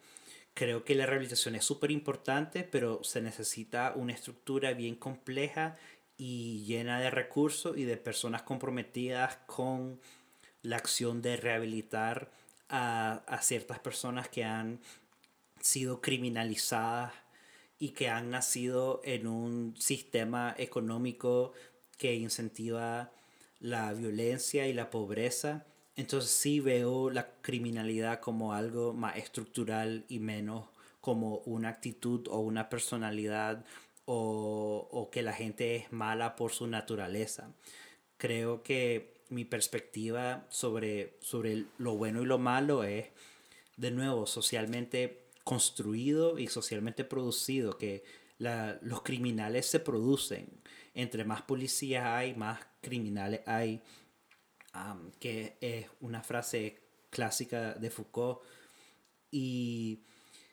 Creo 0.55 0.85
que 0.85 0.95
la 0.95 1.07
rehabilitación 1.07 1.55
es 1.55 1.65
súper 1.65 1.91
importante, 1.91 2.65
pero 2.65 3.03
se 3.05 3.21
necesita 3.21 3.93
una 3.95 4.13
estructura 4.13 4.73
bien 4.73 4.97
compleja 4.97 5.77
y 6.17 6.65
llena 6.65 7.01
de 7.01 7.11
recursos 7.11 7.79
y 7.79 7.85
de 7.85 7.97
personas 7.97 8.43
comprometidas 8.43 9.37
con 9.47 10.01
la 10.63 10.77
acción 10.77 11.23
de 11.23 11.37
rehabilitar 11.37 12.31
a, 12.69 13.23
a 13.27 13.41
ciertas 13.41 13.79
personas 13.79 14.29
que 14.29 14.45
han 14.45 14.81
sido 15.61 16.01
criminalizadas 16.01 17.13
y 17.79 17.91
que 17.91 18.09
han 18.09 18.31
nacido 18.31 19.01
en 19.05 19.27
un 19.27 19.75
sistema 19.79 20.55
económico 20.59 21.53
que 21.97 22.15
incentiva 22.15 23.13
la 23.61 23.93
violencia 23.93 24.67
y 24.67 24.73
la 24.73 24.91
pobreza. 24.91 25.67
Entonces 25.97 26.31
sí 26.31 26.61
veo 26.61 27.11
la 27.11 27.29
criminalidad 27.41 28.21
como 28.21 28.53
algo 28.53 28.93
más 28.93 29.17
estructural 29.17 30.05
y 30.09 30.19
menos 30.19 30.65
como 31.01 31.39
una 31.39 31.71
actitud 31.71 32.27
o 32.29 32.41
una 32.41 32.69
personalidad 32.69 33.65
o, 34.05 34.89
o 34.91 35.11
que 35.11 35.23
la 35.23 35.33
gente 35.33 35.77
es 35.77 35.93
mala 35.93 36.37
por 36.37 36.53
su 36.53 36.67
naturaleza. 36.67 37.53
Creo 38.17 38.63
que 38.63 39.19
mi 39.29 39.45
perspectiva 39.45 40.47
sobre, 40.49 41.15
sobre 41.21 41.65
lo 41.79 41.97
bueno 41.97 42.23
y 42.23 42.27
lo 42.27 42.39
malo 42.39 42.85
es, 42.85 43.07
de 43.77 43.91
nuevo, 43.91 44.27
socialmente 44.27 45.28
construido 45.49 46.39
y 46.39 46.47
socialmente 46.49 47.05
producido, 47.05 47.79
que 47.79 48.05
los 48.39 49.01
criminales 49.01 49.65
se 49.65 49.81
producen. 49.81 50.61
Entre 50.93 51.25
más 51.25 51.41
policías 51.41 52.05
hay, 52.05 52.35
más 52.35 52.61
criminales 52.83 53.41
hay, 53.47 53.81
que 55.19 55.57
es 55.63 55.87
una 56.01 56.23
frase 56.23 56.83
clásica 57.09 57.73
de 57.73 57.89
Foucault. 57.89 58.41
Y 59.31 60.05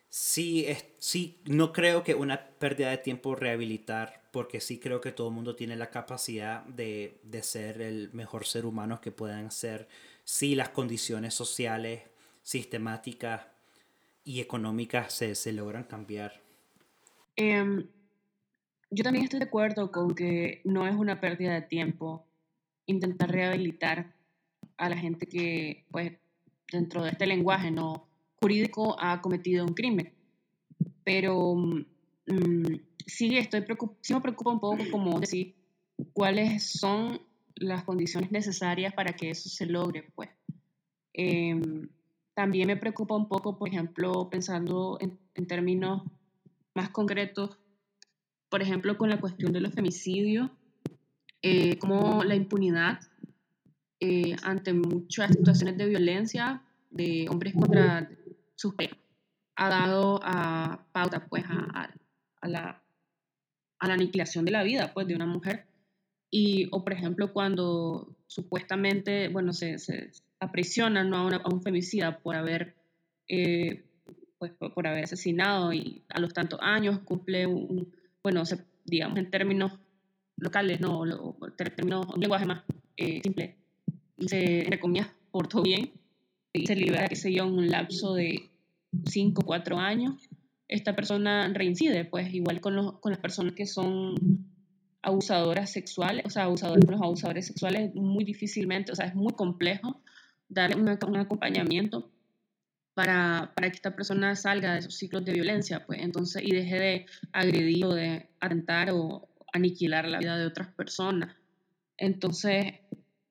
sí, 0.08 0.66
es, 0.66 0.86
sí, 1.00 1.42
no 1.44 1.74
creo 1.74 2.02
que 2.02 2.16
una 2.16 2.52
pérdida 2.52 2.92
de 2.92 3.00
tiempo 3.00 3.36
rehabilitar, 3.36 4.30
porque 4.32 4.62
sí 4.62 4.80
creo 4.80 5.02
que 5.02 5.12
todo 5.12 5.28
el 5.28 5.34
mundo 5.34 5.58
tiene 5.58 5.76
la 5.76 5.90
capacidad 5.90 6.64
de, 6.68 7.20
de 7.24 7.44
ser 7.44 7.82
el 7.82 8.14
mejor 8.14 8.46
ser 8.46 8.66
humano 8.66 9.02
que 9.02 9.12
puedan 9.12 9.52
ser 9.52 9.90
si 10.24 10.56
las 10.56 10.70
condiciones 10.70 11.34
sociales, 11.34 12.04
sistemáticas 12.44 13.55
y 14.26 14.42
económicas 14.42 15.14
se, 15.14 15.36
se 15.36 15.54
logran 15.54 15.86
cambiar. 15.86 16.42
Em, 17.38 17.88
yo 18.90 19.04
también 19.04 19.24
estoy 19.26 19.40
de 19.40 19.46
acuerdo 19.46 19.92
con 19.92 20.16
que 20.16 20.62
no 20.66 20.88
es 20.88 20.96
una 20.96 21.22
pérdida 21.22 21.54
de 21.54 21.62
tiempo 21.62 22.26
intentar 22.88 23.32
rehabilitar 23.32 24.14
a 24.78 24.90
la 24.90 24.98
gente 24.98 25.28
que, 25.28 25.86
pues, 25.92 26.12
dentro 26.72 27.04
de 27.04 27.12
este 27.12 27.28
lenguaje 27.28 27.72
no 27.72 28.08
jurídico 28.42 28.98
ha 29.00 29.22
cometido 29.22 29.64
un 29.64 29.74
crimen. 29.74 30.12
Pero 31.04 31.56
mm, 31.56 32.76
sí, 33.06 33.38
estoy 33.38 33.62
preocup- 33.62 33.96
me 34.14 34.22
preocupa 34.22 34.52
un 34.52 34.60
poco 34.60 34.84
como 34.92 35.20
decir 35.20 35.56
cuáles 36.14 36.72
son 36.72 37.22
las 37.56 37.84
condiciones 37.84 38.32
necesarias 38.32 38.94
para 38.94 39.14
que 39.14 39.30
eso 39.30 39.50
se 39.50 39.66
logre, 39.66 40.04
pues. 40.16 40.30
Em, 41.14 41.88
también 42.36 42.68
me 42.68 42.78
preocupa 42.78 43.16
un 43.16 43.28
poco, 43.28 43.58
por 43.58 43.70
ejemplo, 43.70 44.30
pensando 44.30 44.98
en, 45.02 45.18
en 45.34 45.48
términos 45.48 46.04
más 46.76 46.90
concretos, 46.90 47.58
por 48.50 48.62
ejemplo, 48.62 48.98
con 48.98 49.10
la 49.10 49.20
cuestión 49.20 49.54
de 49.54 49.62
los 49.62 49.74
femicidios, 49.74 50.52
eh, 51.42 51.78
como 51.80 52.24
la 52.24 52.36
impunidad 52.36 53.00
eh, 54.00 54.36
ante 54.44 54.74
muchas 54.74 55.32
situaciones 55.32 55.78
de 55.78 55.86
violencia 55.88 56.62
de 56.90 57.28
hombres 57.30 57.54
contra 57.54 58.10
sus 58.56 58.74
parejas 58.76 59.00
ha 59.58 59.70
dado 59.70 60.20
a 60.24 60.86
pauta 60.92 61.28
pues 61.28 61.46
a, 61.48 61.90
a- 62.42 62.48
la, 62.48 62.84
a 63.80 63.88
la 63.88 63.94
aniquilación 63.94 64.44
de 64.46 64.52
la 64.52 64.64
vida 64.64 64.94
pues 64.94 65.08
de 65.08 65.16
una 65.16 65.26
mujer. 65.26 65.66
Y 66.30 66.68
o 66.72 66.84
por 66.84 66.92
ejemplo 66.94 67.32
cuando 67.32 68.16
supuestamente 68.28 69.30
bueno 69.30 69.54
se, 69.54 69.80
se 69.80 70.12
aprisionan 70.40 71.10
¿no? 71.10 71.18
a, 71.18 71.26
una- 71.26 71.38
a 71.38 71.50
un 71.54 71.62
femicida 71.62 72.20
por 72.20 72.36
haber 72.36 72.76
eh, 73.28 73.86
pues 74.38 74.52
por, 74.54 74.86
haber 74.88 75.06
asesinado 75.06 75.74
y 75.74 76.04
a 76.10 76.20
los 76.20 76.34
tantos 76.34 76.60
años 76.62 77.00
cumple 77.00 77.48
un, 77.48 77.92
bueno 78.22 78.46
se- 78.46 78.66
digamos 78.84 79.18
en 79.18 79.32
términos 79.32 79.72
locales 80.38 80.80
no 80.82 81.00
o 81.00 81.38
términos 81.58 82.06
un 82.14 82.20
lenguaje 82.20 82.46
más 82.46 82.64
eh, 82.98 83.22
simple 83.24 83.56
se 84.20 84.60
entre 84.64 84.80
comillas 84.80 85.08
portó 85.32 85.64
bien 85.64 85.92
y 86.54 86.68
se 86.68 86.76
libera 86.76 87.08
qué 87.08 87.16
sé 87.16 87.34
yo 87.34 87.46
un 87.48 87.70
lapso 87.70 88.14
de 88.14 88.50
5 89.10 89.42
o 89.42 89.46
4 89.46 89.78
años 89.80 90.14
esta 90.68 90.96
persona 90.96 91.48
reincide, 91.54 92.06
pues 92.06 92.34
igual 92.34 92.60
con, 92.60 92.76
los, 92.76 93.00
con 93.00 93.12
las 93.12 93.20
personas 93.22 93.54
que 93.54 93.68
son 93.68 94.16
abusadoras 95.04 95.72
sexuales, 95.72 96.26
o 96.26 96.30
sea, 96.32 96.44
abusadores 96.46 96.90
los 96.90 97.00
abusadores 97.02 97.46
sexuales, 97.46 97.94
muy 97.94 98.24
difícilmente, 98.24 98.92
o 98.92 98.96
sea, 98.96 99.06
es 99.06 99.14
muy 99.14 99.34
complejo 99.34 100.02
darle 100.48 100.76
un, 100.82 100.88
ac- 100.88 101.08
un 101.08 101.18
acompañamiento 101.18 102.12
para, 102.94 103.54
que 103.60 103.68
esta 103.68 103.96
persona 103.96 104.36
salga 104.36 104.74
de 104.74 104.80
esos 104.80 104.96
ciclos 104.96 105.26
de 105.26 105.34
violencia, 105.34 105.86
pues 105.86 106.02
entonces, 106.02 106.42
y 106.44 106.52
deje 106.52 106.80
de 106.80 107.06
agredir 107.34 107.86
o 107.86 107.94
de 107.94 108.30
atentar 108.40 108.90
o 108.92 109.28
aniquilar 109.54 110.08
la 110.08 110.20
vida 110.20 110.38
de 110.38 110.46
otras 110.46 110.70
personas. 110.74 111.36
Entonces, 111.98 112.74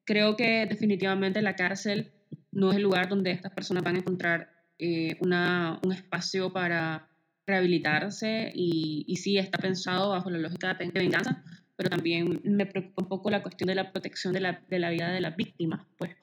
creo 0.04 0.36
que 0.36 0.66
definitivamente 0.66 1.40
la 1.42 1.56
cárcel 1.56 2.12
no 2.52 2.70
es 2.70 2.76
el 2.76 2.82
lugar 2.82 3.08
donde 3.08 3.30
estas 3.30 3.52
personas 3.52 3.82
van 3.82 3.96
a 3.96 3.98
encontrar 4.00 4.50
eh, 4.78 5.16
un 5.20 5.92
espacio 5.92 6.52
para 6.52 7.08
rehabilitarse 7.46 8.52
y, 8.54 9.04
y 9.06 9.16
sí 9.16 9.38
está 9.38 9.58
pensado 9.58 10.10
bajo 10.10 10.30
la 10.30 10.38
lógica 10.38 10.74
de 10.74 10.90
venganza, 10.90 11.42
pero 11.76 11.90
también 11.90 12.40
me 12.44 12.66
preocupa 12.66 13.02
un 13.02 13.08
poco 13.08 13.30
la 13.30 13.42
cuestión 13.42 13.68
de 13.68 13.74
la 13.74 13.92
protección 13.92 14.32
de 14.32 14.40
la, 14.40 14.62
de 14.68 14.78
la 14.78 14.90
vida 14.90 15.10
de 15.10 15.20
las 15.20 15.36
víctimas, 15.36 15.86
pues. 15.98 16.16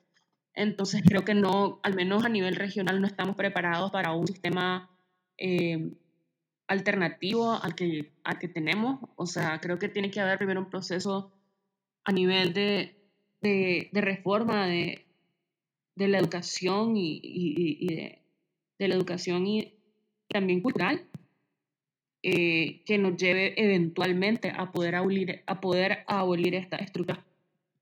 Entonces 0.54 1.02
creo 1.06 1.24
que 1.24 1.34
no, 1.34 1.80
al 1.84 1.95
menos 1.95 2.26
a 2.26 2.30
nivel 2.30 2.56
regional, 2.56 3.02
no 3.02 3.08
estamos 3.08 3.36
preparados 3.36 3.91
para 3.91 4.14
un 4.14 4.28
sistema 4.28 4.89
eh, 5.38 5.93
alternativo 6.68 7.52
al 7.54 7.76
que, 7.76 8.12
al 8.24 8.39
que 8.39 8.47
tenemos. 8.47 8.99
O 9.16 9.26
sea, 9.26 9.60
creo 9.62 9.80
que 9.80 9.89
tiene 9.89 10.12
que 10.12 10.20
haber 10.22 10.38
primero 10.38 10.60
un 10.62 10.70
proceso 10.70 11.32
a 12.04 12.12
nivel 12.12 12.54
de, 12.54 12.95
de, 13.41 13.89
reforma 13.93 14.68
de, 14.68 15.06
de 15.95 16.08
la 16.08 16.20
educación 16.20 16.97
y, 16.97 17.20
y- 17.24 18.18
de 18.80 18.88
la 18.88 18.95
educación 18.95 19.45
y 19.45 19.76
también 20.28 20.62
cultural 20.62 21.06
eh, 22.24 22.84
que 22.86 22.97
nos 22.97 23.16
lleve 23.18 23.54
eventualmente 23.62 24.52
a 24.56 24.72
poder 24.72 24.95
abolir, 24.95 25.43
a 25.45 25.60
poder 25.62 26.04
abolir 26.08 26.56
estas 26.56 26.82
estructuras 26.82 27.24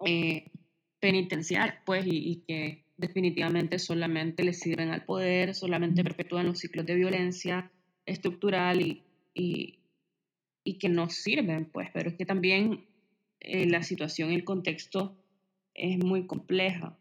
eh, 0.06 0.52
penitenciarias, 1.00 1.78
pues, 1.86 2.06
y, 2.06 2.18
y 2.32 2.36
que 2.48 2.84
definitivamente 2.98 3.80
solamente 3.80 4.44
le 4.44 4.54
sirven 4.54 4.90
al 4.90 5.06
poder, 5.06 5.56
solamente 5.56 6.04
perpetúan 6.04 6.48
los 6.48 6.60
ciclos 6.60 6.86
de 6.86 6.96
violencia 6.96 7.72
estructural 8.06 8.82
y, 8.82 9.04
y, 9.34 9.80
y 10.64 10.78
que 10.78 10.90
no 10.90 11.10
sirven, 11.10 11.66
pues, 11.66 11.90
pero 11.94 12.10
es 12.10 12.16
que 12.16 12.26
también 12.26 12.86
eh, 13.40 13.68
la 13.68 13.84
situación, 13.84 14.32
el 14.32 14.44
contexto 14.44 15.16
es 15.74 15.98
muy 15.98 16.28
compleja, 16.28 16.98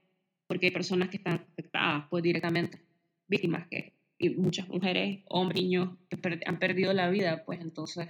porque 0.46 0.66
hay 0.66 0.72
personas 0.72 1.09
que 1.11 1.16
están 1.18 1.44
afectadas, 1.53 2.07
pues, 2.11 2.22
directamente, 2.22 2.80
víctimas 3.28 3.66
que, 3.68 3.94
y 4.18 4.30
muchas 4.30 4.68
mujeres, 4.68 5.20
hombres, 5.26 5.62
niños 5.62 5.96
que 6.09 6.16
per- 6.16 6.40
han 6.46 6.59
perdido 6.59 6.92
la 6.92 7.11
vida, 7.11 7.44
pues, 7.44 7.61
entonces 7.61 8.09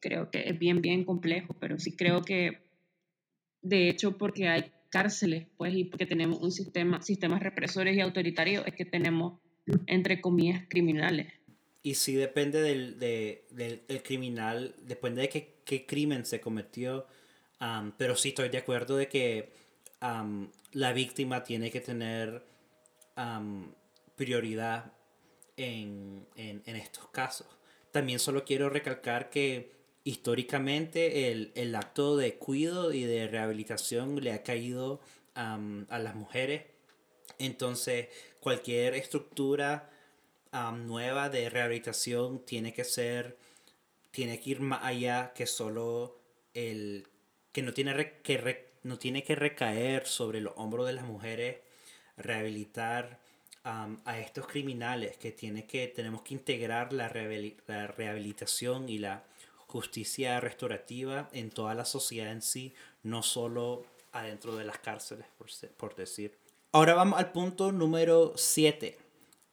creo 0.00 0.30
que 0.30 0.48
es 0.48 0.58
bien, 0.58 0.82
bien 0.82 1.04
complejo, 1.04 1.54
pero 1.58 1.78
sí 1.78 1.96
creo 1.96 2.22
que, 2.22 2.58
de 3.62 3.88
hecho, 3.88 4.16
porque 4.16 4.48
hay 4.48 4.70
cárceles, 4.94 5.48
pues, 5.56 5.74
y 5.74 5.84
porque 5.84 6.06
tenemos 6.06 6.38
un 6.40 6.52
sistema, 6.52 7.02
sistemas 7.02 7.42
represores 7.42 7.96
y 7.96 8.00
autoritarios, 8.00 8.64
es 8.64 8.74
que 8.74 8.84
tenemos, 8.84 9.40
entre 9.86 10.20
comillas, 10.20 10.62
criminales. 10.68 11.32
Y 11.82 11.94
sí 11.96 12.14
depende 12.14 12.62
del, 12.62 12.98
de- 13.00 13.44
del, 13.50 13.82
del 13.88 14.02
criminal, 14.04 14.76
depende 14.86 15.22
de 15.22 15.28
qué, 15.28 15.56
qué 15.64 15.84
crimen 15.84 16.24
se 16.24 16.40
cometió, 16.40 17.06
am, 17.58 17.92
pero 17.98 18.14
sí 18.14 18.28
estoy 18.28 18.48
de 18.50 18.58
acuerdo 18.58 18.96
de 18.96 19.08
que 19.08 19.50
am, 20.00 20.50
la 20.72 20.92
víctima 20.92 21.42
tiene 21.42 21.70
que 21.72 21.80
tener 21.80 22.44
am, 23.16 23.74
prioridad 24.16 24.92
en, 25.56 26.24
en- 26.36 26.62
en 26.66 26.76
estos 26.76 27.08
casos. 27.08 27.48
También 27.90 28.18
solo 28.20 28.44
quiero 28.44 28.70
recalcar 28.70 29.28
que 29.28 29.72
históricamente 30.04 31.30
el, 31.32 31.52
el 31.54 31.74
acto 31.74 32.16
de 32.16 32.34
cuidado 32.36 32.92
y 32.92 33.04
de 33.04 33.26
rehabilitación 33.28 34.22
le 34.22 34.32
ha 34.32 34.42
caído 34.42 35.00
am, 35.34 35.86
a 35.90 35.98
las 35.98 36.14
mujeres. 36.14 36.62
Entonces, 37.38 38.08
cualquier 38.40 38.94
estructura 38.94 39.90
am, 40.52 40.86
nueva 40.86 41.28
de 41.30 41.48
rehabilitación 41.50 42.44
tiene 42.44 42.72
que 42.74 42.84
ser, 42.84 43.36
tiene 44.10 44.38
que 44.40 44.50
ir 44.50 44.60
más 44.60 44.84
allá 44.84 45.32
que 45.34 45.46
solo 45.46 46.18
el, 46.54 47.06
que 47.52 47.62
no 47.62 47.72
tiene 47.72 48.12
que 48.22 48.36
re- 48.38 48.66
no 48.82 48.98
tiene 48.98 49.22
que 49.24 49.34
recaer 49.34 50.06
sobre 50.06 50.40
los 50.42 50.52
hombros 50.56 50.86
de 50.86 50.92
las 50.92 51.04
mujeres 51.06 51.56
rehabilitar 52.18 53.18
am, 53.64 54.00
a 54.04 54.18
estos 54.20 54.46
criminales, 54.46 55.16
que 55.16 55.32
tiene 55.32 55.66
que, 55.66 55.88
tenemos 55.88 56.22
que 56.22 56.34
integrar 56.34 56.92
la, 56.92 57.10
rehabili- 57.12 57.56
la 57.66 57.86
rehabilitación 57.86 58.88
y 58.88 58.98
la 58.98 59.24
justicia 59.74 60.38
restaurativa 60.38 61.28
en 61.32 61.50
toda 61.50 61.74
la 61.74 61.84
sociedad 61.84 62.30
en 62.30 62.42
sí, 62.42 62.72
no 63.02 63.24
solo 63.24 63.84
adentro 64.12 64.54
de 64.54 64.64
las 64.64 64.78
cárceles, 64.78 65.26
por, 65.36 65.48
por 65.76 65.96
decir. 65.96 66.38
Ahora 66.70 66.94
vamos 66.94 67.18
al 67.18 67.32
punto 67.32 67.72
número 67.72 68.34
7. 68.36 68.96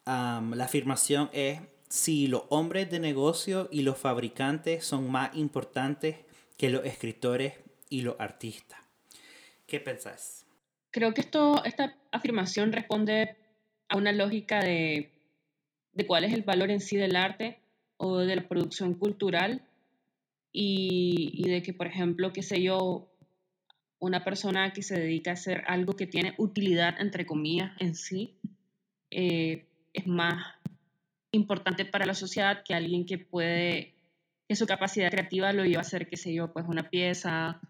la 0.06 0.64
afirmación 0.64 1.32
es 1.34 1.62
si 1.90 2.28
los 2.28 2.44
hombres 2.50 2.92
de 2.92 3.00
negocio 3.00 3.68
y 3.72 3.82
los 3.82 3.98
fabricantes 3.98 4.86
son 4.86 5.10
más 5.10 5.36
importantes 5.36 6.18
que 6.56 6.70
los 6.70 6.86
escritores 6.86 7.56
y 7.90 8.02
los 8.02 8.16
artistas. 8.20 8.80
¿Qué 9.66 9.80
pensás? 9.80 10.46
Creo 10.92 11.16
que 11.16 11.22
esto, 11.22 11.66
esta 11.66 11.96
afirmación 12.12 12.74
responde 12.74 13.38
a 13.90 13.98
una 13.98 14.12
lógica 14.12 14.60
de, 14.60 15.10
de 15.94 16.06
cuál 16.06 16.26
es 16.26 16.34
el 16.34 16.44
valor 16.44 16.70
en 16.70 16.80
sí 16.80 16.96
del 16.96 17.16
arte 17.16 17.58
o 17.98 18.20
de 18.20 18.36
la 18.36 18.48
producción 18.48 18.94
cultural 18.94 19.64
y, 20.52 21.32
y 21.34 21.50
de 21.50 21.62
que, 21.62 21.74
por 21.74 21.88
ejemplo, 21.88 22.34
qué 22.34 22.44
sé 22.44 22.62
yo, 22.62 23.12
una 24.02 24.24
persona 24.24 24.74
que 24.74 24.82
se 24.82 25.00
dedica 25.00 25.30
a 25.32 25.36
hacer 25.36 25.64
algo 25.68 25.94
que 25.94 26.08
tiene 26.08 26.34
utilidad, 26.38 27.00
entre 27.00 27.26
comillas, 27.26 27.72
en 27.80 27.94
sí, 27.94 28.40
eh, 29.12 29.68
es 29.94 30.08
más 30.08 30.56
importante 31.32 31.86
para 31.86 32.06
la 32.06 32.16
sociedad 32.16 32.64
que 32.66 32.74
alguien 32.74 33.06
que 33.06 33.20
puede, 33.20 33.94
que 34.48 34.56
su 34.56 34.66
capacidad 34.66 35.12
creativa 35.12 35.54
lo 35.54 35.64
lleva 35.66 35.80
a 35.80 35.82
hacer, 35.82 36.10
qué 36.10 36.18
sé 36.18 36.34
yo, 36.34 36.52
pues 36.52 36.66
una 36.68 36.90
pieza, 36.90 37.62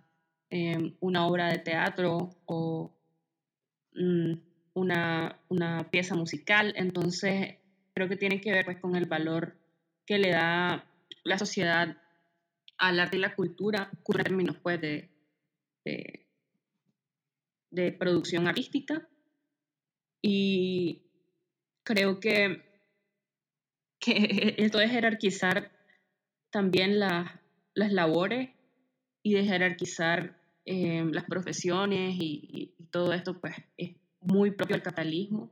eh, 0.50 0.96
una 1.02 1.28
obra 1.28 1.50
de 1.50 1.60
teatro 1.60 2.30
o 2.46 2.92
mm, 3.94 4.34
una, 4.74 5.38
una 5.50 5.92
pieza 5.92 6.16
musical. 6.16 6.74
Entonces, 6.78 7.58
creo 7.94 8.08
que 8.08 8.16
tiene 8.16 8.40
que 8.40 8.54
ver 8.54 8.64
pues, 8.64 8.80
con 8.80 8.96
el 8.96 9.06
valor 9.06 9.58
que 10.06 10.18
le 10.18 10.32
da 10.32 10.86
la 11.24 11.38
sociedad 11.38 11.98
al 12.82 13.00
arte 13.00 13.18
y 13.18 13.20
la 13.20 13.36
cultura, 13.36 13.92
en 13.92 14.24
términos 14.24 14.58
pues, 14.62 14.82
de, 14.82 15.10
de, 15.86 16.26
producción 17.94 18.48
artística. 18.48 19.08
Y 20.24 21.04
creo 21.84 22.20
que, 22.20 22.64
que 24.00 24.56
esto 24.58 24.80
de 24.80 24.90
jerarquizar 24.90 25.72
también 26.52 27.00
la- 27.00 27.40
las 27.76 27.94
labores 27.94 28.50
y 29.24 29.34
de 29.36 29.46
jerarquizar 29.46 30.40
eh, 30.66 31.06
las 31.12 31.26
profesiones 31.26 32.16
y, 32.20 32.74
y 32.80 32.84
todo 32.90 33.14
esto, 33.14 33.40
pues 33.40 33.56
es 33.78 33.92
muy 34.22 34.52
propio 34.52 34.76
del 34.76 34.84
capitalismo. 34.84 35.52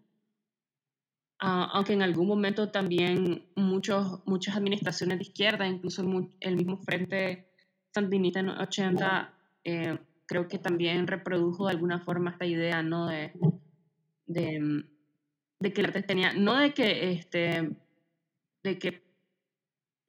Ah, 1.42 1.70
aunque 1.74 1.94
en 1.94 2.02
algún 2.02 2.28
momento 2.28 2.70
también 2.70 3.46
muchos, 3.56 4.22
muchas 4.26 4.58
administraciones 4.58 5.20
de 5.20 5.24
izquierda, 5.24 5.66
incluso 5.66 6.04
el 6.42 6.56
mismo 6.58 6.78
Frente 6.78 7.48
Sandinista 7.94 8.42
en 8.42 8.48
los 8.48 8.60
80, 8.60 9.34
eh, 9.64 9.98
creo 10.26 10.50
que 10.50 10.60
también 10.60 11.08
reprodujo 11.08 11.68
de 11.68 11.72
alguna 11.72 12.00
forma 12.00 12.32
esta 12.32 12.46
idea, 12.46 12.84
¿no? 12.84 13.08
De, 13.08 13.32
de, 14.28 15.74
que 15.74 15.82
el 15.82 15.88
arte 15.88 16.04
tenía, 16.04 16.34
no 16.34 16.56
de 16.56 16.74
que, 16.74 17.12
este, 17.12 17.70
de 18.64 18.78
que 18.78 19.02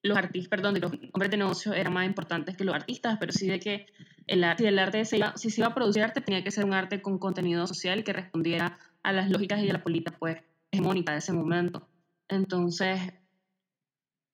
los 0.03 0.19
artistas, 0.19 0.49
perdón, 0.49 0.75
de 0.75 0.81
los 0.81 0.93
hombres 1.13 1.31
de 1.31 1.37
negocio 1.37 1.73
eran 1.75 1.93
más 1.93 2.07
importantes 2.07 2.57
que 2.57 2.65
los 2.65 2.75
artistas, 2.75 3.19
pero 3.21 3.33
sí 3.33 3.47
de 3.47 3.61
que 3.61 3.87
el 4.27 4.43
arte, 4.43 4.67
el 4.67 4.81
arte 4.81 5.05
se 5.05 5.19
iba, 5.19 5.37
si 5.37 5.51
se 5.51 5.61
iba 5.61 5.69
a 5.69 5.75
producir 5.75 6.03
arte, 6.03 6.21
tenía 6.23 6.43
que 6.43 6.51
ser 6.51 6.65
un 6.65 6.75
arte 6.75 7.01
con 7.01 7.19
contenido 7.19 7.69
social 7.69 8.03
que 8.03 8.13
respondiera 8.13 8.79
a 9.05 9.13
las 9.13 9.31
lógicas 9.31 9.61
y 9.61 9.71
a 9.71 9.75
la 9.75 9.83
política, 9.85 10.17
pues, 10.19 10.39
hegemónica 10.71 11.13
de 11.13 11.19
ese 11.19 11.33
momento. 11.33 11.89
Entonces, 12.29 13.01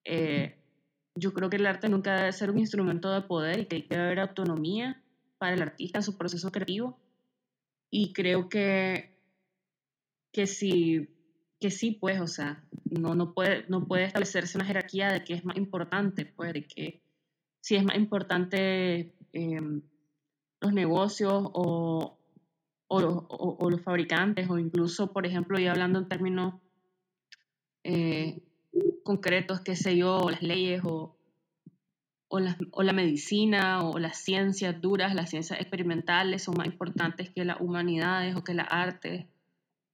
eh, 0.04 0.58
yo 1.14 1.32
creo 1.32 1.48
que 1.48 1.56
el 1.56 1.66
arte 1.66 1.88
nunca 1.88 2.14
debe 2.14 2.32
ser 2.32 2.50
un 2.50 2.58
instrumento 2.58 3.10
de 3.10 3.22
poder 3.22 3.60
y 3.60 3.66
que 3.66 3.86
debe 3.88 4.04
haber 4.04 4.20
autonomía 4.20 5.02
para 5.38 5.54
el 5.54 5.62
artista 5.62 5.98
en 5.98 6.02
su 6.02 6.16
proceso 6.16 6.50
creativo. 6.50 6.98
Y 7.90 8.12
creo 8.12 8.48
que, 8.48 9.18
que 10.32 10.46
si 10.46 11.08
que 11.60 11.70
sí, 11.70 11.92
pues, 11.92 12.20
o 12.20 12.26
sea, 12.26 12.62
no, 12.84 13.14
no, 13.14 13.32
puede, 13.32 13.64
no 13.68 13.86
puede 13.86 14.04
establecerse 14.04 14.58
una 14.58 14.66
jerarquía 14.66 15.08
de 15.08 15.24
qué 15.24 15.34
es 15.34 15.44
más 15.44 15.56
importante, 15.56 16.26
pues, 16.26 16.52
de 16.52 16.66
que 16.66 17.02
si 17.60 17.76
es 17.76 17.84
más 17.84 17.96
importante 17.96 19.14
em, 19.32 19.82
los 20.60 20.72
negocios 20.72 21.32
o, 21.52 22.15
o, 22.88 23.70
los 23.70 23.82
fabricantes, 23.82 24.48
o 24.48 24.58
incluso, 24.58 25.12
por 25.12 25.26
ejemplo, 25.26 25.58
ya 25.58 25.72
hablando 25.72 25.98
en 25.98 26.08
términos 26.08 26.54
eh, 27.84 28.42
concretos, 29.02 29.60
qué 29.60 29.76
sé 29.76 29.96
yo, 29.96 30.28
las 30.30 30.42
leyes 30.42 30.82
o, 30.84 31.16
o, 32.28 32.40
la, 32.40 32.56
o 32.72 32.82
la 32.82 32.92
medicina 32.92 33.82
o 33.82 33.98
las 33.98 34.18
ciencias 34.18 34.80
duras, 34.80 35.14
las 35.14 35.30
ciencias 35.30 35.60
experimentales 35.60 36.44
son 36.44 36.56
más 36.56 36.66
importantes 36.66 37.30
que 37.30 37.44
las 37.44 37.60
humanidades 37.60 38.36
o 38.36 38.44
que 38.44 38.54
las 38.54 38.68
artes. 38.70 39.26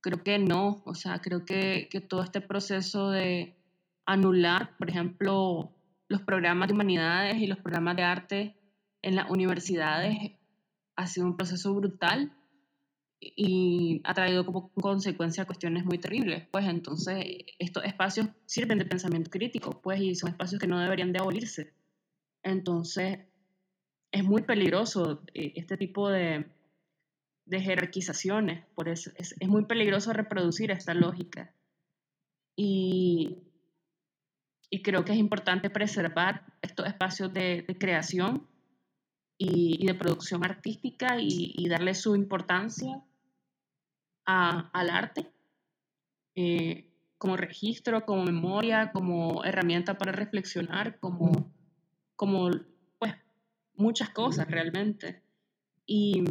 Creo 0.01 0.22
que 0.22 0.38
no, 0.38 0.82
o 0.84 0.95
sea, 0.95 1.20
creo 1.20 1.45
que, 1.45 1.88
que 1.90 2.01
todo 2.01 2.22
este 2.22 2.40
proceso 2.40 3.11
de 3.11 3.57
anular, 4.05 4.76
por 4.78 4.90
ejemplo, 4.90 5.72
los 6.09 6.22
programas 6.22 6.68
de 6.68 6.74
humanidades 6.74 7.36
y 7.36 7.47
los 7.47 7.59
programas 7.59 7.97
de 7.97 8.03
arte 8.03 8.57
en 9.01 9.16
las 9.16 9.30
universidades 9.30 10.32
ha 10.97 11.07
sido 11.07 11.26
un 11.26 11.36
proceso 11.36 11.72
brutal 11.74 12.32
y 13.36 14.00
ha 14.04 14.14
traído 14.14 14.44
como 14.44 14.70
consecuencia 14.72 15.44
cuestiones 15.44 15.84
muy 15.84 15.98
terribles. 15.98 16.46
Pues 16.50 16.66
entonces 16.66 17.24
estos 17.58 17.84
espacios 17.84 18.28
sirven 18.46 18.78
de 18.78 18.84
pensamiento 18.84 19.30
crítico, 19.30 19.80
pues, 19.80 20.00
y 20.00 20.14
son 20.14 20.30
espacios 20.30 20.60
que 20.60 20.66
no 20.66 20.80
deberían 20.80 21.12
de 21.12 21.20
abolirse. 21.20 21.72
Entonces 22.42 23.20
es 24.10 24.24
muy 24.24 24.42
peligroso 24.42 25.22
eh, 25.34 25.52
este 25.56 25.76
tipo 25.76 26.10
de, 26.10 26.46
de 27.46 27.60
jerarquizaciones, 27.60 28.64
por 28.74 28.88
eso 28.88 29.10
es, 29.16 29.34
es, 29.38 29.48
muy 29.48 29.64
peligroso 29.64 30.12
reproducir 30.12 30.70
esta 30.70 30.92
lógica. 30.92 31.54
Y, 32.56 33.38
y, 34.68 34.82
creo 34.82 35.04
que 35.04 35.12
es 35.12 35.18
importante 35.18 35.70
preservar 35.70 36.44
estos 36.60 36.86
espacios 36.86 37.32
de, 37.32 37.62
de 37.62 37.78
creación 37.78 38.46
y, 39.38 39.82
y, 39.82 39.86
de 39.86 39.94
producción 39.94 40.44
artística 40.44 41.18
y, 41.18 41.54
y 41.56 41.68
darle 41.68 41.94
su 41.94 42.14
importancia 42.14 43.02
a, 44.26 44.70
al 44.72 44.90
arte 44.90 45.32
eh, 46.34 46.88
como 47.18 47.36
registro, 47.36 48.04
como 48.04 48.24
memoria, 48.24 48.90
como 48.92 49.44
herramienta 49.44 49.98
para 49.98 50.12
reflexionar, 50.12 50.98
como, 50.98 51.52
como 52.16 52.50
pues, 52.98 53.14
muchas 53.76 54.10
cosas 54.10 54.50
realmente. 54.50 55.22
Y 55.86 56.24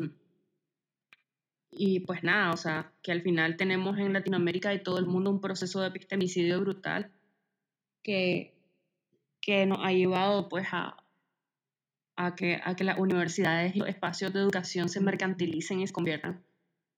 y 1.71 2.01
pues 2.01 2.21
nada, 2.23 2.51
o 2.51 2.57
sea, 2.57 2.91
que 3.01 3.13
al 3.13 3.21
final 3.21 3.55
tenemos 3.55 3.97
en 3.97 4.11
Latinoamérica 4.13 4.73
y 4.73 4.83
todo 4.83 4.99
el 4.99 5.05
mundo 5.05 5.31
un 5.31 5.39
proceso 5.39 5.79
de 5.79 5.87
epistemicidio 5.87 6.59
brutal 6.59 7.11
que, 8.03 8.53
que 9.39 9.65
nos 9.65 9.79
ha 9.81 9.93
llevado 9.93 10.49
pues 10.49 10.67
a, 10.73 10.97
a, 12.17 12.35
que, 12.35 12.59
a 12.63 12.75
que 12.75 12.83
las 12.83 12.99
universidades 12.99 13.73
y 13.73 13.79
los 13.79 13.87
espacios 13.87 14.33
de 14.33 14.39
educación 14.41 14.89
se 14.89 14.99
mercantilicen 14.99 15.79
y 15.79 15.87
se 15.87 15.93
conviertan 15.93 16.43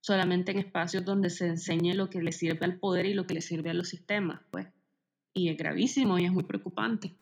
solamente 0.03 0.51
en 0.51 0.59
espacios 0.59 1.05
donde 1.05 1.29
se 1.29 1.47
enseñe 1.47 1.93
lo 1.93 2.09
que 2.09 2.21
le 2.21 2.33
sirve 2.33 2.65
al 2.65 2.77
poder 2.77 3.05
y 3.05 3.13
lo 3.13 3.25
que 3.25 3.35
le 3.35 3.41
sirve 3.41 3.69
a 3.69 3.73
los 3.73 3.87
sistemas, 3.87 4.41
pues. 4.51 4.67
Y 5.33 5.47
es 5.47 5.57
gravísimo 5.57 6.19
y 6.19 6.25
es 6.25 6.31
muy 6.31 6.43
preocupante. 6.43 7.13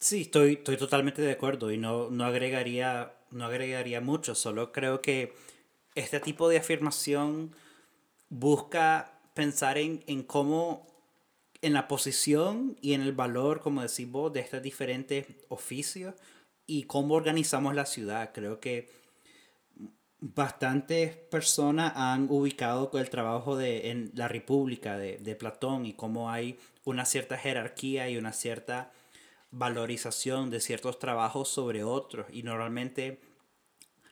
Sí, 0.00 0.22
estoy, 0.22 0.54
estoy 0.54 0.76
totalmente 0.76 1.22
de 1.22 1.30
acuerdo 1.30 1.70
y 1.70 1.78
no, 1.78 2.10
no, 2.10 2.24
agregaría, 2.24 3.12
no 3.30 3.44
agregaría 3.44 4.00
mucho, 4.00 4.34
solo 4.34 4.72
creo 4.72 5.00
que 5.00 5.32
este 5.94 6.18
tipo 6.18 6.48
de 6.48 6.58
afirmación 6.58 7.54
busca 8.30 9.20
pensar 9.34 9.78
en, 9.78 10.02
en 10.08 10.24
cómo, 10.24 10.88
en 11.62 11.72
la 11.72 11.86
posición 11.86 12.76
y 12.80 12.94
en 12.94 13.02
el 13.02 13.12
valor, 13.12 13.60
como 13.60 13.80
decís 13.80 14.10
vos, 14.10 14.32
de 14.32 14.40
estos 14.40 14.60
diferentes 14.60 15.26
oficios 15.48 16.16
y 16.66 16.82
cómo 16.82 17.14
organizamos 17.14 17.76
la 17.76 17.86
ciudad. 17.86 18.32
Creo 18.34 18.58
que 18.58 18.90
bastantes 20.20 21.16
personas 21.16 21.92
han 21.96 22.26
ubicado 22.30 22.90
el 22.94 23.10
trabajo 23.10 23.56
de, 23.56 23.90
en 23.90 24.10
la 24.14 24.28
República 24.28 24.98
de, 24.98 25.18
de 25.18 25.36
Platón 25.36 25.86
y 25.86 25.92
cómo 25.92 26.30
hay 26.30 26.58
una 26.84 27.04
cierta 27.04 27.36
jerarquía 27.36 28.08
y 28.08 28.16
una 28.16 28.32
cierta 28.32 28.92
valorización 29.50 30.50
de 30.50 30.60
ciertos 30.60 30.98
trabajos 30.98 31.48
sobre 31.48 31.84
otros 31.84 32.26
y 32.32 32.42
normalmente 32.42 33.20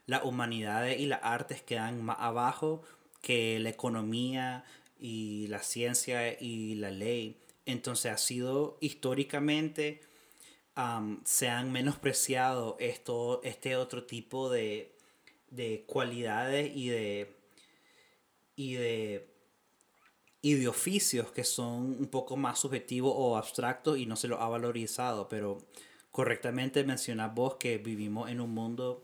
las 0.06 0.24
humanidades 0.24 0.98
y 1.00 1.06
las 1.06 1.20
artes 1.22 1.62
quedan 1.62 2.02
más 2.02 2.16
abajo 2.20 2.82
que 3.20 3.58
la 3.58 3.70
economía 3.70 4.64
y 4.98 5.48
la 5.48 5.62
ciencia 5.62 6.40
y 6.40 6.76
la 6.76 6.90
ley. 6.90 7.40
Entonces 7.66 8.12
ha 8.12 8.18
sido 8.18 8.78
históricamente, 8.80 10.00
se 11.24 11.48
han 11.48 11.72
menospreciado 11.72 12.76
esto, 12.78 13.40
este 13.42 13.76
otro 13.76 14.04
tipo 14.04 14.48
de, 14.48 14.95
de 15.50 15.84
cualidades 15.86 16.74
y 16.74 16.88
de, 16.88 17.34
y 18.56 18.74
de 18.74 19.36
y 20.46 20.54
de 20.54 20.68
oficios 20.68 21.32
que 21.32 21.42
son 21.42 21.96
un 21.98 22.06
poco 22.06 22.36
más 22.36 22.60
subjetivos 22.60 23.12
o 23.16 23.36
abstractos 23.36 23.98
y 23.98 24.06
no 24.06 24.14
se 24.14 24.28
los 24.28 24.40
ha 24.40 24.46
valorizado, 24.46 25.28
pero 25.28 25.58
correctamente 26.12 26.84
mencionas 26.84 27.34
vos 27.34 27.56
que 27.56 27.78
vivimos 27.78 28.30
en 28.30 28.40
un 28.40 28.50
mundo 28.50 29.02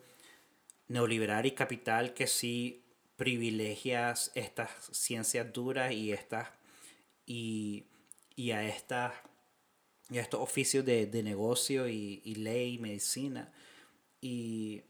neoliberal 0.87 1.45
y 1.47 1.51
capital 1.51 2.15
que 2.15 2.29
sí 2.29 2.85
privilegias 3.17 4.31
estas 4.37 4.71
ciencias 4.93 5.53
duras 5.53 5.93
y 5.93 6.13
estas 6.13 6.49
y, 7.27 7.87
y 8.37 8.53
a 8.53 8.65
estas 8.69 9.13
y 10.11 10.19
a 10.19 10.21
estos 10.21 10.41
oficios 10.41 10.85
de, 10.85 11.07
de 11.07 11.23
negocio 11.25 11.89
y, 11.89 12.23
y, 12.25 12.37
ley 12.37 12.75
y 12.75 12.79
medicina. 12.79 13.53
Y, 14.21 14.83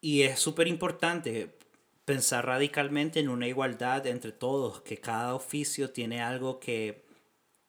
y 0.00 0.22
es 0.22 0.38
súper 0.38 0.68
importante 0.68 1.56
pensar 2.04 2.46
radicalmente 2.46 3.20
en 3.20 3.28
una 3.28 3.48
igualdad 3.48 4.06
entre 4.06 4.32
todos, 4.32 4.80
que 4.82 4.98
cada 4.98 5.34
oficio 5.34 5.90
tiene 5.90 6.22
algo 6.22 6.60
que, 6.60 7.04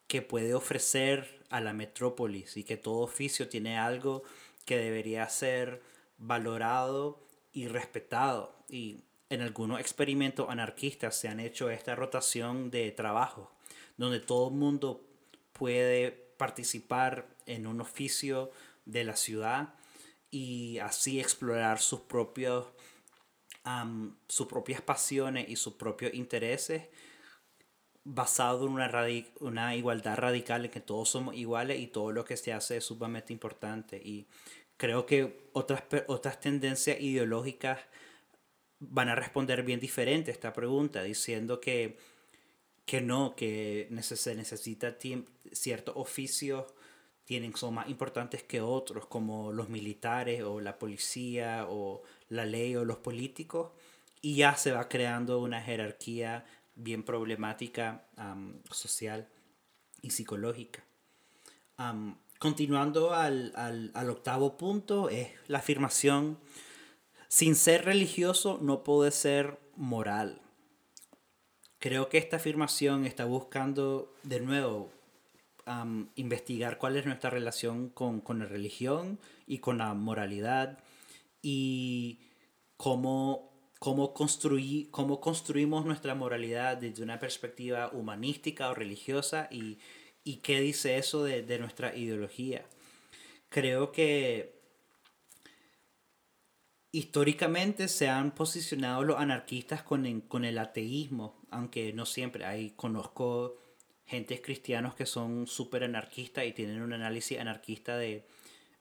que 0.06 0.22
puede 0.22 0.54
ofrecer 0.54 1.44
a 1.50 1.60
la 1.60 1.72
metrópolis 1.72 2.56
y 2.56 2.64
que 2.64 2.76
todo 2.76 3.00
oficio 3.00 3.48
tiene 3.48 3.78
algo 3.78 4.22
que 4.64 4.78
debería 4.78 5.28
ser 5.28 5.82
valorado 6.16 7.20
y 7.52 7.66
respetado. 7.66 8.54
Y 8.68 9.02
en 9.28 9.42
algunos 9.42 9.80
experimentos 9.80 10.48
anarquistas 10.48 11.16
se 11.16 11.28
han 11.28 11.40
hecho 11.40 11.68
esta 11.68 11.94
rotación 11.94 12.70
de 12.70 12.90
trabajo, 12.92 13.52
donde 13.96 14.20
todo 14.20 14.48
el 14.48 14.54
mundo 14.54 15.04
puede 15.52 16.12
participar 16.36 17.28
en 17.46 17.66
un 17.66 17.80
oficio 17.80 18.50
de 18.86 19.04
la 19.04 19.16
ciudad 19.16 19.74
y 20.30 20.78
así 20.78 21.20
explorar 21.20 21.80
sus 21.80 22.00
propios 22.00 22.66
sus 24.26 24.46
propias 24.46 24.80
pasiones 24.80 25.48
y 25.48 25.56
sus 25.56 25.74
propios 25.74 26.14
intereses 26.14 26.88
basado 28.04 28.66
en 28.66 28.72
una, 28.72 28.90
una 29.40 29.76
igualdad 29.76 30.16
radical 30.16 30.64
en 30.64 30.70
que 30.70 30.80
todos 30.80 31.10
somos 31.10 31.34
iguales 31.36 31.78
y 31.78 31.86
todo 31.86 32.12
lo 32.12 32.24
que 32.24 32.36
se 32.36 32.52
hace 32.52 32.78
es 32.78 32.84
sumamente 32.84 33.32
importante. 33.32 34.00
Y 34.02 34.26
creo 34.76 35.06
que 35.06 35.50
otras, 35.52 35.82
otras 36.06 36.40
tendencias 36.40 37.00
ideológicas 37.00 37.78
van 38.78 39.10
a 39.10 39.14
responder 39.14 39.62
bien 39.62 39.78
diferente 39.78 40.30
a 40.30 40.34
esta 40.34 40.52
pregunta, 40.52 41.02
diciendo 41.02 41.60
que, 41.60 41.98
que 42.86 43.02
no, 43.02 43.36
que 43.36 43.88
se 44.00 44.34
necesita 44.34 44.96
ciertos 45.52 45.94
oficios 45.96 46.64
tienen, 47.30 47.54
son 47.54 47.74
más 47.74 47.88
importantes 47.88 48.42
que 48.42 48.60
otros, 48.60 49.06
como 49.06 49.52
los 49.52 49.68
militares 49.68 50.42
o 50.42 50.60
la 50.60 50.80
policía 50.80 51.64
o 51.68 52.02
la 52.28 52.44
ley 52.44 52.74
o 52.74 52.84
los 52.84 52.96
políticos, 52.96 53.70
y 54.20 54.34
ya 54.34 54.56
se 54.56 54.72
va 54.72 54.88
creando 54.88 55.38
una 55.38 55.62
jerarquía 55.62 56.44
bien 56.74 57.04
problemática 57.04 58.04
social 58.72 59.28
y 60.02 60.10
psicológica. 60.10 60.82
Continuando 62.40 63.14
al, 63.14 63.52
al, 63.54 63.92
al, 63.94 64.10
octavo 64.10 64.56
punto, 64.56 65.08
es 65.08 65.28
la 65.46 65.58
afirmación, 65.58 66.36
sin 67.28 67.54
ser 67.54 67.84
religioso 67.84 68.58
no 68.60 68.82
puede 68.82 69.12
ser 69.12 69.60
moral. 69.76 70.42
creo 71.78 72.08
que 72.08 72.18
esta 72.18 72.38
afirmación 72.38 73.06
está 73.06 73.24
buscando 73.24 74.12
de 74.24 74.40
nuevo 74.40 74.90
investigar 76.16 76.78
cuál 76.78 76.96
es 76.96 77.06
nuestra 77.06 77.30
relación 77.30 77.88
con, 77.88 78.20
con 78.20 78.38
la 78.38 78.46
religión 78.46 79.18
y 79.46 79.58
con 79.58 79.78
la 79.78 79.94
moralidad 79.94 80.78
y 81.42 82.20
cómo, 82.76 83.52
cómo, 83.78 84.14
construí, 84.14 84.88
cómo 84.90 85.20
construimos 85.20 85.84
nuestra 85.84 86.14
moralidad 86.14 86.76
desde 86.76 87.02
una 87.02 87.18
perspectiva 87.18 87.90
humanística 87.92 88.70
o 88.70 88.74
religiosa 88.74 89.48
y, 89.50 89.78
y 90.24 90.36
qué 90.36 90.60
dice 90.60 90.98
eso 90.98 91.24
de, 91.24 91.42
de 91.42 91.58
nuestra 91.58 91.96
ideología. 91.96 92.64
Creo 93.48 93.92
que 93.92 94.60
históricamente 96.92 97.88
se 97.88 98.08
han 98.08 98.32
posicionado 98.32 99.04
los 99.04 99.18
anarquistas 99.18 99.82
con, 99.82 100.20
con 100.22 100.44
el 100.44 100.58
ateísmo, 100.58 101.40
aunque 101.50 101.92
no 101.92 102.06
siempre. 102.06 102.44
Hay, 102.44 102.70
conozco 102.70 103.56
gentes 104.10 104.40
cristianos 104.42 104.94
que 104.96 105.06
son 105.06 105.46
súper 105.46 105.84
anarquistas 105.84 106.46
y 106.46 106.52
tienen 106.52 106.82
un 106.82 106.92
análisis 106.92 107.38
anarquista 107.38 107.96
de, 107.96 108.26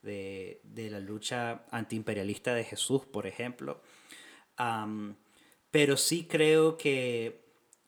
de, 0.03 0.61
de 0.63 0.89
la 0.89 0.99
lucha 0.99 1.65
antiimperialista 1.71 2.53
de 2.55 2.65
Jesús, 2.65 3.05
por 3.05 3.27
ejemplo. 3.27 3.81
Pero 5.71 5.97
sí 5.97 6.25
creo 6.27 6.77
que, 6.77 7.41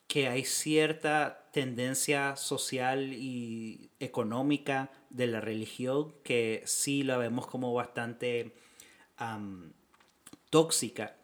que 0.06 0.28
hay 0.28 0.44
cierta 0.44 1.48
tendencia 1.52 2.36
social 2.36 3.12
y 3.12 3.90
económica 4.00 4.90
de 5.10 5.26
la 5.26 5.40
religión 5.40 6.14
que 6.22 6.62
sí 6.64 7.02
la 7.02 7.16
vemos 7.18 7.46
como 7.46 7.74
bastante 7.74 8.52
tóxica, 10.50 11.16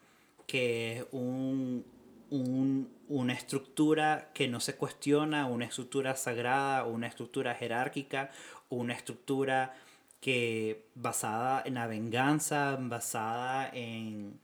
que 0.47 0.99
es 0.99 1.05
un, 1.12 1.85
un- 2.31 2.98
una 3.09 3.33
estructura 3.33 4.31
que 4.35 4.49
no 4.49 4.61
se 4.61 4.77
cuestiona, 4.77 5.47
una 5.47 5.65
estructura 5.65 6.15
sagrada, 6.15 6.85
una 6.85 7.07
estructura 7.07 7.55
jerárquica, 7.55 8.31
una 8.69 8.95
estructura 8.95 9.75
que 10.21 10.87
basada 10.95 11.63
en 11.65 11.75
la 11.75 11.87
venganza, 11.87 12.77
basada 12.81 13.71
en, 13.73 14.39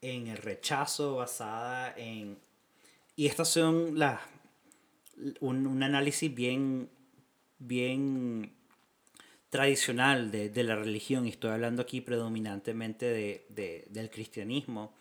en 0.00 0.26
el 0.26 0.36
rechazo, 0.38 1.16
basada 1.16 1.94
en... 1.96 2.38
Y 3.14 3.26
estas 3.26 3.48
son 3.48 3.98
las... 3.98 4.20
Un, 5.40 5.66
un 5.66 5.82
análisis 5.82 6.34
bien, 6.34 6.90
bien 7.58 8.52
tradicional 9.48 10.30
de, 10.30 10.50
de 10.50 10.62
la 10.62 10.76
religión, 10.76 11.24
y 11.24 11.30
estoy 11.30 11.52
hablando 11.52 11.80
aquí 11.80 12.02
predominantemente 12.02 13.06
de, 13.06 13.46
de- 13.48 13.86
del 13.88 14.10
cristianismo, 14.10 14.92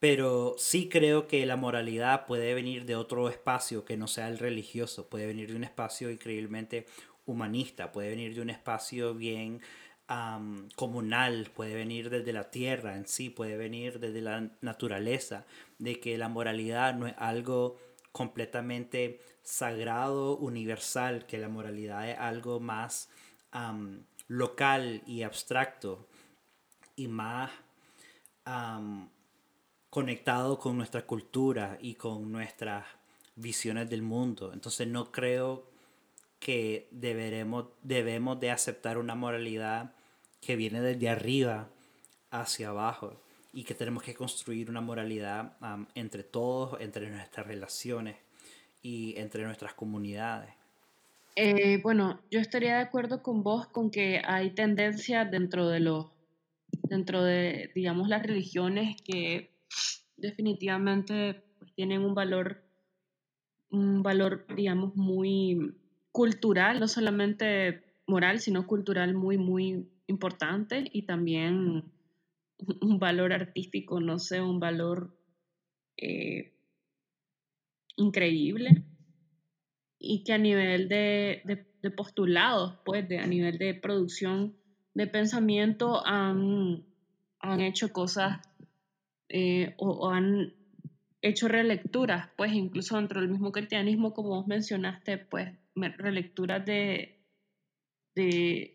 pero 0.00 0.54
sí 0.58 0.88
creo 0.88 1.26
que 1.26 1.44
la 1.46 1.56
moralidad 1.56 2.26
puede 2.26 2.54
venir 2.54 2.84
de 2.84 2.96
otro 2.96 3.28
espacio 3.28 3.84
que 3.84 3.96
no 3.96 4.06
sea 4.06 4.28
el 4.28 4.38
religioso, 4.38 5.08
puede 5.08 5.26
venir 5.26 5.50
de 5.50 5.56
un 5.56 5.64
espacio 5.64 6.10
increíblemente 6.10 6.86
humanista, 7.26 7.92
puede 7.92 8.10
venir 8.10 8.34
de 8.34 8.40
un 8.40 8.50
espacio 8.50 9.14
bien 9.14 9.60
am, 10.06 10.68
comunal, 10.76 11.50
puede 11.54 11.74
venir 11.74 12.10
desde 12.10 12.32
la 12.32 12.50
tierra 12.50 12.96
en 12.96 13.06
sí, 13.06 13.28
puede 13.28 13.56
venir 13.56 13.98
desde 13.98 14.20
la 14.20 14.50
naturaleza, 14.60 15.46
de 15.78 16.00
que 16.00 16.16
la 16.16 16.28
moralidad 16.28 16.94
no 16.94 17.06
es 17.06 17.14
algo 17.18 17.76
completamente 18.12 19.20
sagrado, 19.42 20.36
universal, 20.36 21.26
que 21.26 21.38
la 21.38 21.48
moralidad 21.48 22.08
es 22.08 22.18
algo 22.18 22.60
más 22.60 23.10
am, 23.50 24.04
local 24.28 25.02
y 25.06 25.22
abstracto 25.22 26.06
y 26.96 27.08
más 27.08 27.50
am, 28.44 29.10
conectado 29.90 30.58
con 30.58 30.76
nuestra 30.76 31.06
cultura 31.06 31.78
y 31.80 31.94
con 31.94 32.30
nuestras 32.30 32.84
visiones 33.36 33.88
del 33.88 34.02
mundo. 34.02 34.52
Entonces 34.52 34.86
no 34.86 35.10
creo 35.10 35.64
que 36.40 36.88
deberemos, 36.90 37.66
debemos 37.82 38.38
de 38.40 38.50
aceptar 38.50 38.98
una 38.98 39.14
moralidad 39.14 39.92
que 40.40 40.56
viene 40.56 40.80
desde 40.80 41.08
arriba 41.08 41.68
hacia 42.30 42.68
abajo 42.68 43.20
y 43.52 43.64
que 43.64 43.74
tenemos 43.74 44.02
que 44.02 44.14
construir 44.14 44.70
una 44.70 44.80
moralidad 44.80 45.56
entre 45.94 46.22
todos, 46.22 46.80
entre 46.80 47.10
nuestras 47.10 47.46
relaciones 47.46 48.16
y 48.82 49.14
entre 49.16 49.44
nuestras 49.44 49.74
comunidades. 49.74 50.50
Eh, 51.34 51.80
bueno, 51.82 52.20
yo 52.30 52.40
estaría 52.40 52.76
de 52.76 52.82
acuerdo 52.82 53.22
con 53.22 53.42
vos 53.42 53.66
con 53.68 53.90
que 53.90 54.20
hay 54.24 54.50
tendencias 54.50 55.30
dentro 55.30 55.68
de 55.68 55.80
los, 55.80 56.06
dentro 56.82 57.22
de, 57.22 57.70
digamos, 57.74 58.08
las 58.08 58.22
religiones 58.22 59.00
que 59.02 59.48
definitivamente 60.16 61.34
pues, 61.58 61.72
tienen 61.74 62.02
un 62.02 62.14
valor, 62.14 62.56
un 63.70 64.02
valor, 64.02 64.40
digamos, 64.54 64.92
muy 64.94 65.56
cultural, 66.12 66.80
no 66.80 66.88
solamente 66.88 67.74
moral, 68.06 68.40
sino 68.40 68.64
cultural 68.64 69.14
muy, 69.14 69.36
muy 69.38 69.84
importante 70.06 70.84
y 70.90 71.02
también 71.02 71.80
un 72.80 72.98
valor 72.98 73.32
artístico, 73.32 74.00
no 74.00 74.18
sé, 74.18 74.40
un 74.42 74.60
valor 74.60 75.08
eh, 75.98 76.42
increíble 77.98 78.70
y 80.00 80.20
que 80.20 80.32
a 80.32 80.38
nivel 80.38 80.88
de, 80.88 81.40
de- 81.44 81.58
de 81.82 81.90
postulados, 81.90 82.72
pues, 82.84 83.06
de, 83.06 83.18
a 83.18 83.26
nivel 83.26 83.56
de 83.58 83.74
producción 83.74 84.50
de 84.94 85.06
pensamiento 85.06 86.04
han, 86.04 86.80
han 87.40 87.60
hecho 87.60 87.90
cosas 87.90 88.38
eh, 89.28 89.74
o, 89.76 89.90
o 89.90 90.10
han 90.10 90.52
hecho 91.22 91.48
relecturas, 91.48 92.28
pues, 92.36 92.52
incluso 92.52 92.96
dentro 92.96 93.20
del 93.20 93.30
mismo 93.30 93.52
cristianismo, 93.52 94.12
como 94.12 94.30
vos 94.30 94.46
mencionaste, 94.46 95.18
pues, 95.18 95.50
relecturas 95.98 96.64
de, 96.64 97.10
de, 98.14 98.74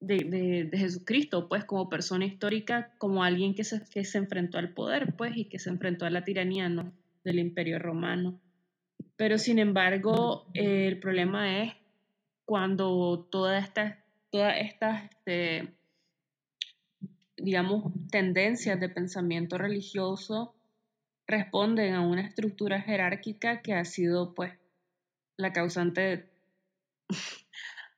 de, 0.00 0.16
de- 0.24 0.64
de 0.64 0.78
Jesucristo, 0.78 1.48
pues, 1.48 1.64
como 1.64 1.88
persona 1.88 2.26
histórica, 2.26 2.88
como 2.98 3.22
alguien 3.24 3.54
que 3.54 3.64
se, 3.64 3.80
que 3.90 4.04
se 4.04 4.18
enfrentó 4.18 4.58
al 4.58 4.72
poder, 4.74 5.14
pues, 5.16 5.36
y 5.36 5.46
que 5.46 5.58
se 5.58 5.70
enfrentó 5.70 6.06
a 6.06 6.10
la 6.10 6.22
tiranía, 6.24 6.68
¿no? 6.68 6.92
del 7.24 7.38
imperio 7.38 7.78
romano. 7.78 8.34
Pero 9.16 9.38
sin 9.38 9.58
embargo, 9.58 10.44
eh, 10.54 10.86
el 10.88 10.98
problema 10.98 11.62
es 11.62 11.72
cuando 12.44 13.26
todas 13.30 13.64
estas, 13.64 13.96
todas 14.30 14.54
estas, 14.58 15.04
este, 15.10 15.68
digamos, 17.44 17.92
tendencias 18.10 18.80
de 18.80 18.88
pensamiento 18.88 19.58
religioso 19.58 20.56
responden 21.26 21.94
a 21.94 22.00
una 22.00 22.22
estructura 22.22 22.80
jerárquica 22.80 23.60
que 23.60 23.74
ha 23.74 23.84
sido, 23.84 24.34
pues, 24.34 24.52
la 25.36 25.52
causante, 25.52 26.30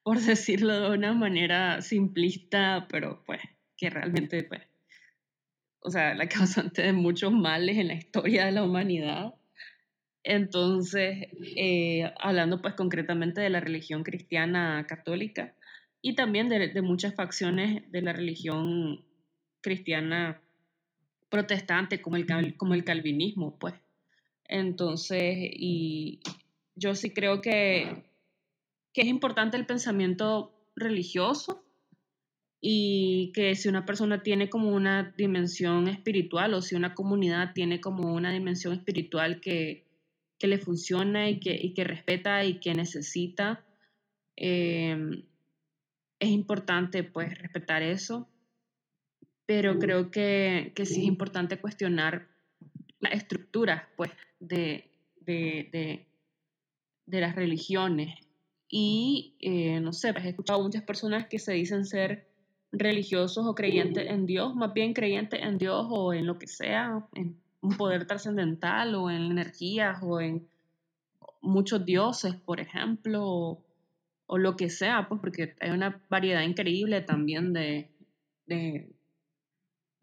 por 0.03 0.19
decirlo 0.21 0.81
de 0.81 0.97
una 0.97 1.13
manera 1.13 1.81
simplista, 1.81 2.87
pero 2.91 3.23
pues, 3.25 3.41
que 3.77 3.89
realmente, 3.91 4.43
pues, 4.43 4.63
o 5.81 5.91
sea, 5.91 6.15
la 6.15 6.29
causante 6.29 6.83
de 6.83 6.93
muchos 6.93 7.33
males 7.33 7.79
en 7.79 7.89
la 7.89 7.95
historia 7.95 8.47
de 8.47 8.53
la 8.53 8.65
humanidad. 8.65 9.35
Entonces, 10.25 11.29
eh, 11.57 12.13
hablando 12.19 12.61
pues 12.61 12.75
concretamente 12.75 13.41
de 13.41 13.51
la 13.51 13.61
religión 13.61 14.03
cristiana 14.03 14.85
católica 14.89 15.55
y 16.03 16.17
también 16.17 16.49
de, 16.49 16.69
de 16.69 16.83
muchas 16.83 17.15
facciones 17.15 17.89
de 17.93 18.03
la 18.03 18.13
religión 18.13 19.05
cristiana 19.67 20.41
protestante 21.29 22.01
como 22.01 22.15
el, 22.15 22.57
como 22.57 22.75
el 22.75 22.85
calvinismo, 22.85 23.59
pues. 23.59 23.75
Entonces, 24.45 25.35
y 25.37 26.21
yo 26.77 26.95
sí 26.95 27.11
creo 27.11 27.41
que, 27.41 28.05
que 28.93 29.01
es 29.01 29.09
importante 29.09 29.57
el 29.57 29.67
pensamiento 29.67 30.53
religioso 30.77 31.65
y 32.61 33.33
que 33.35 33.57
si 33.57 33.69
una 33.69 33.85
persona 33.85 34.23
tiene 34.23 34.49
como 34.49 34.69
una 34.71 35.13
dimensión 35.19 35.89
espiritual 35.89 36.55
o 36.55 36.63
si 36.63 36.77
una 36.77 36.95
comunidad 36.95 37.53
tiene 37.53 37.81
como 37.81 38.15
una 38.15 38.31
dimensión 38.31 38.73
espiritual 38.73 39.41
que, 39.41 39.85
que 40.39 40.47
le 40.47 40.59
funciona 40.59 41.29
y 41.29 41.41
que, 41.41 41.59
y 41.61 41.75
que 41.75 41.83
respeta 41.83 42.45
y 42.45 42.61
que 42.61 42.73
necesita, 42.73 43.65
eh, 44.37 44.97
es 46.21 46.29
importante 46.29 47.03
pues 47.03 47.37
respetar 47.37 47.83
eso, 47.83 48.29
pero 49.47 49.79
creo 49.79 50.11
que, 50.11 50.73
que 50.75 50.85
sí 50.85 51.01
es 51.03 51.07
importante 51.07 51.59
cuestionar 51.59 52.27
las 53.01 53.13
estructuras 53.13 53.85
pues 53.97 54.11
de, 54.41 54.91
de, 55.21 55.69
de, 55.73 56.07
de 57.07 57.21
las 57.21 57.37
religiones. 57.37 58.15
Y 58.69 59.35
eh, 59.39 59.79
no 59.81 59.93
sé, 59.93 60.13
pues, 60.13 60.25
he 60.25 60.31
escuchado 60.31 60.63
muchas 60.63 60.83
personas 60.83 61.29
que 61.29 61.39
se 61.39 61.53
dicen 61.53 61.87
ser 61.87 62.27
religiosos 62.73 63.47
o 63.47 63.55
creyentes 63.55 64.11
en 64.11 64.27
Dios, 64.27 64.55
más 64.57 64.75
bien 64.75 64.93
creyentes 64.93 65.41
en 65.41 65.57
Dios 65.57 65.87
o 65.89 66.13
en 66.13 66.27
lo 66.27 66.37
que 66.39 66.49
sea, 66.49 67.07
en 67.15 67.37
un 67.61 67.77
poder 67.77 68.07
trascendental 68.07 68.97
o 68.97 69.09
en 69.09 69.31
energías 69.31 69.99
o 70.03 70.21
en 70.21 70.47
muchos 71.41 71.87
dioses, 71.87 72.35
por 72.35 72.59
ejemplo, 72.59 73.25
o, 73.25 73.63
o 74.27 74.39
lo 74.39 74.57
que 74.57 74.69
sea, 74.69 75.07
pues 75.09 75.21
porque 75.21 75.55
hay 75.61 75.71
una 75.71 76.03
variedad 76.11 76.43
increíble 76.43 77.01
también 77.03 77.53
de, 77.53 77.89
de, 78.47 78.91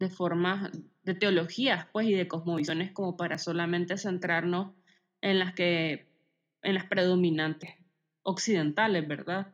de 0.04 0.10
formas 0.10 0.70
de 1.02 1.14
teologías, 1.14 1.86
pues, 1.92 2.06
y 2.06 2.12
de 2.12 2.28
cosmovisiones 2.28 2.92
como 2.92 3.16
para 3.16 3.38
solamente 3.38 3.96
centrarnos 3.96 4.72
en 5.20 5.38
las 5.38 5.54
que, 5.54 6.06
en 6.62 6.74
las 6.74 6.84
predominantes 6.84 7.70
occidentales, 8.22 9.06
¿verdad? 9.06 9.48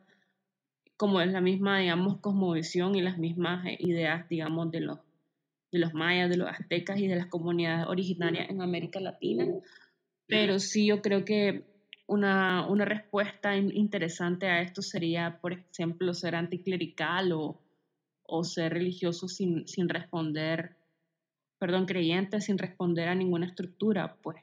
Como 0.97 1.21
es 1.21 1.31
la 1.31 1.41
misma, 1.41 1.79
digamos, 1.79 2.19
cosmovisión 2.19 2.95
y 2.95 3.01
las 3.01 3.17
mismas 3.17 3.65
eh, 3.65 3.77
ideas, 3.79 4.27
digamos, 4.29 4.71
de 4.71 4.81
los, 4.81 4.99
de 5.71 5.79
los 5.79 5.93
mayas, 5.93 6.29
de 6.29 6.37
los 6.37 6.49
aztecas 6.49 6.99
y 6.99 7.07
de 7.07 7.15
las 7.15 7.27
comunidades 7.27 7.87
originarias 7.87 8.49
en 8.49 8.61
América 8.61 8.99
Latina. 8.99 9.45
Pero 10.27 10.59
sí, 10.59 10.87
yo 10.87 11.01
creo 11.01 11.25
que 11.25 11.65
una, 12.07 12.67
una 12.67 12.85
respuesta 12.85 13.55
interesante 13.55 14.47
a 14.47 14.61
esto 14.61 14.81
sería, 14.81 15.39
por 15.41 15.53
ejemplo, 15.53 16.13
ser 16.13 16.35
anticlerical 16.35 17.31
o, 17.31 17.60
o 18.31 18.45
ser 18.45 18.73
religioso 18.73 19.27
sin, 19.27 19.67
sin 19.67 19.89
responder, 19.89 20.77
perdón, 21.59 21.85
creyente 21.85 22.39
sin 22.39 22.57
responder 22.57 23.09
a 23.09 23.15
ninguna 23.15 23.45
estructura, 23.45 24.17
pues. 24.23 24.37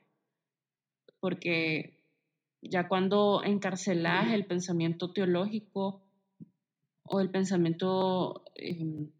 Porque 1.20 1.98
ya 2.60 2.86
cuando 2.86 3.42
encarcelas 3.42 4.32
el 4.32 4.44
pensamiento 4.44 5.12
teológico 5.12 6.02
o 7.04 7.20
el 7.20 7.30
pensamiento 7.30 8.44
em, 8.54 9.10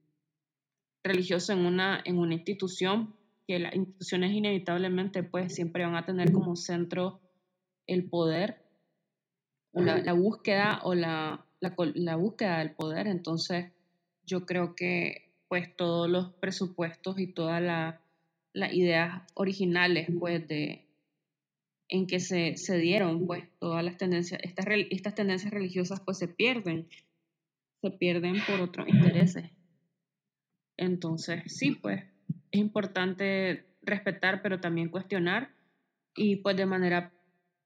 religioso 1.03 1.55
en 1.55 1.61
una, 1.61 2.03
en 2.05 2.19
una 2.19 2.35
institución, 2.35 3.14
que 3.47 3.59
las 3.59 3.75
instituciones 3.75 4.33
inevitablemente 4.33 5.23
pues 5.23 5.55
siempre 5.55 5.87
van 5.87 5.97
a 5.97 6.05
tener 6.05 6.31
como 6.31 6.55
centro 6.57 7.21
el 7.87 8.07
poder, 8.11 8.62
la, 9.73 9.97
la 9.97 10.12
búsqueda 10.12 10.81
o 10.85 10.95
la, 10.95 11.47
la, 11.61 11.75
la, 11.95 12.16
búsqueda 12.16 12.59
del 12.59 12.75
poder. 12.75 13.07
Entonces, 13.07 13.73
yo 14.29 14.47
creo 14.47 14.74
que 14.74 15.33
pues 15.49 15.74
todos 15.76 16.09
los 16.09 16.33
presupuestos 16.35 17.18
y 17.18 17.26
todas 17.26 17.62
las 18.53 18.72
ideas 18.72 19.22
originales 19.35 20.09
pues 20.18 20.47
de, 20.47 20.87
en 21.89 22.07
que 22.07 22.20
se, 22.20 22.57
se 22.57 22.76
dieron, 22.79 23.26
pues 23.26 23.45
todas 23.59 23.83
las 23.83 23.97
tendencias, 23.97 24.41
estas, 24.45 24.66
estas 24.91 25.14
tendencias 25.14 25.53
religiosas 25.53 26.01
pues 26.01 26.18
se 26.18 26.29
pierden, 26.29 26.87
se 27.81 27.91
pierden 27.91 28.37
por 28.47 28.61
otros 28.61 28.89
intereses. 28.89 29.51
Entonces, 30.76 31.43
sí, 31.47 31.72
pues 31.72 32.05
es 32.51 32.61
importante 32.61 33.66
respetar, 33.83 34.43
pero 34.43 34.61
también 34.61 34.91
cuestionar. 34.91 35.51
Y 36.14 36.37
pues 36.37 36.57
de 36.57 36.66
manera, 36.66 37.12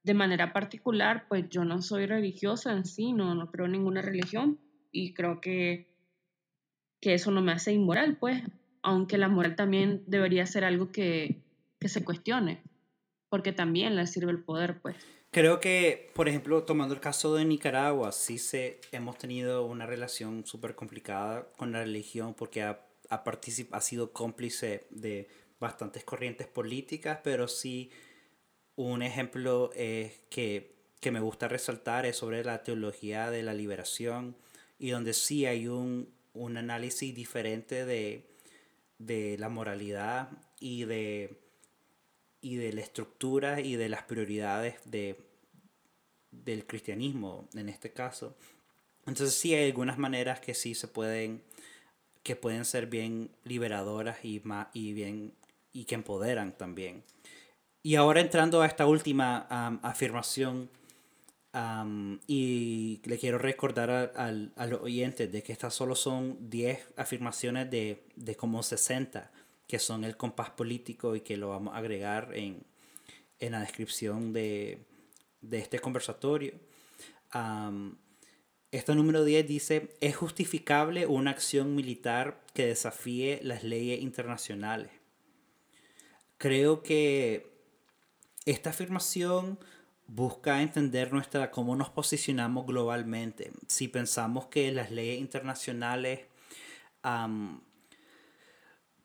de 0.03 0.13
manera 0.13 0.53
particular, 0.53 1.25
pues 1.27 1.49
yo 1.49 1.65
no 1.65 1.81
soy 1.81 2.05
religiosa 2.05 2.71
en 2.71 2.85
sí, 2.85 3.13
no, 3.13 3.35
no 3.35 3.51
creo 3.51 3.65
en 3.65 3.73
ninguna 3.73 4.01
religión. 4.01 4.59
Y 4.91 5.13
creo 5.13 5.41
que, 5.41 5.92
que 7.03 7.13
eso 7.15 7.31
no 7.31 7.41
me 7.41 7.51
hace 7.51 7.73
inmoral, 7.73 8.15
pues, 8.15 8.41
aunque 8.81 9.17
la 9.17 9.27
moral 9.27 9.57
también 9.57 10.03
debería 10.07 10.45
ser 10.45 10.63
algo 10.63 10.89
que, 10.93 11.35
que 11.77 11.89
se 11.89 12.05
cuestione 12.05 12.61
porque 13.27 13.51
también 13.51 13.97
le 13.97 14.07
sirve 14.07 14.31
el 14.31 14.41
poder, 14.41 14.79
pues. 14.79 14.95
Creo 15.31 15.59
que, 15.59 16.11
por 16.15 16.29
ejemplo, 16.29 16.63
tomando 16.63 16.93
el 16.93 17.01
caso 17.01 17.35
de 17.35 17.43
Nicaragua, 17.43 18.13
sí 18.13 18.37
se, 18.37 18.79
hemos 18.93 19.17
tenido 19.17 19.65
una 19.65 19.85
relación 19.85 20.45
súper 20.45 20.75
complicada 20.75 21.51
con 21.57 21.73
la 21.73 21.79
religión 21.79 22.35
porque 22.35 22.61
ha, 22.61 22.79
ha, 23.09 23.23
ha 23.71 23.81
sido 23.81 24.13
cómplice 24.13 24.87
de 24.91 25.27
bastantes 25.59 26.05
corrientes 26.05 26.47
políticas, 26.47 27.19
pero 27.21 27.49
sí 27.49 27.91
un 28.75 29.01
ejemplo 29.01 29.71
que, 29.73 30.75
que 31.01 31.11
me 31.11 31.19
gusta 31.19 31.49
resaltar 31.49 32.05
es 32.05 32.15
sobre 32.15 32.45
la 32.45 32.63
teología 32.63 33.29
de 33.29 33.43
la 33.43 33.53
liberación 33.53 34.37
y 34.79 34.91
donde 34.91 35.13
sí 35.13 35.45
hay 35.45 35.67
un, 35.67 36.07
un 36.33 36.57
análisis 36.57 37.13
diferente 37.13 37.85
de, 37.85 38.25
de 38.97 39.37
la 39.37 39.49
moralidad 39.49 40.29
y 40.59 40.85
de 40.85 41.43
y 42.43 42.57
de 42.57 42.73
la 42.73 42.81
estructura 42.81 43.61
y 43.61 43.77
de 43.77 43.87
las 43.87 44.03
prioridades 44.03 44.75
de, 44.83 45.17
del 46.29 46.67
cristianismo 46.67 47.47
en 47.53 47.69
este 47.69 47.93
caso. 47.93 48.35
Entonces 49.05 49.33
sí 49.33 49.55
hay 49.55 49.67
algunas 49.67 49.97
maneras 49.97 50.41
que 50.41 50.53
sí 50.53 50.75
se 50.75 50.89
pueden, 50.89 51.41
que 52.21 52.35
pueden 52.35 52.65
ser 52.65 52.87
bien 52.87 53.31
liberadoras 53.45 54.25
y, 54.25 54.41
más, 54.41 54.67
y, 54.73 54.91
bien, 54.91 55.33
y 55.71 55.85
que 55.85 55.95
empoderan 55.95 56.57
también. 56.57 57.05
Y 57.81 57.95
ahora 57.95 58.19
entrando 58.19 58.61
a 58.61 58.67
esta 58.67 58.87
última 58.87 59.47
afirmación, 59.81 60.69
y 62.27 63.01
le 63.05 63.19
quiero 63.19 63.37
recordar 63.37 63.89
a, 63.91 64.25
a, 64.25 64.65
los 64.65 64.81
oyentes 64.81 65.31
de 65.31 65.43
que 65.43 65.51
estas 65.51 65.75
solo 65.75 65.95
son 65.95 66.49
10 66.49 66.93
afirmaciones 66.97 67.69
de, 67.69 68.03
de 68.15 68.35
como 68.35 68.63
60 68.63 69.31
que 69.67 69.79
son 69.79 70.03
el 70.03 70.17
compás 70.17 70.49
político 70.51 71.15
y 71.15 71.21
que 71.21 71.37
lo 71.37 71.49
vamos 71.49 71.73
a 71.73 71.77
agregar 71.77 72.31
en, 72.35 72.63
en 73.39 73.51
la 73.53 73.59
descripción 73.59 74.33
de, 74.33 74.79
de 75.41 75.59
este 75.59 75.79
conversatorio. 75.79 76.53
Este 78.71 78.95
número 78.95 79.23
10 79.23 79.47
dice, 79.47 79.95
es 80.01 80.15
justificable 80.15 81.05
una 81.05 81.31
acción 81.31 81.75
militar 81.75 82.41
que 82.53 82.67
desafíe 82.67 83.39
las 83.43 83.63
leyes 83.63 84.01
internacionales. 84.01 84.91
Creo 86.37 86.81
que 86.81 87.51
esta 88.45 88.71
afirmación 88.71 89.59
busca 90.07 90.61
entender 90.61 91.11
nuestra 91.11 91.51
cómo 91.51 91.75
nos 91.75 91.89
posicionamos 91.89 92.65
globalmente. 92.65 93.51
Si 93.67 93.87
pensamos 93.87 94.47
que 94.47 94.71
las 94.71 94.91
leyes 94.91 95.19
internacionales 95.19 96.21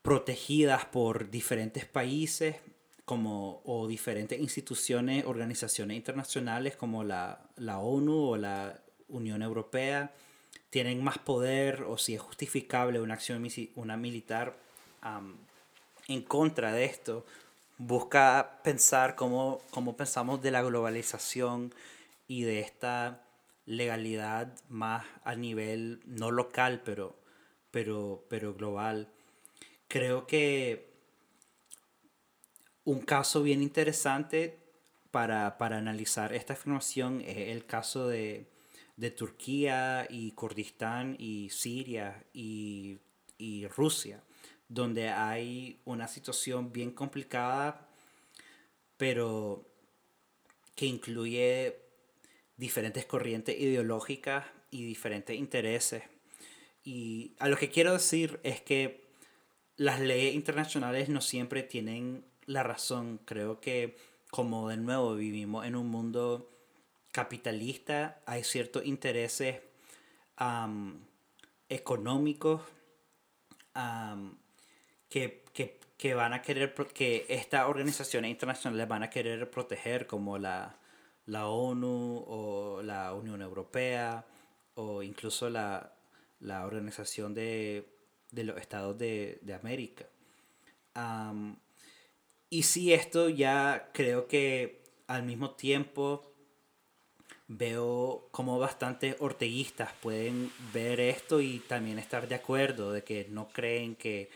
protegidas 0.02 0.84
por 0.84 1.30
diferentes 1.30 1.84
países 1.84 2.56
como, 3.04 3.62
o 3.64 3.88
diferentes 3.88 4.38
instituciones, 4.38 5.24
organizaciones 5.24 5.96
internacionales 5.96 6.76
como 6.76 7.04
la, 7.04 7.48
la 7.56 7.78
ONU 7.78 8.30
o 8.30 8.36
la 8.36 8.80
Unión 9.08 9.42
Europea 9.42 10.12
tienen 10.70 11.02
más 11.02 11.18
poder 11.18 11.82
o 11.82 11.96
si 11.96 12.14
es 12.14 12.20
justificable 12.20 13.00
una 13.00 13.14
acción 13.14 13.46
una 13.74 13.96
militar 13.96 14.56
en 16.08 16.22
contra 16.22 16.72
de 16.72 16.84
esto, 16.84 17.24
busca 17.78 18.60
pensar 18.62 19.14
cómo, 19.14 19.60
cómo 19.70 19.96
pensamos 19.96 20.42
de 20.42 20.50
la 20.50 20.62
globalización 20.62 21.74
y 22.26 22.42
de 22.42 22.60
esta 22.60 23.24
legalidad 23.64 24.54
más 24.68 25.06
a 25.24 25.34
nivel 25.34 26.00
no 26.06 26.30
local, 26.30 26.82
pero, 26.84 27.16
pero, 27.70 28.24
pero 28.28 28.54
global. 28.54 29.08
Creo 29.88 30.26
que 30.26 30.88
un 32.84 33.00
caso 33.00 33.42
bien 33.42 33.62
interesante 33.62 34.58
para, 35.10 35.56
analizar 35.58 36.32
esta 36.32 36.54
afirmación 36.54 37.20
es 37.20 37.48
el 37.48 37.66
caso 37.66 38.08
de, 38.08 38.46
Turquía 39.16 40.06
y 40.10 40.32
Kurdistán 40.32 41.16
y 41.18 41.50
Siria 41.50 42.24
y, 42.32 42.98
Rusia, 43.76 44.22
donde 44.68 45.08
hay 45.08 45.80
una 45.84 46.08
situación 46.08 46.72
bien 46.72 46.90
complicada, 46.92 47.88
pero 48.96 49.66
que 50.74 50.86
incluye 50.86 51.76
diferentes 52.56 53.06
corrientes 53.06 53.58
ideológicas 53.58 54.44
y 54.70 54.84
diferentes 54.84 55.36
intereses. 55.36 56.02
Y 56.84 57.32
a 57.38 57.48
lo 57.48 57.56
que 57.56 57.70
quiero 57.70 57.92
decir 57.92 58.40
es 58.42 58.60
que 58.60 59.06
las 59.76 60.00
leyes 60.00 60.34
internacionales 60.34 61.08
no 61.08 61.20
siempre 61.20 61.62
tienen 61.62 62.24
la 62.46 62.62
razón. 62.62 63.20
Creo 63.24 63.60
que 63.60 63.96
como 64.30 64.68
de 64.68 64.76
nuevo 64.76 65.14
vivimos 65.14 65.66
en 65.66 65.76
un 65.76 65.88
mundo 65.88 66.50
capitalista, 67.12 68.20
hay 68.26 68.44
ciertos 68.44 68.84
intereses 68.84 69.60
económicos 71.68 72.62
que, 75.08 75.44
que, 75.96 76.14
van 76.14 76.32
a 76.32 76.42
querer, 76.42 76.74
que 76.74 77.26
estas 77.28 77.66
organizaciones 77.66 78.30
internacionales 78.30 78.88
van 78.88 79.02
a 79.02 79.10
querer 79.10 79.50
proteger, 79.50 80.06
como 80.06 80.38
la, 80.38 80.78
la 81.26 81.48
ONU 81.48 82.24
o 82.26 82.82
la 82.82 83.14
Unión 83.14 83.42
Europea 83.42 84.24
o 84.74 85.02
incluso 85.02 85.50
la, 85.50 85.92
la 86.40 86.66
Organización 86.66 87.34
de 87.34 87.98
de 88.30 88.44
los 88.44 88.58
estados 88.58 88.98
de, 88.98 89.40
América. 89.60 90.06
y 92.50 92.62
si 92.62 92.92
esto 92.92 93.28
ya 93.28 93.90
creo 93.92 94.26
que 94.26 94.82
al 95.06 95.22
mismo 95.22 95.52
tiempo 95.52 96.32
veo 97.46 98.28
como 98.30 98.58
bastantes 98.58 99.16
orteguistas 99.20 99.92
pueden 100.02 100.52
ver 100.72 101.00
esto 101.00 101.40
y 101.40 101.60
también 101.60 101.98
estar 101.98 102.28
de 102.28 102.34
acuerdo 102.34 102.92
de 102.92 103.04
que 103.04 103.26
no 103.30 103.48
creen 103.48 103.96
que, 103.96 104.30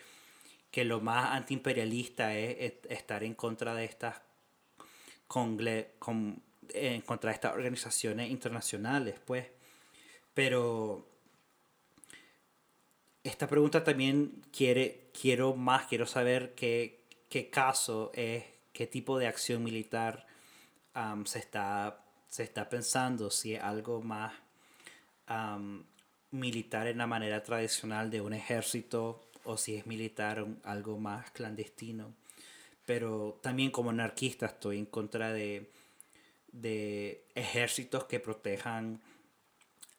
que 0.73 0.85
lo 0.85 1.01
más 1.01 1.31
antiimperialista 1.33 2.37
es, 2.37 2.75
estar 2.89 3.23
en 3.23 3.35
contra 3.35 3.75
de 3.75 3.85
estas 3.85 4.17
con, 5.29 5.59
en 6.71 7.03
contra 7.03 7.31
estas 7.31 7.53
organizaciones 7.55 8.31
internacionales 8.31 9.21
pues. 9.25 9.47
Pero 10.35 11.07
esta 13.23 13.47
pregunta 13.47 13.85
también 13.85 14.43
quiere, 14.51 15.11
quiero 15.19 15.55
más, 15.55 15.87
quiero 15.87 16.07
saber 16.07 16.55
qué, 16.55 17.05
qué 17.29 17.51
caso 17.51 18.11
es, 18.15 18.45
qué 18.73 18.87
tipo 18.87 19.19
de 19.19 19.27
acción 19.27 19.63
militar 19.63 20.27
se, 21.27 21.39
está, 21.39 22.03
se 22.29 22.45
está 22.45 22.69
pensando, 22.71 23.31
si 23.31 23.55
es 23.55 23.63
algo 23.63 24.01
más 24.01 24.33
militar 26.31 26.87
en 26.87 26.99
la 26.99 27.07
manera 27.07 27.43
tradicional 27.43 28.11
de 28.11 28.23
un 28.23 28.33
ejército 28.33 29.32
o 29.45 29.57
si 29.57 29.77
es 29.77 29.87
militar 29.87 30.47
algo 30.65 30.99
más 30.99 31.31
clandestino. 31.31 32.15
Pero 32.87 33.39
también 33.43 33.71
como 33.71 33.91
anarquista 33.91 34.47
estoy 34.47 34.79
en 34.79 34.87
contra 34.87 35.33
de, 35.33 35.71
de 36.53 37.25
ejércitos 37.35 38.05
que 38.05 38.21
protejan 38.21 39.01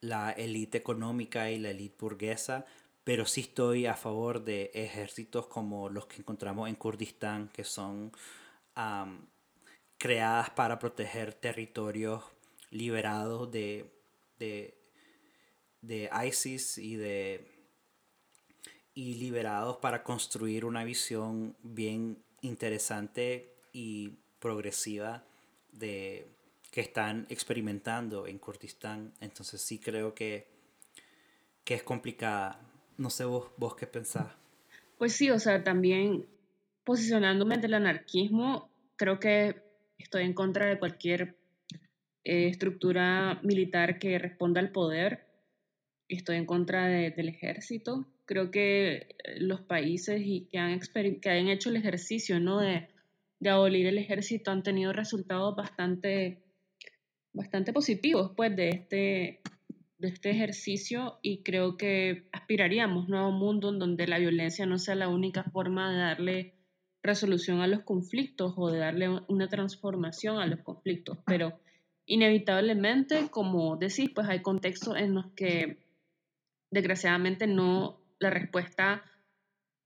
la 0.02 0.32
élite 0.32 0.78
económica 0.78 1.50
y 1.50 1.60
la 1.60 1.70
élite 1.72 1.96
burguesa, 2.00 2.66
pero 3.04 3.26
sí 3.26 3.42
estoy 3.42 3.86
a 3.86 3.96
favor 3.96 4.44
de 4.44 4.72
ejércitos 4.74 5.48
como 5.48 5.90
los 5.90 6.06
que 6.08 6.18
encontramos 6.18 6.70
en 6.70 6.76
Kurdistán, 6.76 7.50
que 7.50 7.64
son 7.64 8.12
creadas 9.98 10.50
para 10.52 10.80
proteger 10.80 11.34
territorios 11.34 12.24
liberados 12.70 13.52
de, 13.52 13.86
de, 14.40 14.78
de 15.82 16.10
ISIS 16.28 16.78
y 16.78 16.96
de 16.96 17.53
y 18.94 19.16
liberados 19.16 19.78
para 19.78 20.04
construir 20.04 20.66
una 20.66 20.84
visión 20.84 21.56
bien 21.64 22.18
interesante 22.42 23.54
y 23.72 24.12
progresiva 24.40 25.24
de 25.72 26.28
que 26.72 26.82
están 26.82 27.26
experimentando 27.30 28.28
en 28.28 28.38
Kurdistán. 28.40 29.14
Entonces 29.22 29.62
sí 29.62 29.80
creo 29.80 30.14
que, 30.14 30.48
que 31.64 31.76
es 31.76 31.84
complicada. 31.84 32.60
No 32.98 33.10
sé 33.10 33.26
vos, 33.26 33.50
vos 33.58 33.76
qué 33.76 33.88
pensás. 33.88 34.28
Pues 34.98 35.14
sí, 35.14 35.30
o 35.32 35.40
sea, 35.40 35.64
también 35.64 36.26
posicionándome 36.84 37.56
ante 37.56 37.68
el 37.68 37.74
anarquismo, 37.74 38.70
creo 38.96 39.20
que 39.20 39.62
estoy 39.98 40.24
en 40.24 40.34
contra 40.34 40.66
de 40.68 40.78
cualquier 40.78 41.36
eh, 42.24 42.48
estructura 42.48 43.40
militar 43.44 43.98
que 44.00 44.20
responda 44.20 44.60
al 44.62 44.72
poder. 44.72 45.26
Estoy 46.08 46.38
en 46.38 46.46
contra 46.46 46.88
de- 46.88 47.12
del 47.12 47.30
ejército. 47.30 48.06
Creo 48.26 48.52
que 48.52 48.94
eh, 48.94 49.08
los 49.40 49.62
países 49.62 50.22
y 50.24 50.48
que, 50.52 50.58
han 50.58 50.80
que 51.22 51.30
han 51.30 51.48
hecho 51.50 51.70
el 51.70 51.76
ejercicio 51.76 52.40
¿no? 52.40 52.60
de, 52.60 52.88
de 53.44 53.50
abolir 53.50 53.88
el 53.88 53.98
ejército 53.98 54.52
han 54.52 54.64
tenido 54.64 54.94
resultados 54.94 55.56
bastante, 55.56 56.44
bastante 57.34 57.74
positivos 57.74 58.32
pues, 58.36 58.56
de, 58.56 58.70
este, 58.70 59.42
de 59.98 60.08
este 60.08 60.32
ejercicio 60.32 61.20
y 61.22 61.44
creo 61.44 61.78
que 61.78 62.30
aspiraríamos 62.32 63.12
a 63.12 63.28
un 63.28 63.40
mundo 63.40 63.70
en 63.70 63.80
donde 63.80 64.08
la 64.08 64.20
violencia 64.20 64.66
no 64.66 64.78
sea 64.78 64.96
la 64.96 65.10
única 65.10 65.44
forma 65.44 65.92
de 65.92 65.98
darle 65.98 66.54
resolución 67.04 67.60
a 67.60 67.68
los 67.68 67.82
conflictos 67.82 68.54
o 68.56 68.72
de 68.72 68.80
darle 68.80 69.10
una 69.28 69.50
transformación 69.50 70.40
a 70.40 70.46
los 70.48 70.62
conflictos, 70.62 71.20
pero 71.26 71.60
inevitablemente, 72.06 73.30
como 73.30 73.76
decís, 73.76 74.10
pues 74.16 74.28
hay 74.30 74.42
contextos 74.42 74.96
en 74.98 75.14
los 75.14 75.26
que 75.34 75.86
desgraciadamente 76.72 77.46
no 77.46 78.03
la 78.24 78.32
respuesta 78.32 79.04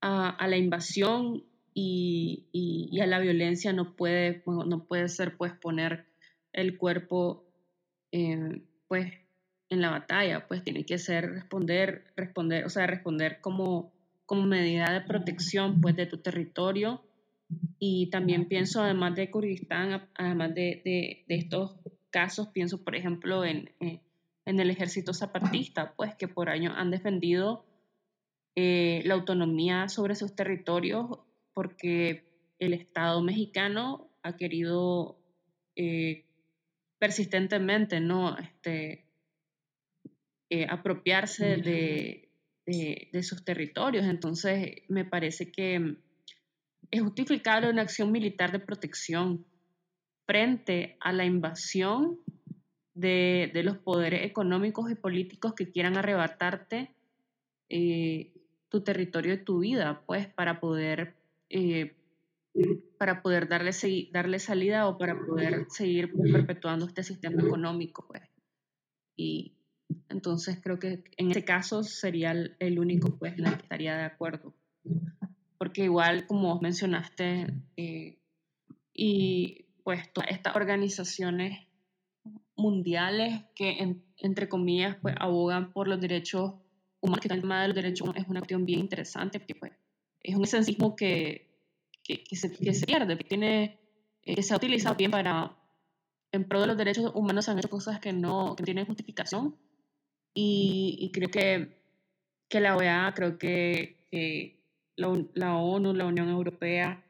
a, 0.00 0.46
la 0.48 0.56
invasión 0.56 1.44
y, 1.74 2.98
a 3.00 3.06
la 3.06 3.18
violencia 3.18 3.72
no 3.72 3.94
puede, 3.94 4.42
no 4.46 4.84
puede 4.84 5.08
ser 5.08 5.36
pues 5.36 5.52
poner 5.52 6.06
el 6.52 6.76
cuerpo 6.78 7.44
eh, 8.12 8.62
pues 8.88 9.12
en 9.70 9.80
la 9.82 9.90
batalla, 9.90 10.46
pues 10.48 10.64
tiene 10.64 10.84
que 10.86 10.98
ser 10.98 11.30
responder, 11.30 12.04
responder, 12.16 12.64
o 12.64 12.70
sea, 12.70 12.86
responder 12.86 13.40
como, 13.40 13.92
como 14.24 14.46
medida 14.46 14.90
de 14.92 15.02
protección 15.02 15.80
pues 15.80 15.94
de 15.94 16.06
tu 16.06 16.18
territorio. 16.18 17.02
Y 17.78 18.10
también 18.10 18.46
pienso, 18.48 18.82
además 18.82 19.14
de 19.14 19.30
Kurdistán, 19.30 20.08
además 20.14 20.54
de, 20.54 20.82
de- 20.84 21.24
de 21.28 21.34
estos 21.36 21.76
casos, 22.10 22.48
pienso, 22.48 22.82
por 22.82 22.94
ejemplo, 22.94 23.44
en, 23.44 23.70
en- 23.80 24.00
en 24.46 24.60
el 24.60 24.70
ejército 24.70 25.12
zapatista, 25.12 25.92
pues 25.96 26.14
que 26.14 26.28
por 26.28 26.48
años 26.48 26.72
han 26.76 26.90
defendido 26.90 27.66
eh, 28.60 29.02
la 29.04 29.14
autonomía 29.14 29.88
sobre 29.88 30.14
sus 30.16 30.34
territorios 30.34 31.06
porque 31.54 32.24
el 32.58 32.72
Estado 32.74 33.22
mexicano 33.22 34.10
ha 34.24 34.36
querido 34.36 35.16
eh, 35.76 36.24
persistentemente, 36.98 38.00
¿no? 38.00 38.36
Este, 38.36 39.04
eh, 40.50 40.66
apropiarse 40.68 41.56
de, 41.58 42.30
de- 42.66 43.08
de 43.12 43.22
sus 43.22 43.44
territorios. 43.44 44.06
Entonces, 44.06 44.82
me 44.88 45.04
parece 45.04 45.52
que 45.52 45.96
es 46.90 47.00
justificable 47.02 47.70
una 47.70 47.82
acción 47.82 48.10
militar 48.10 48.50
de 48.50 48.58
protección 48.58 49.44
frente 50.26 50.96
a 51.00 51.12
la 51.12 51.24
invasión 51.24 52.18
de, 52.94 53.50
de 53.54 53.62
los 53.62 53.78
poderes 53.78 54.24
económicos 54.24 54.90
y 54.90 54.96
políticos 54.96 55.52
que 55.54 55.70
quieran 55.70 55.96
arrebatarte 55.96 56.90
eh, 57.68 58.32
tu 58.68 58.82
territorio 58.82 59.34
y 59.34 59.44
tu 59.44 59.60
vida, 59.60 60.02
pues 60.06 60.26
para 60.26 60.60
poder, 60.60 61.14
eh, 61.50 61.96
para 62.98 63.22
poder 63.22 63.48
darle, 63.48 63.70
darle 64.12 64.38
salida 64.38 64.88
o 64.88 64.98
para 64.98 65.18
poder 65.18 65.66
seguir 65.70 66.12
pues, 66.12 66.32
perpetuando 66.32 66.86
este 66.86 67.02
sistema 67.02 67.42
económico. 67.42 68.06
Pues. 68.06 68.22
Y 69.16 69.54
entonces 70.08 70.58
creo 70.62 70.78
que 70.78 71.04
en 71.16 71.30
ese 71.30 71.44
caso 71.44 71.82
sería 71.82 72.32
el, 72.32 72.78
único 72.78 73.16
pues, 73.18 73.38
en 73.38 73.46
el 73.46 73.56
que 73.56 73.62
estaría 73.62 73.96
de 73.96 74.04
acuerdo 74.04 74.54
porque 75.58 75.84
igual 75.84 76.26
como 76.26 76.60
mencionaste, 76.60 77.52
eh, 77.76 78.18
y 78.94 79.66
pues 79.82 80.12
todas 80.12 80.30
estas 80.30 80.56
organizaciones 80.56 81.66
mundiales 82.56 83.44
que 83.54 83.70
en- 83.82 84.04
entre 84.16 84.48
comillas 84.48 84.96
pues 85.02 85.14
abogan 85.18 85.72
por 85.72 85.88
los 85.88 86.00
derechos 86.00 86.54
humanos, 87.00 87.20
que 87.20 87.32
el 87.32 87.40
tema 87.40 87.62
de 87.62 87.68
los 87.68 87.74
derechos 87.74 88.02
humanos 88.02 88.22
es 88.22 88.28
una 88.28 88.40
cuestión 88.40 88.64
bien 88.66 88.80
interesante, 88.80 89.38
porque 89.38 89.54
pues 89.54 89.72
es 90.20 90.34
un 90.36 90.44
esencismo 90.44 90.96
que, 90.96 91.48
que, 92.02 92.24
que 92.24 92.36
se, 92.36 92.52
que 92.52 92.74
se 92.74 92.86
pierde, 92.86 93.16
que, 93.16 93.24
tiene, 93.24 93.78
eh, 94.22 94.34
que 94.34 94.42
se 94.42 94.54
ha 94.54 94.56
utilizado 94.56 94.96
bien 94.96 95.10
para, 95.10 95.56
en 96.32 96.48
pro 96.48 96.60
de 96.60 96.66
los 96.66 96.76
derechos 96.76 97.12
humanos 97.14 97.44
se 97.44 97.50
han 97.50 97.58
hecho 97.58 97.70
cosas 97.70 98.00
que 98.00 98.12
no, 98.12 98.54
que 98.56 98.64
tienen 98.64 98.86
justificación, 98.86 99.56
y, 100.34 100.96
y 101.00 101.10
creo 101.12 101.30
que, 101.30 101.82
que 102.48 102.60
la 102.60 102.76
OEA, 102.76 103.12
creo 103.14 103.38
que, 103.38 104.06
que 104.10 104.62
la, 104.96 105.12
la 105.34 105.56
ONU, 105.56 105.94
la 105.94 106.06
Unión 106.06 106.28
Europea 106.28 107.04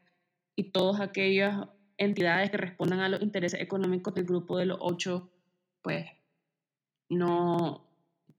y 0.56 0.70
todas 0.70 1.00
aquellas 1.00 1.68
entidades 1.96 2.50
que 2.50 2.56
respondan 2.56 3.00
a 3.00 3.08
los 3.08 3.22
intereses 3.22 3.60
económicos 3.60 4.14
del 4.14 4.24
grupo 4.24 4.56
de 4.56 4.66
los 4.66 4.78
ocho, 4.80 5.30
pues 5.82 6.06
no, 7.08 7.87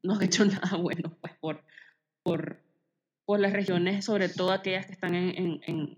no 0.04 0.16
han 0.16 0.24
hecho 0.24 0.46
nada 0.46 0.78
bueno 0.78 1.16
pues, 1.22 1.34
por, 1.40 1.64
por, 2.24 2.60
por 3.26 3.40
las 3.40 3.54
regiones, 3.54 4.06
sobre 4.06 4.30
todo 4.30 4.52
aquellas 4.52 4.86
que 4.86 4.94
están 4.94 5.16
en, 5.16 5.62
en, 5.66 5.98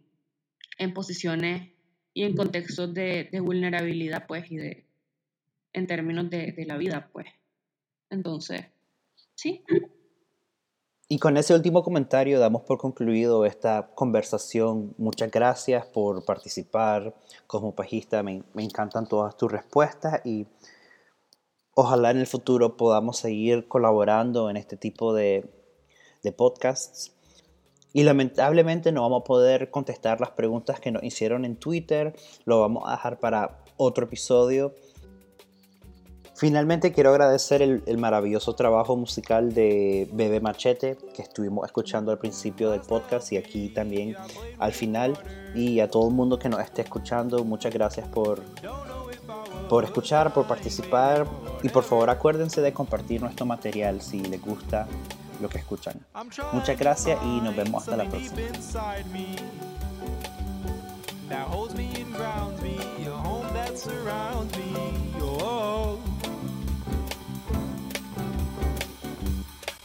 en, 0.78 0.94
posiciones 0.94 1.72
y 2.14 2.24
en 2.24 2.36
contextos 2.36 2.94
de, 2.94 3.30
de 3.32 3.40
vulnerabilidad, 3.40 4.28
pues, 4.28 4.52
y 4.52 4.58
de, 4.58 4.86
en 5.74 5.88
términos 5.88 6.30
de, 6.30 6.52
de 6.52 6.66
la 6.66 6.78
vida, 6.78 7.10
pues. 7.14 7.28
Entonces, 8.10 8.66
sí, 9.36 9.64
Y 11.08 11.18
con 11.20 11.38
ese 11.38 11.54
último 11.54 11.84
comentario 11.84 12.40
damos 12.40 12.64
por 12.64 12.78
concluido 12.78 13.46
esta 13.46 13.90
conversación. 13.96 14.94
Muchas 14.98 15.32
gracias 15.32 15.86
por 15.86 16.26
participar, 16.26 17.14
Cosmopajista. 17.48 18.24
Me, 18.24 18.44
me 18.54 18.64
encantan 18.64 19.08
todas 19.08 19.38
tus 19.38 19.52
respuestas 19.52 20.22
y 20.26 20.46
ojalá 21.76 22.12
en 22.12 22.18
el 22.18 22.28
futuro 22.28 22.78
podamos 22.78 23.18
seguir 23.18 23.68
colaborando 23.68 24.50
en 24.50 24.58
este 24.58 24.78
tipo 24.78 25.14
de, 25.14 25.50
de 26.24 26.32
podcasts. 26.32 27.14
Y 27.94 28.04
lamentablemente 28.04 28.92
no 28.92 29.02
vamos 29.02 29.22
a 29.22 29.24
poder 29.26 29.70
contestar 29.70 30.22
las 30.22 30.32
preguntas 30.32 30.80
que 30.80 30.92
nos 30.92 31.04
hicieron 31.04 31.44
en 31.44 31.58
Twitter. 31.58 32.16
Lo 32.46 32.62
vamos 32.62 32.84
a 32.88 32.92
dejar 32.92 33.20
para 33.20 33.60
otro 33.76 34.06
episodio. 34.06 34.74
Finalmente 36.42 36.92
quiero 36.92 37.12
agradecer 37.12 37.62
el, 37.62 37.98
maravilloso 38.00 38.56
trabajo 38.56 38.96
musical 38.96 39.54
de 39.54 40.10
Bebe 40.12 40.40
Machete 40.40 40.98
que 41.14 41.22
estuvimos 41.22 41.68
escuchando 41.68 42.12
al 42.12 42.18
principio 42.18 42.72
del 42.72 42.82
podcast 42.82 43.32
y 43.32 43.38
aquí 43.38 43.70
también 43.70 44.16
al 44.58 44.72
final. 44.72 45.14
Y 45.54 45.82
a 45.82 45.88
todo 45.88 46.08
el 46.08 46.16
mundo 46.16 46.40
que 46.40 46.50
nos 46.50 46.62
esté 46.62 46.82
escuchando, 46.82 47.44
muchas 47.44 47.72
gracias 47.72 48.08
por, 48.08 48.42
por 49.72 49.86
escuchar, 49.86 50.34
por 50.34 50.46
participar 50.48 51.26
y 51.64 51.70
por 51.70 51.86
favor 51.86 52.10
acuérdense 52.10 52.60
de 52.60 52.74
compartir 52.74 53.22
nuestro 53.22 53.46
material 53.46 54.02
si 54.02 54.20
les 54.20 54.42
gusta 54.42 54.86
lo 55.42 55.48
que 55.48 55.60
escuchan. 55.60 55.98
Muchas 56.52 56.78
gracias 56.78 57.18
y 57.24 57.40
nos 57.40 57.56
vemos 57.56 57.82
hasta 57.84 57.96
la 57.96 58.10
próxima. 58.10 58.36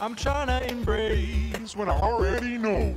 I'm 0.01 0.15
trying 0.15 0.47
to 0.47 0.69
embrace 0.69 1.77
when 1.77 1.87
I 1.87 1.97
already 2.01 2.57
know. 2.57 2.93